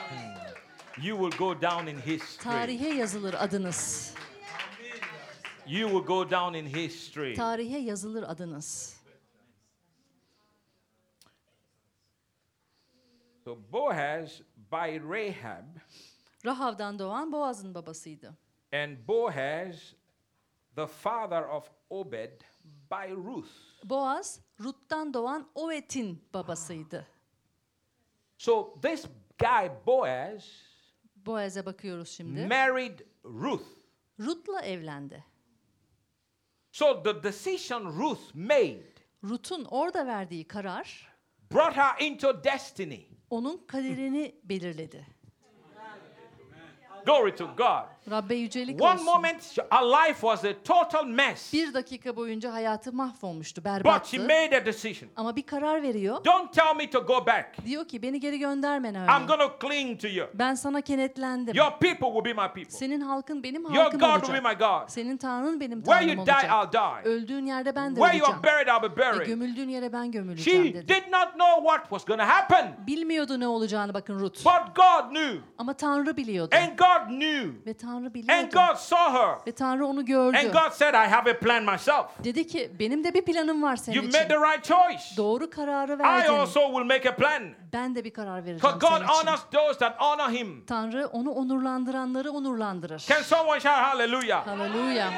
Hmm. 0.08 1.04
you 1.06 1.18
will 1.30 1.38
go 1.38 1.62
down 1.62 1.86
in 1.86 1.98
history. 1.98 2.42
Tarihe 2.44 2.88
yazılır 2.94 3.34
adınız. 3.34 4.14
you 5.66 5.88
will 5.90 6.06
go 6.06 6.30
down 6.30 6.54
in 6.54 6.66
history. 6.66 7.34
Tarihe 7.34 7.78
yazılır 7.78 8.22
adınız. 8.22 8.94
So 13.44 13.58
Boaz 13.72 14.40
by 14.74 15.00
Rahab, 15.00 15.64
Rahav'dan 16.44 16.98
doğan 16.98 17.32
Boaz'ın 17.32 17.74
babasıydı. 17.74 18.34
and 18.72 19.08
Boaz, 19.08 19.94
the 20.76 20.86
father 20.86 21.42
of 21.42 21.70
Obed, 21.90 22.40
by 22.90 23.10
Ruth. 23.12 23.50
Boaz, 23.84 24.40
Rut'tan 24.60 25.14
doğan 25.14 25.48
Ovet'in 25.54 26.24
babasıydı. 26.34 27.06
So 28.38 28.80
this 28.82 29.06
guy 29.38 29.68
Boaz 29.86 30.44
Boaz'e 31.16 31.66
bakıyoruz 31.66 32.08
şimdi. 32.08 32.46
married 32.46 32.98
Ruth. 33.24 33.68
Rut'la 34.20 34.60
evlendi. 34.60 35.24
So 36.72 37.02
the 37.02 37.22
decision 37.22 37.84
Ruth 37.84 38.34
made 38.34 38.94
Rut'un 39.24 39.64
orada 39.64 40.06
verdiği 40.06 40.48
karar 40.48 41.12
brought 41.52 41.76
her 41.76 42.06
into 42.06 42.44
destiny. 42.44 43.13
Onun 43.34 43.60
kaderini 43.66 44.34
belirledi. 44.44 45.06
Glory 47.06 47.36
to 47.36 47.46
God. 47.56 47.93
Rabbe 48.10 48.34
yücelik 48.34 48.82
One 48.82 48.92
olsun. 48.92 49.04
moment, 49.06 49.56
her 49.70 49.82
life 49.82 50.20
was 50.20 50.44
a 50.44 50.52
total 50.64 51.04
mess, 51.06 51.52
Bir 51.52 51.74
dakika 51.74 52.16
boyunca 52.16 52.52
hayatı 52.52 52.92
mahvolmuştu, 52.92 53.60
but 53.64 53.70
she 53.70 53.74
berbattı. 53.84 54.20
made 54.20 54.56
a 54.62 54.66
decision. 54.66 55.10
Ama 55.16 55.36
bir 55.36 55.42
karar 55.42 55.82
veriyor. 55.82 56.24
Don't 56.24 56.52
tell 56.52 56.76
me 56.76 56.90
to 56.90 57.00
go 57.06 57.26
back. 57.26 57.66
Diyor 57.66 57.88
ki 57.88 58.02
beni 58.02 58.20
geri 58.20 58.38
gönderme 58.38 58.88
I'm 58.88 58.94
Naomi. 58.94 59.26
going 59.26 59.40
to 59.40 59.68
cling 59.68 60.00
to 60.00 60.08
you. 60.08 60.26
Ben 60.34 60.54
sana 60.54 60.80
kenetlendim. 60.80 61.54
Your 61.56 61.70
people 61.70 62.06
will 62.06 62.24
be 62.24 62.32
my 62.42 62.48
people. 62.48 62.70
Senin 62.70 63.00
halkın 63.00 63.42
benim 63.42 63.62
Your 63.62 63.74
halkım 63.74 64.00
God 64.00 64.06
will 64.20 64.34
be 64.34 64.38
olacak. 64.38 64.60
my 64.60 64.66
God. 64.66 64.88
Senin 64.88 65.16
tanrın 65.16 65.60
benim 65.60 65.78
Where 65.82 66.00
tanrım 66.00 66.16
you 66.18 66.26
die, 66.26 66.32
olacak. 66.32 66.50
I'll 66.66 66.72
die. 66.72 67.10
Öldüğün 67.10 67.46
yerde 67.46 67.74
ben 67.76 67.96
de 67.96 68.00
Where 68.00 68.18
you 68.18 68.28
are 68.28 68.42
buried, 68.42 68.68
I'll 68.68 68.82
be 68.90 68.96
Ve 69.02 69.12
buried. 69.14 69.26
gömüldüğün 69.26 69.68
yere 69.68 69.92
ben 69.92 70.10
gömüleceğim 70.12 70.64
She 70.66 70.74
dedi. 70.74 70.88
did 70.88 71.12
not 71.12 71.32
know 71.32 71.54
what 71.68 71.80
was 71.82 72.04
going 72.04 72.20
to 72.20 72.26
happen, 72.26 72.76
Bilmiyordu 72.86 73.40
ne 73.40 73.46
olacağını 73.48 73.94
bakın 73.94 74.20
Rut. 74.20 74.44
but 74.44 74.76
God 74.76 75.10
knew. 75.10 75.38
Ama 75.58 75.72
Tanrı 75.74 76.16
biliyordu. 76.16 76.54
And 76.56 76.78
God 76.78 77.08
knew. 77.08 77.50
Ve 77.66 77.74
Tanrı 77.94 78.06
And 78.06 78.14
biliyordu. 78.14 78.48
God 78.54 78.76
saw 78.76 79.18
her. 79.18 79.36
Ve 79.46 79.52
Tanrı 79.52 79.86
onu 79.86 80.04
gördü. 80.04 80.36
And 80.38 80.52
God 80.52 80.72
said, 80.72 80.94
I 80.94 81.08
have 81.10 81.30
a 81.30 81.38
plan 81.38 81.62
myself. 81.64 82.06
Dedi 82.24 82.46
ki 82.46 82.70
benim 82.78 83.04
de 83.04 83.14
bir 83.14 83.22
planım 83.24 83.62
var 83.62 83.76
senin 83.76 83.96
You 83.96 84.04
için. 84.08 84.20
made 84.20 84.28
the 84.28 84.38
right 84.40 84.64
choice. 84.64 85.04
Doğru 85.16 85.50
kararı 85.50 85.92
I 85.94 85.98
verdin. 85.98 86.32
also 86.34 86.60
will 86.60 86.84
make 86.84 87.10
a 87.10 87.16
plan. 87.16 87.42
Ben 87.72 87.94
de 87.94 88.04
bir 88.04 88.10
karar 88.14 88.36
vereceğim 88.46 88.56
Because 88.58 88.78
God 88.78 88.88
senin 88.96 89.04
için. 89.08 89.14
honors 89.26 89.40
those 89.52 89.78
that 89.78 90.00
honor 90.00 90.30
Him. 90.32 90.64
Tanrı 90.66 91.06
onu 91.06 91.30
onurlandıranları 91.30 92.30
onurlandırır. 92.30 92.98
Can 92.98 93.22
someone 93.22 93.60
shout 93.60 93.74
hallelujah? 93.76 94.46
Haleluya. 94.46 95.10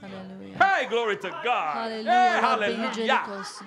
Haleluya. 0.00 0.60
Hey, 0.60 0.88
glory 0.88 1.20
to 1.20 1.28
God. 1.28 1.44
Hey, 1.44 2.04
Haleluya. 2.04 2.42
Rabbe 2.42 2.66
yücelik 2.66 3.10
hallelujah. 3.10 3.40
olsun. 3.40 3.66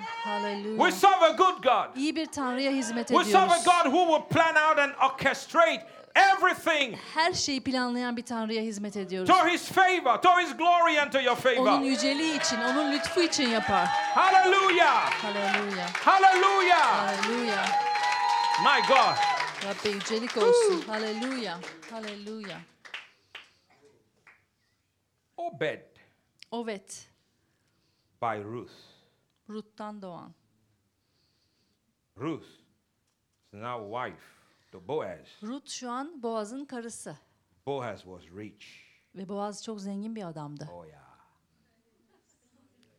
We 0.77 0.91
serve 0.91 1.25
a 1.25 1.29
good 1.29 1.63
God. 1.63 1.95
İyi 1.95 2.15
bir 2.15 2.25
Tanrı'ya 2.25 2.71
hizmet 2.71 3.07
We 3.07 3.23
serve 3.23 3.37
a 3.37 3.57
ediyoruz. 3.57 3.65
God 3.65 3.91
who 3.91 4.05
will 4.19 4.37
plan 4.37 4.69
out 4.69 4.79
and 4.79 4.91
orchestrate 5.11 5.87
everything 6.15 6.95
Her 7.13 7.33
şeyi 7.33 7.63
planlayan 7.63 8.17
bir 8.17 8.25
Tanrı'ya 8.25 8.61
hizmet 8.61 8.97
ediyoruz. 8.97 9.29
to 9.29 9.47
His 9.47 9.71
favor, 9.71 10.21
to 10.21 10.39
His 10.39 10.57
glory, 10.57 10.99
and 11.01 11.11
to 11.11 11.19
your 11.21 11.35
favor. 11.35 11.57
Onun 11.57 11.83
yüceliği 11.83 12.39
için, 12.39 12.57
onun 12.61 12.91
lütfu 12.91 13.21
için 13.21 13.49
yapar. 13.49 13.87
Hallelujah. 14.15 15.11
Haleluya. 15.23 15.85
Hallelujah. 16.05 17.07
Haleluya. 17.07 17.65
My 18.63 18.87
God. 18.87 19.15
Rabbe 19.65 19.89
yücelik 19.89 20.37
olsun. 20.37 20.81
Haleluya. 20.87 21.59
Haleluya. 21.91 22.57
Obed 25.37 25.81
Evet. 26.53 27.09
by 28.21 28.43
Ruth. 28.43 28.71
Rut'tan 29.49 30.01
doğan. 30.01 30.33
Ruth 32.17 32.45
is 33.53 33.53
now 33.53 33.79
wife 33.89 34.23
to 34.73 34.87
Boaz. 34.87 35.27
Rut 35.43 35.69
şu 35.69 35.91
an 35.91 36.23
Boaz'ın 36.23 36.65
karısı. 36.65 37.17
Boaz 37.65 38.01
was 38.01 38.23
rich. 38.37 38.65
Ve 39.15 39.29
Boaz 39.29 39.63
çok 39.63 39.81
zengin 39.81 40.15
bir 40.15 40.27
adamdı. 40.27 40.69
Oh 40.73 40.85
yeah. 40.87 41.03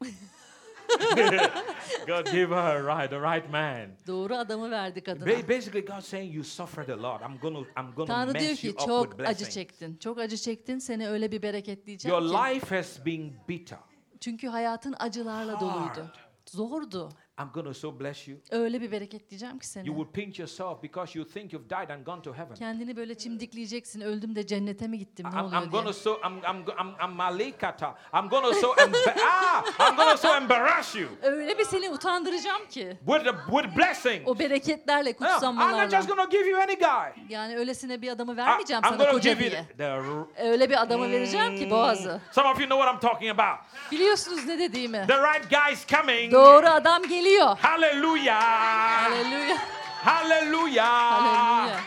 God 2.07 2.27
gave 2.27 2.55
her 2.55 2.83
right, 2.83 3.11
the 3.11 3.21
right 3.21 3.51
man. 3.51 3.89
Doğru 4.07 4.35
adamı 4.37 4.71
verdi 4.71 5.03
kadına. 5.03 5.25
Ba- 5.29 5.49
Basically, 5.49 5.87
God's 5.87 6.07
saying 6.07 6.35
you 6.35 6.45
suffered 6.45 6.89
a 6.89 7.03
lot. 7.03 7.21
I'm 7.23 7.39
gonna, 7.39 7.59
I'm 7.59 7.95
gonna 7.97 8.07
Tanrı 8.07 8.35
diyor 8.35 8.51
mess 8.51 8.61
ki 8.61 8.67
you 8.67 8.75
up 8.75 8.81
with 8.81 8.89
çok 8.89 9.13
acı 9.13 9.19
blessings. 9.19 9.55
çektin. 9.55 9.97
Çok 9.97 10.19
acı 10.19 10.37
çektin. 10.37 10.79
Seni 10.79 11.09
öyle 11.09 11.33
bir 11.33 11.43
bereketleyeceğim 11.43 12.19
Your 12.19 12.33
ki. 12.33 12.55
life 12.55 12.77
has 12.77 13.07
been 13.07 13.33
bitter. 13.49 13.79
Çünkü 14.21 14.49
hayatın 14.49 14.95
acılarla 14.99 15.61
doluydu. 15.61 16.13
Zordu. 16.47 17.09
I'm 17.41 17.51
gonna 17.55 17.75
so 17.75 18.01
bless 18.01 18.29
you. 18.29 18.39
Öyle 18.51 18.81
bir 18.81 18.93
bereketleyeceğim 18.93 19.59
ki 19.59 19.67
seni. 19.67 19.89
You 19.89 19.97
will 19.97 20.13
pinch 20.25 20.39
yourself 20.39 20.83
because 20.83 21.19
you 21.19 21.29
think 21.29 21.53
you've 21.53 21.71
died 21.71 21.89
and 21.89 22.07
gone 22.07 22.23
to 22.23 22.35
heaven. 22.35 22.55
Kendini 22.55 22.97
böyle 22.97 23.15
çimdikleyeceksin. 23.15 24.01
Öldüm 24.01 24.37
de 24.37 24.47
cennete 24.47 24.89
mi 24.89 24.99
gittim? 24.99 25.27
Ne 25.33 25.39
I'm, 25.39 25.45
oluyor 25.45 25.63
I'm 25.63 25.73
diye. 25.73 25.83
gonna 25.83 25.93
so 25.93 26.15
I'm 26.15 26.37
I'm 26.37 26.65
I'm, 26.81 26.95
I'm 27.05 27.17
malikata. 27.17 27.95
I'm 28.13 28.29
gonna 28.29 28.55
so 28.55 28.75
emba- 28.75 29.15
ah, 29.27 29.65
I'm 29.89 29.97
gonna 29.97 30.17
so 30.17 30.37
embarrass 30.37 30.97
you 30.97 31.09
Öyle 31.23 31.59
bir 31.59 31.65
seni 31.65 31.91
utandıracağım 31.91 32.67
ki. 32.69 32.99
with 33.07 33.25
the, 33.25 33.33
with 33.51 33.77
blessing. 33.77 34.29
O 34.29 34.39
bereketlerle, 34.39 35.15
No, 35.21 35.51
I'm 35.51 35.57
not 35.57 35.91
just 35.91 36.09
gonna 36.09 36.25
give 36.25 36.51
you 36.51 36.61
any 36.61 36.75
guy. 36.75 37.25
Yani 37.29 37.57
öylesine 37.57 38.03
bir 38.03 38.09
adamı 38.09 38.33
I, 38.33 38.37
vermeyeceğim 38.37 38.83
I'm 38.85 38.89
sana 38.89 38.97
gonna 38.97 39.11
koca 39.13 39.39
diye. 39.39 39.65
the, 39.79 39.93
Öyle 40.39 40.71
bir 40.71 40.83
adamı 40.83 41.11
vereceğim 41.11 41.57
ki 41.57 41.71
boğazı. 41.71 42.21
Some 42.33 42.49
of 42.49 42.61
you 42.61 42.69
know 42.69 42.85
what 42.87 42.95
I'm 42.95 43.11
talking 43.11 43.41
about. 43.41 43.59
Biliyorsunuz 43.93 44.47
ne 44.47 44.59
dediğimi. 44.59 45.05
The 45.07 45.17
right 45.17 45.51
guy 45.51 45.73
is 45.73 45.87
coming. 45.87 46.33
Doğru 46.33 46.67
adam 46.67 47.03
geliyor. 47.03 47.24
Hallelujah. 47.25 47.57
Haleluya. 47.57 48.41
Hallelujah. 48.41 49.59
Haleluya. 50.05 51.81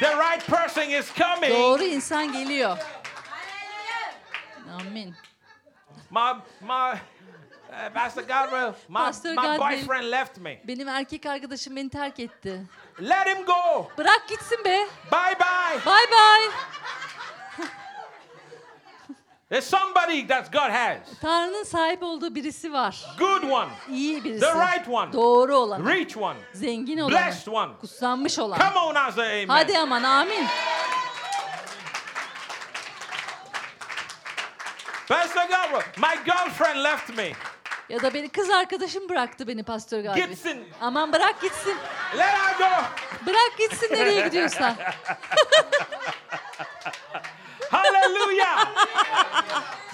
The 0.00 0.16
right 0.16 0.46
person 0.46 0.90
is 0.90 1.10
coming. 1.12 1.50
Doğru 1.50 1.82
insan 1.84 2.32
geliyor. 2.32 2.78
Amin. 4.80 5.14
My 6.10 6.34
my 6.60 6.92
uh, 7.70 7.90
Pastor 7.94 8.22
Godwell, 8.22 8.74
my, 8.88 8.98
Pastor 8.98 9.34
my 9.34 9.42
Godwell. 9.42 9.58
boyfriend 9.58 10.10
left 10.10 10.38
me. 10.38 10.60
Benim 10.64 10.88
erkek 10.88 11.26
arkadaşım 11.26 11.76
beni 11.76 11.90
terk 11.90 12.20
etti. 12.20 12.62
Let 13.00 13.26
him 13.26 13.44
go. 13.46 13.88
Bırak 13.98 14.28
gitsin 14.28 14.64
be. 14.64 14.86
Bye 15.12 15.34
bye. 15.40 15.80
Bay 15.86 16.04
bay. 16.10 16.50
There's 19.50 19.64
somebody 19.64 20.26
that 20.28 20.52
God 20.52 20.70
has. 20.70 20.98
Tanrı'nın 21.20 21.64
sahip 21.64 22.02
olduğu 22.02 22.34
birisi 22.34 22.72
var. 22.72 23.04
Good 23.18 23.42
one. 23.42 23.68
İyi 23.90 24.24
birisi. 24.24 24.40
The 24.40 24.52
right 24.54 24.88
one. 24.88 25.12
Doğru 25.12 25.56
olan. 25.56 25.86
Rich 25.86 26.16
one. 26.16 26.38
Zengin 26.54 26.98
olan. 26.98 27.10
Blessed 27.10 27.52
one. 27.52 27.72
Kutsanmış 27.80 28.38
olan. 28.38 28.58
Come 28.58 28.78
on, 28.78 29.10
say 29.10 29.42
amen. 29.42 29.48
Hadi 29.48 29.78
aman 29.78 30.02
amin. 30.02 30.46
Pastor 35.08 35.42
Godwell, 35.42 35.82
my 35.96 36.24
girlfriend 36.24 36.84
left 36.84 37.16
me. 37.16 37.32
Ya 37.88 38.02
da 38.02 38.14
beni 38.14 38.28
kız 38.28 38.50
arkadaşım 38.50 39.08
bıraktı 39.08 39.48
beni 39.48 39.62
pastör 39.62 40.00
Galbi. 40.00 40.26
Gitsin. 40.26 40.68
Aman 40.80 41.12
bırak 41.12 41.40
gitsin. 41.42 41.76
Let 42.16 42.26
her 42.26 42.58
go. 42.58 42.84
Bırak 43.26 43.58
gitsin 43.58 43.94
nereye 43.94 44.26
gidiyorsa. 44.26 44.76
Hallelujah. 47.70 48.68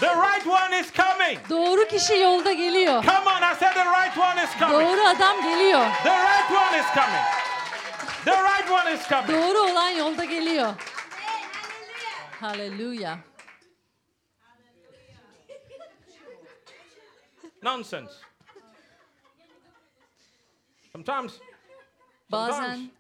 the 0.01 0.07
right 0.07 0.47
one 0.47 0.73
is 0.81 0.91
coming. 0.93 1.39
Doğru 1.51 1.89
kişi 1.89 2.19
yolda 2.19 2.53
geliyor. 2.53 3.05
Come 3.05 3.31
on, 3.31 3.43
I 3.43 3.55
said 3.55 3.75
the 3.75 3.85
right 3.85 4.19
one 4.19 4.45
is 4.45 4.51
coming. 4.59 4.73
Doğru 4.73 5.01
adam 5.09 5.43
geliyor. 5.43 5.87
The 6.03 6.11
right 6.11 6.51
one 6.51 6.79
is 6.81 6.87
coming. 6.95 7.25
The 8.25 8.43
right 8.43 8.71
one 8.71 8.95
is 8.95 9.09
coming. 9.09 9.31
Doğru 9.31 9.59
olan 9.59 9.91
yolda 9.91 10.25
geliyor. 10.25 10.75
Haleluya. 12.41 13.19
Nonsense. 17.63 18.13
Sometimes 20.93 21.33
Bazen 22.33 22.91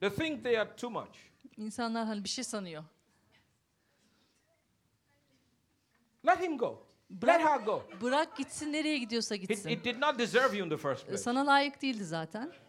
they 0.00 0.10
think 0.10 0.42
they 0.44 0.58
are 0.58 0.76
too 0.76 0.90
much. 0.90 1.16
insanlar 1.56 2.06
hani 2.06 2.24
bir 2.24 2.28
şey 2.28 2.44
sanıyor. 2.44 2.84
Let 6.26 6.40
him 6.40 6.58
go. 6.58 6.86
Bırak- 7.10 7.26
Let 7.40 7.40
her 7.48 7.60
go. 7.60 7.82
Bırak 8.02 8.36
gitsin 8.36 8.72
nereye 8.72 8.98
gidiyorsa 8.98 9.34
It, 9.34 9.48
gitsin. 9.48 9.68
it 9.70 9.84
did 9.84 10.00
not 10.00 10.18
deserve 10.18 10.56
you 10.56 10.64
in 10.66 10.70
the 10.70 10.76
first 10.76 11.06
place. 11.06 11.22
Sana 11.22 11.46
layık 11.46 11.82
değildi 11.82 12.04
zaten. 12.04 12.52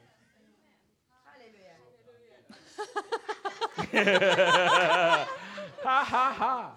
Ha 5.83 6.11
ha 6.11 6.39
ha. 6.39 6.75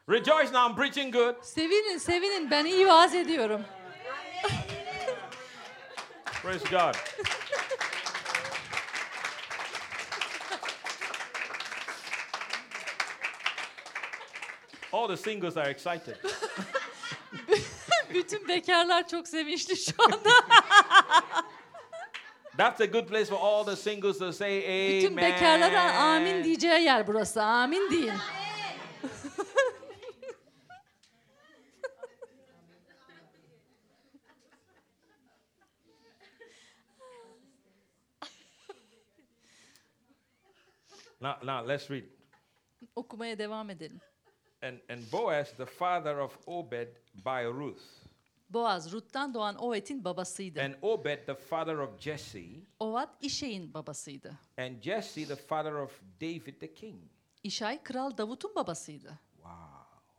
Rejoice 0.07 0.51
now, 0.51 0.65
I'm 0.67 0.75
preaching 0.75 1.11
good. 1.11 1.35
Sevinin 1.43 1.97
sevinin 1.97 2.51
ben 2.51 2.65
iyi 2.65 2.87
vaaz 2.87 3.15
ediyorum. 3.15 3.61
Praise 6.25 6.69
God. 6.69 6.95
All 15.01 15.07
the 15.07 15.17
singles 15.17 15.57
are 15.57 15.67
excited. 15.67 16.15
Bütün 18.13 18.47
bekarlar 18.47 19.07
çok 19.07 19.27
sevinçli 19.27 19.77
şu 19.77 20.03
anda. 20.03 20.29
That's 22.57 22.81
a 22.81 22.85
good 22.85 23.07
place 23.07 23.25
for 23.29 23.37
all 23.39 23.63
the 23.63 23.75
singles 23.75 24.17
to 24.19 24.33
say 24.33 24.65
amen. 24.65 24.97
Bütün 24.97 25.17
bekarlara 25.17 25.93
amin 25.93 26.43
diyeceği 26.43 26.83
yer 26.83 27.07
burası. 27.07 27.43
Amin 27.43 27.91
deyin. 27.91 28.13
Now, 41.21 41.35
now 41.43 41.67
let's 41.67 41.91
read. 41.91 42.03
Okumaya 42.95 43.37
devam 43.39 43.69
edelim. 43.69 44.01
And, 44.61 44.79
and 44.89 45.11
Boaz, 45.11 45.51
the 45.57 45.65
father 45.65 46.17
of 46.19 46.37
Obed 46.47 46.87
by 47.15 47.45
Ruth, 47.45 47.81
Boaz, 48.49 48.91
Rut'tan 48.93 49.33
doğan 49.33 49.55
Ovet'in 49.55 50.03
babasıydı. 50.03 50.61
and 50.61 50.73
Obed, 50.81 51.25
the 51.25 51.35
father 51.35 51.75
of 51.77 51.99
Jesse, 51.99 52.43
Ovat, 52.79 53.09
İşey'in 53.21 53.73
babasıydı. 53.73 54.37
and 54.57 54.81
Jesse, 54.81 55.25
the 55.25 55.35
father 55.35 55.71
of 55.73 56.01
David 56.21 56.59
the 56.59 56.73
king. 56.73 57.01
İşay, 57.43 57.83
Kral 57.83 58.17
Davut'un 58.17 58.55
babasıydı. 58.55 59.19
Wow. 59.35 59.57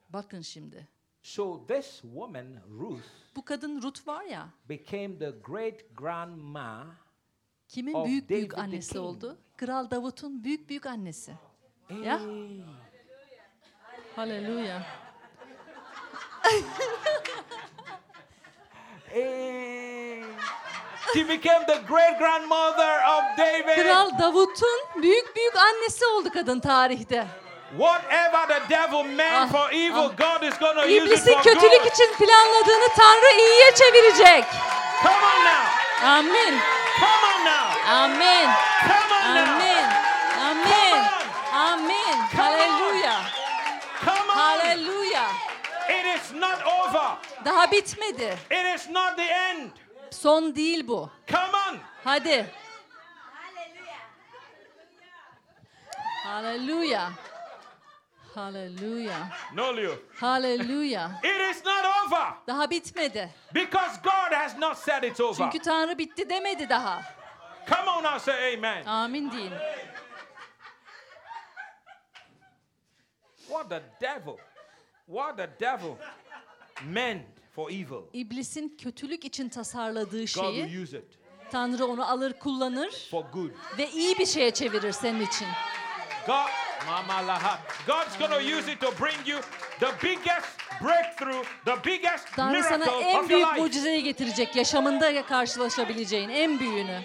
Bakın 0.08 0.40
şimdi. 0.40 0.88
So 1.22 1.66
this 1.66 2.00
woman, 2.00 2.46
Ruth, 2.80 3.06
Bu 3.36 3.44
kadın 3.44 3.82
Rut 3.82 4.06
var 4.08 4.24
ya, 4.24 4.48
became 4.68 5.18
the 5.18 5.30
great 5.44 5.96
grandma. 5.96 6.86
kimin 7.68 7.94
Of 7.94 8.06
büyük 8.06 8.30
büyük 8.30 8.50
David 8.50 8.56
the 8.56 8.62
annesi 8.62 8.98
oldu? 8.98 9.38
Kral 9.56 9.90
Davut'un 9.90 10.44
büyük 10.44 10.68
büyük 10.68 10.86
annesi. 10.86 11.32
Ya. 12.04 12.20
Hey. 19.08 20.22
She 21.12 21.22
became 21.24 21.62
the 21.66 21.80
great 21.86 22.16
grandmother 22.18 22.92
of 23.14 23.22
David. 23.36 23.76
Kral 23.84 24.18
Davut'un 24.18 25.02
büyük 25.02 25.36
büyük 25.36 25.56
annesi 25.56 26.06
oldu 26.06 26.28
kadın 26.32 26.60
tarihte. 26.60 27.26
Whatever 27.78 28.48
the 28.48 28.60
devil 28.70 29.04
meant 29.04 29.32
Ah, 29.34 29.52
for 29.52 29.70
evil, 29.72 30.10
ah. 30.12 30.16
God 30.16 30.42
is 30.42 30.58
going 30.58 30.74
to 30.74 30.82
use 30.82 30.96
it 30.96 31.02
İblisin 31.06 31.32
for 31.34 31.42
kötülük 31.42 31.82
good. 31.82 31.92
için 31.92 32.14
planladığını 32.18 32.88
Tanrı 32.96 33.38
iyiye 33.38 33.74
çevirecek. 33.74 34.44
Come 35.02 35.16
on 35.16 35.44
now. 35.44 36.06
Amin. 36.06 36.58
Come 37.00 37.26
on 37.34 37.44
now. 37.44 37.90
Amin. 37.92 38.48
Come 38.82 38.91
It 46.12 46.22
is 46.22 46.32
not 46.32 46.62
over. 46.62 47.18
Daha 47.44 47.70
bitmedi. 47.70 48.36
It 48.50 48.74
is 48.74 48.88
not 48.90 49.16
the 49.16 49.22
end. 49.22 49.70
Son 50.10 50.54
değil 50.56 50.88
bu. 50.88 51.10
Come 51.26 51.58
on. 51.68 51.78
Hadi. 52.04 52.46
Haleluya. 56.24 57.12
Haleluya. 58.34 59.28
No, 59.54 59.76
Leo. 59.76 59.94
Haleluya. 60.20 61.10
It 61.22 61.56
is 61.56 61.64
not 61.64 61.84
over. 61.84 62.34
Daha 62.46 62.70
bitmedi. 62.70 63.28
Because 63.54 63.98
God 64.02 64.32
has 64.32 64.58
not 64.58 64.78
said 64.78 65.02
it's 65.02 65.20
over. 65.20 65.44
Çünkü 65.44 65.58
Tanrı 65.58 65.98
bitti 65.98 66.28
demedi 66.28 66.68
daha. 66.68 67.02
Come 67.68 67.90
on 67.90 68.02
now, 68.04 68.18
say 68.18 68.54
amen. 68.54 68.84
Amin 68.86 69.32
deyin. 69.32 69.52
What 73.48 73.68
the 73.68 73.82
devil, 74.00 74.38
what 75.06 75.36
the 75.36 75.50
devil 75.60 75.94
meant 76.84 77.22
for 77.54 77.70
evil, 77.70 78.02
İblisin 78.12 78.76
kötülük 78.82 79.24
için 79.24 79.48
tasarladığı 79.48 80.20
God 80.20 80.26
şeyi 80.26 80.62
will 80.64 80.82
use 80.82 80.98
it 80.98 81.04
Tanrı 81.50 81.86
onu 81.86 82.10
alır 82.10 82.32
kullanır 82.32 83.08
for 83.10 83.24
good. 83.24 83.50
ve 83.78 83.90
iyi 83.90 84.18
bir 84.18 84.26
şeye 84.26 84.50
çevirir 84.50 84.92
senin 84.92 85.20
için. 85.26 85.46
God, 86.26 86.48
Mama 86.86 87.26
Lahat. 87.26 87.58
God's 87.86 88.18
to 88.30 88.36
use 88.58 88.72
it 88.72 88.80
to 88.80 88.92
bring 89.04 89.28
you 89.28 89.40
the 89.80 90.06
biggest 90.08 90.46
breakthrough, 90.82 91.44
the 91.64 91.84
biggest 91.90 92.36
Tanrı 92.36 92.62
sana 92.62 92.84
en 92.84 92.90
of 92.90 93.14
your 93.14 93.28
büyük 93.28 93.48
life. 93.48 93.60
mucizeyi 93.60 94.02
getirecek 94.02 94.56
yaşamında 94.56 95.26
karşılaşabileceğin 95.26 96.28
en 96.28 96.60
büyüğünü. 96.60 97.00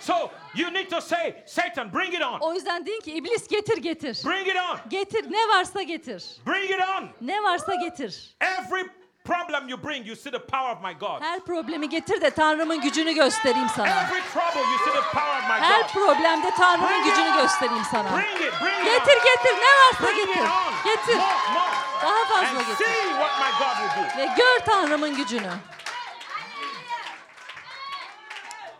So 0.00 0.30
you 0.54 0.70
need 0.70 0.90
to 0.90 1.00
say, 1.00 1.42
Satan, 1.46 1.90
bring 1.92 2.12
it 2.14 2.22
on. 2.22 2.38
O 2.40 2.54
yüzden 2.54 2.86
deyin 2.86 3.00
ki 3.00 3.12
iblis 3.12 3.48
getir 3.48 3.76
getir. 3.76 4.24
Bring 4.24 4.48
it 4.48 4.56
on. 4.56 4.78
Getir 4.90 5.30
ne 5.32 5.48
varsa 5.48 5.82
getir. 5.82 6.22
Bring 6.46 6.70
it 6.70 6.80
on. 6.80 7.08
Ne 7.20 7.42
varsa 7.42 7.74
getir. 7.74 8.34
Every 8.40 8.84
problem 9.24 9.68
you 9.68 9.82
bring, 9.84 10.06
you 10.06 10.16
see 10.16 10.30
the 10.30 10.38
power 10.46 10.70
of 10.76 10.82
my 10.82 10.92
God. 11.00 11.22
Her 11.22 11.40
problemi 11.40 11.88
getir 11.88 12.20
de 12.20 12.30
Tanrım'ın 12.30 12.80
gücünü 12.80 13.12
göstereyim 13.12 13.68
sana. 13.76 13.88
Every 13.88 14.20
trouble, 14.32 14.60
you 14.70 14.78
see 14.78 14.92
the 14.92 15.02
power 15.18 15.38
of 15.38 15.44
my 15.48 15.60
Her 15.66 15.80
God. 15.82 15.88
problemde 15.92 16.50
Tanrım'ın 16.50 16.88
Bring 16.90 17.06
it 17.06 17.16
gücünü 17.16 17.30
on. 17.30 17.42
göstereyim 17.42 17.84
sana. 17.90 18.16
Bring 18.18 18.40
it, 18.40 18.52
bring 18.62 18.78
it 18.80 18.84
Getir 18.84 19.16
on. 19.18 19.24
getir 19.24 19.54
ne 19.60 19.72
varsa 19.80 20.04
Bring 20.06 20.18
it 20.18 20.26
getir. 20.26 20.40
on. 20.42 20.72
Getir. 20.84 21.16
More, 21.16 21.52
more. 21.54 21.76
Daha 22.02 22.24
fazla 22.24 22.58
And 22.58 22.66
getir. 22.66 22.84
see 22.84 23.08
what 23.08 23.32
my 23.40 23.50
God 23.58 23.76
will 23.80 24.02
do. 24.02 24.18
Ve 24.18 24.26
gör 24.36 24.64
Tanrım'ın 24.66 25.16
gücünü. 25.16 25.50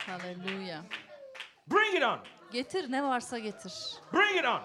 Haleluya. 0.06 0.80
Bring 1.70 1.94
it 1.96 2.02
on. 2.02 2.18
Getir 2.52 2.92
ne 2.92 3.02
varsa 3.02 3.38
getir. 3.38 3.72
Bring 4.12 4.36
it 4.38 4.44
on. 4.44 4.60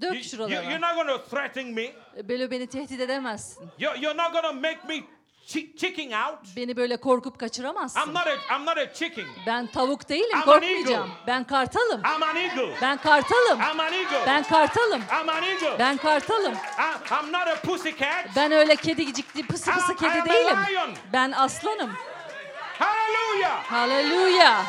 Dök 0.00 0.12
You, 0.14 0.14
you, 0.14 0.50
you're 0.50 0.50
şuralara. 0.52 0.80
not 0.80 0.94
going 0.94 1.08
to 1.08 1.36
threaten 1.36 1.66
me. 1.68 1.92
Böyle 2.28 2.50
beni 2.50 2.66
tehdit 2.66 3.00
edemezsin. 3.00 3.68
You're, 3.78 3.98
you're 4.00 4.18
not 4.22 4.32
going 4.32 4.44
to 4.44 4.52
make 4.52 4.78
me 4.88 5.04
chi- 5.46 5.76
chicken 5.76 6.10
out. 6.10 6.38
Beni 6.56 6.76
böyle 6.76 6.96
korkup 6.96 7.34
I'm 7.34 7.38
kaçıramazsın. 7.38 8.14
not 8.14 8.26
a, 8.26 8.34
I'm 8.56 8.66
not 8.66 8.78
a 8.78 8.92
chicken. 8.94 9.24
Ben 9.46 9.66
tavuk 9.66 10.08
değilim, 10.08 10.30
I'm 10.32 10.38
an 10.38 10.44
korkmayacağım. 10.44 11.10
eagle. 11.10 11.26
Ben 11.26 11.44
kartalım. 11.44 12.00
I'm 12.00 12.22
an 12.22 12.36
eagle. 12.36 12.74
Ben 12.82 12.96
kartalım. 12.98 13.60
I'm 13.60 13.80
an 13.80 13.92
eagle. 13.92 14.26
Ben 14.26 14.42
kartalım. 14.44 15.02
I'm 15.22 15.28
an 15.28 15.42
eagle. 15.42 15.78
Ben 15.78 15.96
kartalım. 15.96 16.54
I, 16.54 17.14
I'm 17.14 17.32
not 17.32 17.48
a 17.48 17.54
pussycat. 17.60 18.26
Ben 18.36 18.52
öyle 18.52 18.76
kedicikli 18.76 19.46
pısı 19.46 19.70
pısı 19.72 19.92
I'm- 19.92 19.96
kedi 19.96 20.10
am 20.20 20.20
a 20.20 20.34
değilim. 20.34 20.56
lion. 20.74 20.90
Ben 21.12 21.32
aslanım. 21.32 21.90
Hallelujah. 22.78 23.64
Haleluya. 23.64 24.62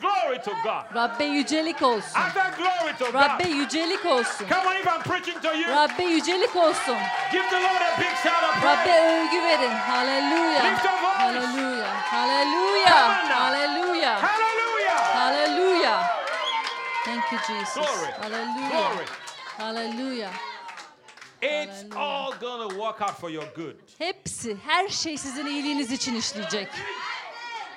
Glory 0.00 0.38
to 0.42 0.50
God. 0.64 0.84
Rabbe 0.94 1.24
yücelik 1.24 1.82
olsun. 1.82 2.20
I 2.20 2.30
said 2.34 2.56
glory 2.56 2.96
to 2.98 3.12
Rabbe 3.18 3.44
God. 3.44 3.52
yücelik 3.54 4.06
olsun. 4.06 4.48
Come 4.48 4.66
on, 4.68 4.76
if 4.76 4.86
I'm 4.88 5.02
preaching 5.02 5.40
to 5.42 5.54
you, 5.54 5.68
Rabbe 5.76 6.04
yücelik 6.04 6.56
olsun. 6.56 6.96
give 7.32 7.50
the 7.50 7.60
Lord 7.60 7.82
a 7.82 8.00
big 8.00 8.16
shout 8.22 8.42
of 8.44 8.64
Rabbe 8.64 8.84
praise. 8.84 9.02
övgü 9.02 9.42
verin. 9.42 9.70
Haleluya. 9.70 10.64
Lift 10.64 10.84
your 10.84 10.94
voice. 10.94 11.26
On 11.26 11.34
now. 11.34 11.86
Haleluya. 12.10 13.10
Hallelujah. 14.20 15.14
Haleluya. 15.14 16.02
Thank 17.04 17.32
you 17.32 17.38
Jesus. 17.48 17.74
Glory. 17.74 18.12
Haleluya. 18.20 18.70
Glory. 18.70 19.06
Haleluya. 19.58 20.30
It's 21.42 21.82
Hallelujah. 21.82 21.98
all 21.98 22.32
to 22.68 22.76
work 22.76 23.00
out 23.00 23.18
for 23.18 23.30
your 23.30 23.46
good. 23.56 23.76
Hepsi, 23.98 24.56
her 24.66 24.88
şey 24.88 25.18
sizin 25.18 25.46
iyiliğiniz 25.46 25.92
için 25.92 26.14
işleyecek. 26.14 26.68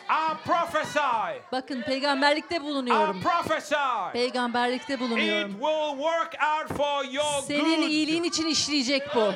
I 0.10 0.34
prophesy. 0.46 1.42
Bakın 1.52 1.82
peygamberlikte 1.82 2.56
I 2.56 2.62
bulunuyorum. 2.62 3.22
prophesy. 3.22 3.76
Peygamberlikte 4.14 4.94
It 4.94 5.00
bulunuyorum. 5.00 5.52
will 5.52 5.98
work 5.98 6.34
out 6.44 6.78
for 6.78 7.06
your 7.06 7.42
Senin 7.48 7.82
good. 7.82 7.90
iyiliğin 7.90 8.24
için 8.24 8.46
işleyecek 8.48 9.16
bu. 9.16 9.34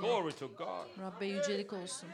Glory 0.00 0.32
to 0.32 0.48
God. 0.48 0.86
Rabbe 1.00 1.26
yücelik 1.26 1.72
olsun. 1.72 2.08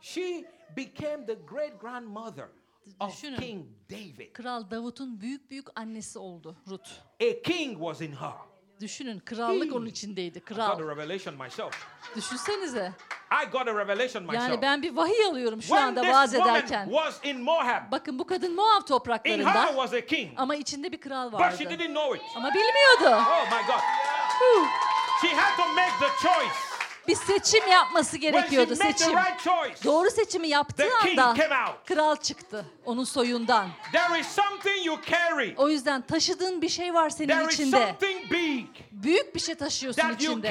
She 0.00 0.44
became 0.76 1.26
the 1.26 1.34
great 1.34 1.78
grandmother 1.80 2.48
of 3.00 3.12
Düşünün. 3.12 3.36
King 3.36 3.66
David. 3.90 4.32
Kral 4.32 4.70
Davut'un 4.70 5.20
büyük 5.20 5.50
büyük 5.50 5.66
annesi 5.80 6.18
oldu 6.18 6.56
Rut. 6.68 7.02
A 7.22 7.42
king 7.42 7.78
was 7.78 8.00
in 8.00 8.12
her. 8.12 8.32
Düşünün 8.80 9.20
krallık 9.20 9.72
onun 9.74 9.86
içindeydi. 9.86 10.40
Got 10.40 10.50
a 10.50 10.54
Kral. 10.54 10.88
revelation 10.88 11.34
myself. 11.34 11.86
Düşünsenize. 12.16 12.92
I 13.42 13.50
got 13.50 13.68
a 13.68 13.74
revelation 13.74 14.22
myself. 14.24 14.48
Yani 14.48 14.62
ben 14.62 14.82
bir 14.82 14.96
vahiy 14.96 15.24
alıyorum 15.24 15.62
şu 15.62 15.68
when 15.68 15.82
anda 15.82 16.02
vaaz 16.02 16.34
ederken. 16.34 16.84
was 16.84 17.20
in 17.24 17.40
Moab, 17.40 17.92
Bakın 17.92 18.18
bu 18.18 18.26
kadın 18.26 18.54
Moab 18.54 18.66
in 18.66 18.80
her 18.80 18.86
topraklarında 18.86 19.66
was 19.66 19.92
a 19.94 20.06
king, 20.06 20.30
ama 20.36 20.56
içinde 20.56 20.92
bir 20.92 21.00
kral 21.00 21.32
but 21.32 21.40
vardı. 21.40 21.56
she 21.58 21.70
didn't 21.70 21.94
know 21.96 22.18
it. 22.18 22.24
Ama 22.36 22.48
bilmiyordu. 22.54 23.24
Oh 23.30 23.44
my 23.50 23.66
God. 23.66 23.80
She 25.20 25.28
had 25.34 25.56
to 25.56 25.72
make 25.74 25.92
the 26.00 26.28
choice. 26.28 26.67
Bir 27.08 27.14
seçim 27.14 27.68
yapması 27.70 28.16
gerekiyordu 28.18 28.76
seçim. 28.76 29.14
Doğru 29.84 30.10
seçimi 30.10 30.48
yaptığı 30.48 30.84
anda 31.10 31.34
kral 31.86 32.16
çıktı 32.16 32.64
onun 32.84 33.04
soyundan. 33.04 33.68
O 35.56 35.68
yüzden 35.68 36.02
taşıdığın 36.02 36.62
bir 36.62 36.68
şey 36.68 36.94
var 36.94 37.10
senin 37.10 37.28
içinde. 37.48 37.94
Büyük 38.92 39.34
bir 39.34 39.40
şey 39.40 39.54
taşıyorsun 39.54 40.02
içinde. 40.14 40.48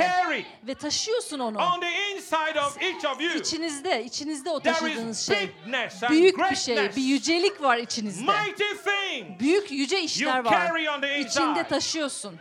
Ve 0.68 0.74
taşıyorsun 0.76 1.39
onu. 1.39 1.58
İçinizde, 3.39 4.03
içinizde 4.03 4.49
o 4.49 4.60
taşıdığınız 4.60 5.20
şey. 5.20 5.51
Büyük 6.10 6.38
bir 6.51 6.55
şey, 6.55 6.76
bir 6.95 7.01
yücelik 7.03 7.62
var 7.62 7.78
içinizde. 7.78 8.32
Büyük 9.39 9.72
yüce 9.72 10.01
işler 10.01 10.45
var. 10.45 10.51
İçinde 11.20 11.64
taşıyorsun. 11.64 12.36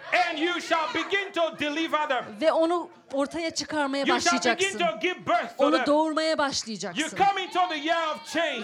Ve 2.41 2.53
onu 2.53 2.89
ortaya 3.13 3.51
çıkarmaya 3.51 4.09
başlayacaksın. 4.09 4.81
Onu 5.59 5.87
doğurmaya 5.87 6.39
başlayacaksın. 6.39 7.03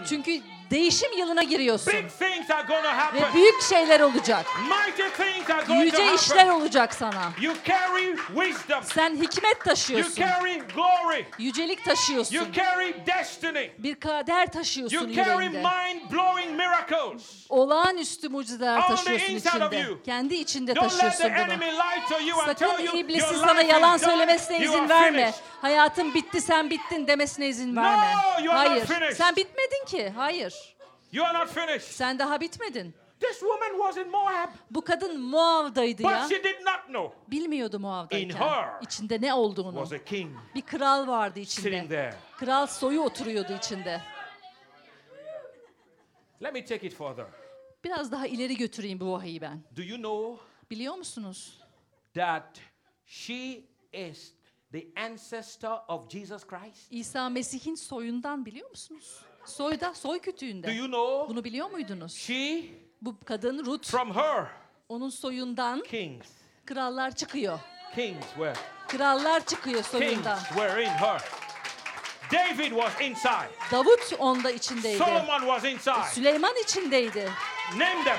Çünkü 0.09 0.41
değişim 0.73 1.19
yılına 1.19 1.43
giriyorsun. 1.43 1.93
Big 1.93 2.09
things 2.19 2.51
are 2.51 2.67
going 2.69 2.85
to 2.85 2.89
happen. 2.89 3.23
Ve 3.23 3.35
büyük 3.35 3.63
şeyler 3.63 4.01
olacak. 4.01 4.47
Mighty 4.69 5.23
things 5.23 5.51
are 5.51 5.65
going 5.67 5.95
to 5.95 6.03
Yüce 6.03 6.15
işler 6.15 6.49
olacak 6.49 6.95
sana. 6.95 7.33
You 7.41 7.55
carry 7.65 8.17
wisdom. 8.35 8.85
Sen 8.95 9.11
hikmet 9.11 9.57
You 9.57 9.65
taşıyorsun. 9.65 10.15
carry 10.15 10.63
glory. 10.75 11.25
Yücelik 11.39 11.85
taşıyorsun. 11.85 12.35
You 12.37 12.53
carry 12.53 12.95
destiny. 13.07 13.71
Bir 13.79 13.95
kader 13.95 14.53
taşıyorsun 14.53 14.97
You 14.97 15.13
carry 15.15 15.45
yüreğinde. 15.45 15.63
mind-blowing 15.63 16.51
miracles. 16.51 17.23
Olağanüstü 17.49 18.29
mucizeler 18.29 18.89
taşıyorsun 18.89 19.35
içinde. 19.35 19.87
Kendi 20.05 20.35
içinde 20.35 20.77
Don't 20.77 20.91
taşıyorsun 20.91 21.33
bunu. 21.39 21.73
Sakın 22.47 22.97
iblisin 22.97 23.37
sana 23.37 23.63
yalan 23.63 23.97
söylemesine 23.97 24.59
izin 24.59 24.89
verme. 24.89 25.33
Hayatın 25.63 26.15
bitti 26.15 26.41
sen 26.41 26.71
bittin 26.71 27.07
demesine 27.07 27.49
izin 27.49 27.77
verme. 27.77 28.07
Hayır. 28.51 28.87
Sen 29.15 29.37
bitmedin 29.37 29.85
ki. 29.87 30.13
Hayır. 30.17 30.55
You 31.13 31.25
are 31.25 31.39
not 31.39 31.49
finished. 31.49 31.89
Sen 31.91 32.19
daha 32.19 32.41
bitmedin. 32.41 32.95
This 33.21 33.39
woman 33.41 33.71
was 33.83 33.97
in 33.97 34.11
Moab, 34.11 34.51
Bu 34.71 34.85
kadın 34.85 35.21
Moav'daydı 35.21 36.03
ya. 36.03 36.21
but 36.23 36.29
she 36.29 36.45
did 36.45 36.61
not 36.67 36.87
know 36.87 37.31
Bilmiyordu 37.31 37.77
In 37.77 37.83
Moav'dayken. 37.83 38.31
her 38.37 38.81
İçinde 38.83 39.21
ne 39.21 39.35
olduğunu. 39.35 39.79
was 39.87 39.93
a 40.01 40.05
king 40.05 40.31
Bir 40.55 40.63
kral 40.63 41.07
vardı 41.09 41.45
sitting 41.45 41.75
içinde. 41.75 41.89
there. 41.89 42.15
Kral 42.39 42.67
soyu 42.67 43.01
oturuyordu 43.03 43.53
içinde. 43.53 44.01
Let 46.43 46.53
me 46.55 46.65
take 46.65 46.87
it 46.87 46.95
further. 46.95 47.27
Biraz 47.85 48.13
daha 48.13 48.27
ileri 48.27 48.57
götüreyim 48.57 49.01
bu 49.01 49.13
vahiyi 49.13 49.41
ben. 49.41 49.61
Do 49.77 49.83
you 49.83 49.97
know 49.99 50.43
Biliyor 50.71 50.95
musunuz? 50.95 51.61
that 52.15 52.59
she 53.07 53.61
is 53.93 54.35
the 54.73 54.87
ancestor 54.97 55.79
of 55.89 56.11
Jesus 56.11 56.47
Christ? 56.47 56.87
İsa 56.93 57.29
Mesih'in 57.29 57.75
soyundan 57.75 58.47
biliyor 58.47 58.71
musunuz? 58.71 59.21
Soyda, 59.47 59.95
soy 59.95 60.19
Do 60.19 60.23
kütüğünde. 60.23 60.73
you 60.73 60.87
know 60.87 61.29
Bunu 61.29 61.45
biliyor 61.45 61.71
muydunuz? 61.71 62.13
she 62.15 62.63
Bu 63.03 63.17
kadın 63.25 63.67
Ruth, 63.67 63.91
from 63.91 64.15
her 64.15 64.47
onun 64.89 65.09
soyundan 65.11 65.83
kings 65.83 66.27
krallar 66.67 67.15
çıkıyor. 67.15 67.59
kings 67.95 68.27
were 68.35 68.55
Krallar 68.89 69.47
çıkıyor 69.47 69.83
kings 69.83 69.87
soyundan. 69.91 70.39
were 70.39 70.83
in 70.83 70.89
her. 70.89 71.21
David 72.33 72.71
was 72.71 73.01
inside. 73.01 73.51
Davut 73.73 74.13
onda 74.19 74.51
içindeydi. 74.51 74.99
Solomon 74.99 75.41
was 75.41 75.65
inside. 75.65 76.15
Süleyman 76.15 76.55
içindeydi. 76.65 77.31
Name 77.73 78.05
them. 78.05 78.19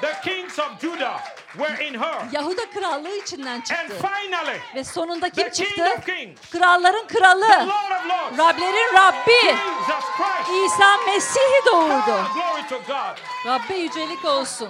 The 0.00 0.30
kings 0.30 0.58
of 0.58 0.80
Judah 0.80 1.20
were 1.56 1.84
in 1.84 1.94
her. 1.94 2.26
Yahuda 2.32 2.70
krallığı 2.70 3.16
içinden 3.16 3.54
And 3.54 3.62
çıktı. 3.64 3.96
finally, 3.98 4.58
Ve 4.74 4.84
sonunda 4.84 5.30
the 5.30 5.42
kim 5.42 5.50
King 5.52 5.68
çıktı? 5.68 5.84
of 5.98 6.06
Kings, 6.06 6.50
Kralların 6.50 7.06
the 7.06 7.14
kralı. 7.18 7.42
Lord 7.48 7.90
of 7.90 8.08
Lords, 8.08 8.38
Rablerin 8.38 8.94
Rabbi. 8.94 9.56
Jesus 9.86 10.04
Christ. 10.16 10.50
İsa 10.74 10.96
Mesih'i 11.06 11.66
doğurdu. 11.66 11.92
Ah, 12.08 12.34
glory 12.34 12.68
to 12.68 12.76
God. 12.92 13.18
Rabbe 13.46 13.74
yücelik 13.74 14.24
olsun. 14.24 14.68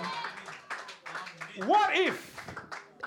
What 1.57 1.97
if? 1.99 2.37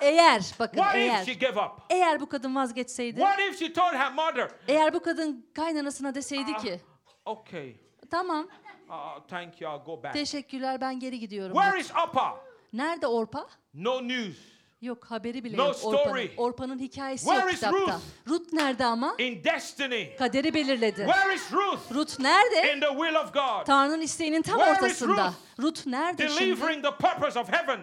Eğer, 0.01 0.41
bakın 0.59 0.77
What 0.77 0.95
eğer. 0.95 1.19
if 1.21 1.25
she 1.25 1.34
gave 1.34 1.59
up? 1.59 1.71
Eğer 1.89 2.19
bu 2.19 2.30
kadın 2.30 2.55
vazgeçseydi. 2.55 3.19
What 3.19 3.39
if 3.39 3.59
she 3.59 3.73
told 3.73 3.93
her 3.93 4.13
mother, 4.13 4.47
Eğer 4.67 4.93
bu 4.93 5.03
kadın 5.03 5.45
kaynanasına 5.55 6.15
deseydi 6.15 6.57
ki. 6.57 6.82
okay, 7.25 7.75
Tamam, 8.11 8.47
uh, 8.89 9.27
thank 9.27 9.61
you, 9.61 9.73
I'll 9.75 9.84
go 9.86 10.03
back. 10.03 10.13
teşekkürler 10.13 10.82
ben 10.82 10.99
geri 10.99 11.19
gidiyorum. 11.19 11.57
Where 11.57 11.80
is 11.80 11.91
Appa? 11.95 12.38
Nerede 12.74 13.07
Orpa? 13.07 13.47
No 13.74 14.07
news. 14.07 14.38
Yok 14.82 15.05
haberi 15.05 15.43
bile 15.43 15.57
No 15.57 15.65
yok 15.65 15.76
Orpa'nın. 15.84 16.30
Orpa'nın 16.38 16.80
hikayesi 16.80 17.26
Where 17.26 17.41
yok 17.41 17.51
kitapta. 17.51 17.78
Ruth? 17.78 18.01
Ruth 18.28 18.53
nerede 18.53 18.86
ama? 18.86 19.15
In 19.17 19.43
destiny. 19.43 20.15
Kaderi 20.17 20.53
belirledi. 20.53 21.05
Where 21.05 21.36
is 21.36 21.51
Ruth? 21.51 21.91
Ruth 21.93 22.20
nerede? 22.20 22.74
In 22.74 22.80
the 22.80 22.89
will 22.89 23.15
of 23.15 23.34
God. 23.34 23.65
Tanrı'nın 23.65 24.01
isteğinin 24.01 24.41
tam 24.41 24.57
Where 24.57 24.86
ortasında. 24.86 25.34
Ruth 25.59 25.88
nerede 25.88 26.28
şimdi? 26.30 26.41
Delivering 26.41 26.84
the 26.84 26.91
purpose 26.91 27.39
of 27.39 27.53
heaven. 27.53 27.80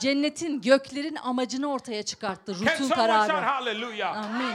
Cennetin, 0.00 0.60
göklerin 0.60 1.16
amacını 1.16 1.72
ortaya 1.72 2.02
çıkarttı. 2.02 2.54
Ruth'un 2.54 2.88
kararı. 2.88 3.32
hallelujah? 3.32 4.16
Amin. 4.16 4.54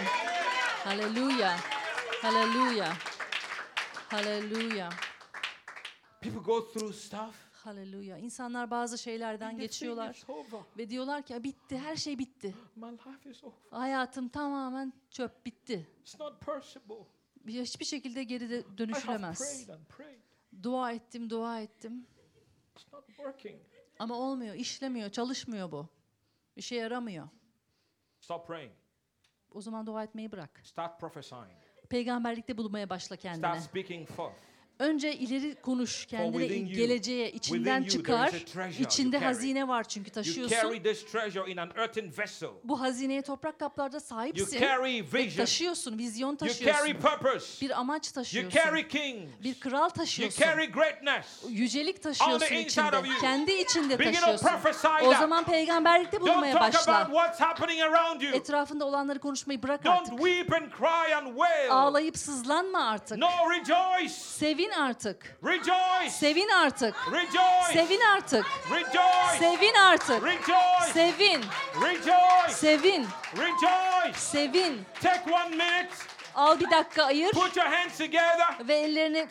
Haleluya. 0.83 1.57
Haleluya. 2.21 2.93
Haleluya. 4.09 4.89
People 6.21 6.39
go 6.39 6.73
through 6.73 6.93
stuff. 6.93 7.44
Haleluya. 7.65 8.17
İnsanlar 8.17 8.71
bazı 8.71 8.97
şeylerden 8.97 9.57
geçiyorlar 9.57 10.23
ve 10.77 10.89
diyorlar 10.89 11.23
ki 11.23 11.43
bitti, 11.43 11.77
her 11.77 11.95
şey 11.95 12.19
bitti. 12.19 12.55
My 12.75 12.91
life 12.91 13.29
is 13.29 13.43
over. 13.43 13.53
Hayatım 13.71 14.29
tamamen 14.29 14.93
çöp 15.11 15.45
bitti. 15.45 15.87
It's 16.01 16.19
not 16.19 16.41
possible. 16.41 17.05
Hiçbir 17.47 17.85
şekilde 17.85 18.23
geri 18.23 18.77
dönüşülemez. 18.77 19.67
Dua 20.63 20.91
ettim, 20.91 21.29
dua 21.29 21.59
ettim. 21.59 22.07
It's 22.75 22.93
not 22.93 23.07
working. 23.07 23.61
Ama 23.99 24.15
olmuyor, 24.15 24.55
işlemiyor, 24.55 25.09
çalışmıyor 25.09 25.71
bu. 25.71 25.87
Bir 26.57 26.61
şey 26.61 26.77
yaramıyor. 26.77 27.29
Stop 28.19 28.47
praying. 28.47 28.73
O 29.51 29.61
zaman 29.61 29.85
dua 29.85 30.03
etmeyi 30.03 30.31
bırak. 30.31 30.61
Start 30.63 30.99
prophesying. 30.99 31.51
Peygamberlikte 31.89 32.57
bulunmaya 32.57 32.89
başla 32.89 33.15
kendine. 33.15 33.47
Start 33.47 33.61
speaking 33.61 34.07
forth. 34.09 34.54
Önce 34.79 35.13
ileri 35.15 35.55
konuş 35.61 36.05
kendine, 36.05 36.31
within 36.47 36.65
you- 36.67 36.75
geleceğe, 36.75 37.31
içinden 37.31 37.79
you 37.81 37.89
çıkar. 37.89 38.27
İçinde 38.85 39.17
hazine 39.27 39.67
var 39.67 39.83
çünkü 39.83 40.09
taşıyorsun. 40.11 40.57
Bu 42.63 42.81
hazineye 42.81 43.21
toprak 43.21 43.59
kaplarda 43.59 43.99
sahipsin. 43.99 44.57
Ve 45.13 45.37
taşıyorsun, 45.37 45.97
vizyon 45.97 46.35
taşıyorsun. 46.35 46.65
Bir 47.61 47.79
amaç 47.79 48.11
taşıyorsun. 48.11 48.51
Bir 49.43 49.59
kral 49.59 49.89
taşıyorsun. 49.89 50.41
Yücelik 51.49 52.03
taşıyorsun 52.03 52.39
içinde. 52.65 52.81
Kendi 53.21 53.51
içinde 53.51 53.97
taşıyorsun. 54.21 54.47
O 55.07 55.13
zaman 55.19 55.43
peygamberlikte 55.45 56.21
bulunmaya 56.21 56.53
başla. 56.73 56.93
Etrafında 58.35 58.85
olanları 58.85 59.19
konuşmayı 59.19 59.63
bırak 59.63 59.85
artık. 59.91 60.19
Ağlayıp 61.71 62.17
sızlanma 62.17 62.87
artık. 62.89 63.17
Rejoice. 63.49 64.13
Sevin 64.65 64.81
artık. 64.81 65.37
Rejoice. 65.45 66.09
Sevin 66.09 66.49
artık. 66.49 66.95
Rejoice. 67.11 67.73
Sevin 67.73 67.99
artık. 68.01 68.45
Rejoice. 68.71 69.39
Sevin 69.39 69.73
artık. 69.73 70.23
Rejoice. 70.23 70.93
Sevin. 70.93 71.45
Rejoice. 71.81 72.53
Sevin. 72.53 73.07
Rejoice. 73.37 74.19
Sevin. 74.19 74.85
Take 75.03 75.31
one 75.33 75.49
minute. 75.49 75.89
Al 76.35 76.59
bir 76.59 76.71
dakika 76.71 77.03
ayır 77.03 77.31
Put 77.31 77.57
your 77.57 77.67
hands 77.67 77.97
together. 77.97 78.47
ve 78.67 78.75
ellerini 78.75 79.27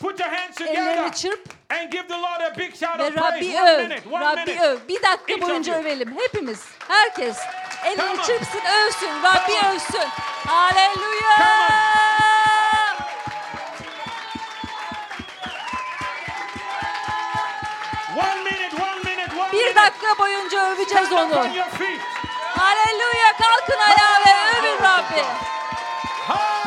Put 0.00 0.20
your 0.20 0.30
hands 0.32 0.60
ellerini 0.60 0.86
together. 0.96 1.12
çırp 1.12 1.48
And 1.70 1.90
give 1.92 2.08
the 2.08 2.14
Lord 2.18 2.40
a 2.40 2.58
big 2.58 2.74
shout 2.76 3.00
of 3.00 3.14
praise. 3.14 3.20
Rabbi 3.20 3.58
One 3.58 3.70
öv. 3.70 3.82
minute. 3.88 4.08
One 4.10 4.24
Rabbi 4.24 4.40
minute. 4.50 4.64
öv. 4.66 4.78
Bir 4.88 5.02
dakika 5.02 5.32
Each 5.32 5.40
boyunca 5.42 5.74
övelim. 5.74 6.16
Hepimiz. 6.18 6.64
Herkes. 6.88 7.36
Elini 7.84 8.16
çırpsın, 8.26 8.60
övsün. 8.86 9.10
Rabbi 9.22 9.52
övsün. 9.74 10.08
Haleluya. 10.46 11.38
Dakika 19.88 20.18
boyunca 20.18 20.72
öveceğiz 20.72 21.12
onu. 21.12 21.34
Haleluya. 22.58 23.32
Kalkın 23.38 23.80
ayağa 23.80 24.20
ve 24.26 24.58
övün 24.58 24.82
Rabbi. 24.84 25.22
Ha, 26.28 26.36
hallelujah. 26.36 26.57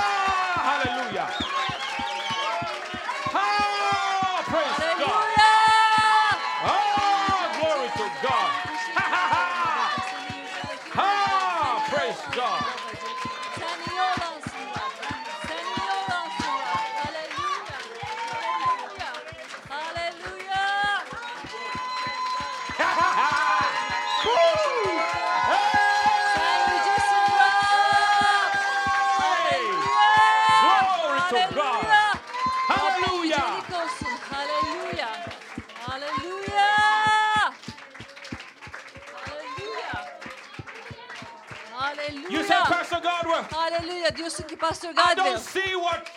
Haleluya 43.82 44.16
diyorsun 44.18 44.48
ki 44.48 44.56
Pastor 44.56 44.90
I 44.90 45.18
don't 45.18 45.40
see 45.40 45.74
what 45.74 46.08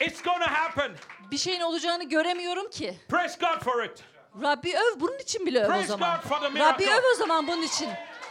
it's 0.00 0.22
to 0.22 0.30
happen. 0.30 0.92
bir 1.30 1.38
şeyin 1.38 1.60
olacağını 1.60 2.04
göremiyorum 2.04 2.70
ki. 2.70 2.94
Praise 3.08 3.36
God 3.40 3.62
for 3.64 3.84
it. 3.84 4.04
Rabbi 4.42 4.76
öv 4.76 5.00
bunun 5.00 5.18
için 5.18 5.46
bile 5.46 5.60
öv 5.60 5.64
o 5.64 5.68
Praise 5.68 5.86
zaman. 5.86 6.16
God 6.16 6.28
for 6.28 6.40
the 6.40 6.60
Rabbi 6.60 6.84
öv 6.84 7.02
o 7.12 7.14
zaman 7.14 7.46
bunun 7.46 7.62
için. 7.62 7.88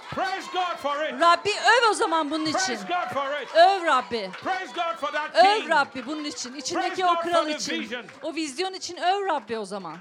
Praise 0.10 0.48
God 0.54 0.78
for 0.78 1.06
it. 1.06 1.22
Rabbi 1.22 1.50
öv 1.50 1.90
o 1.90 1.94
zaman 1.94 2.32
bunun 2.32 2.46
için. 2.46 2.58
Praise 2.78 2.88
God 2.88 3.14
for 3.14 3.42
it. 3.42 3.56
Öv 3.56 3.86
Rabbi. 3.86 4.32
Praise 4.44 4.74
God 4.76 4.98
for 5.00 5.12
that 5.12 5.36
Öv 5.36 5.60
king. 5.60 5.70
Rabbi 5.70 6.06
bunun 6.06 6.24
için. 6.24 6.54
İçindeki 6.56 7.06
o 7.06 7.16
God 7.16 7.22
kral 7.22 7.46
the 7.46 7.56
için. 7.56 7.82
vision. 7.82 8.06
O 8.24 8.36
vizyon 8.36 8.74
için 8.74 8.98
öv 8.98 9.26
Rabbi 9.28 9.58
o 9.58 9.66
zaman. 9.66 9.98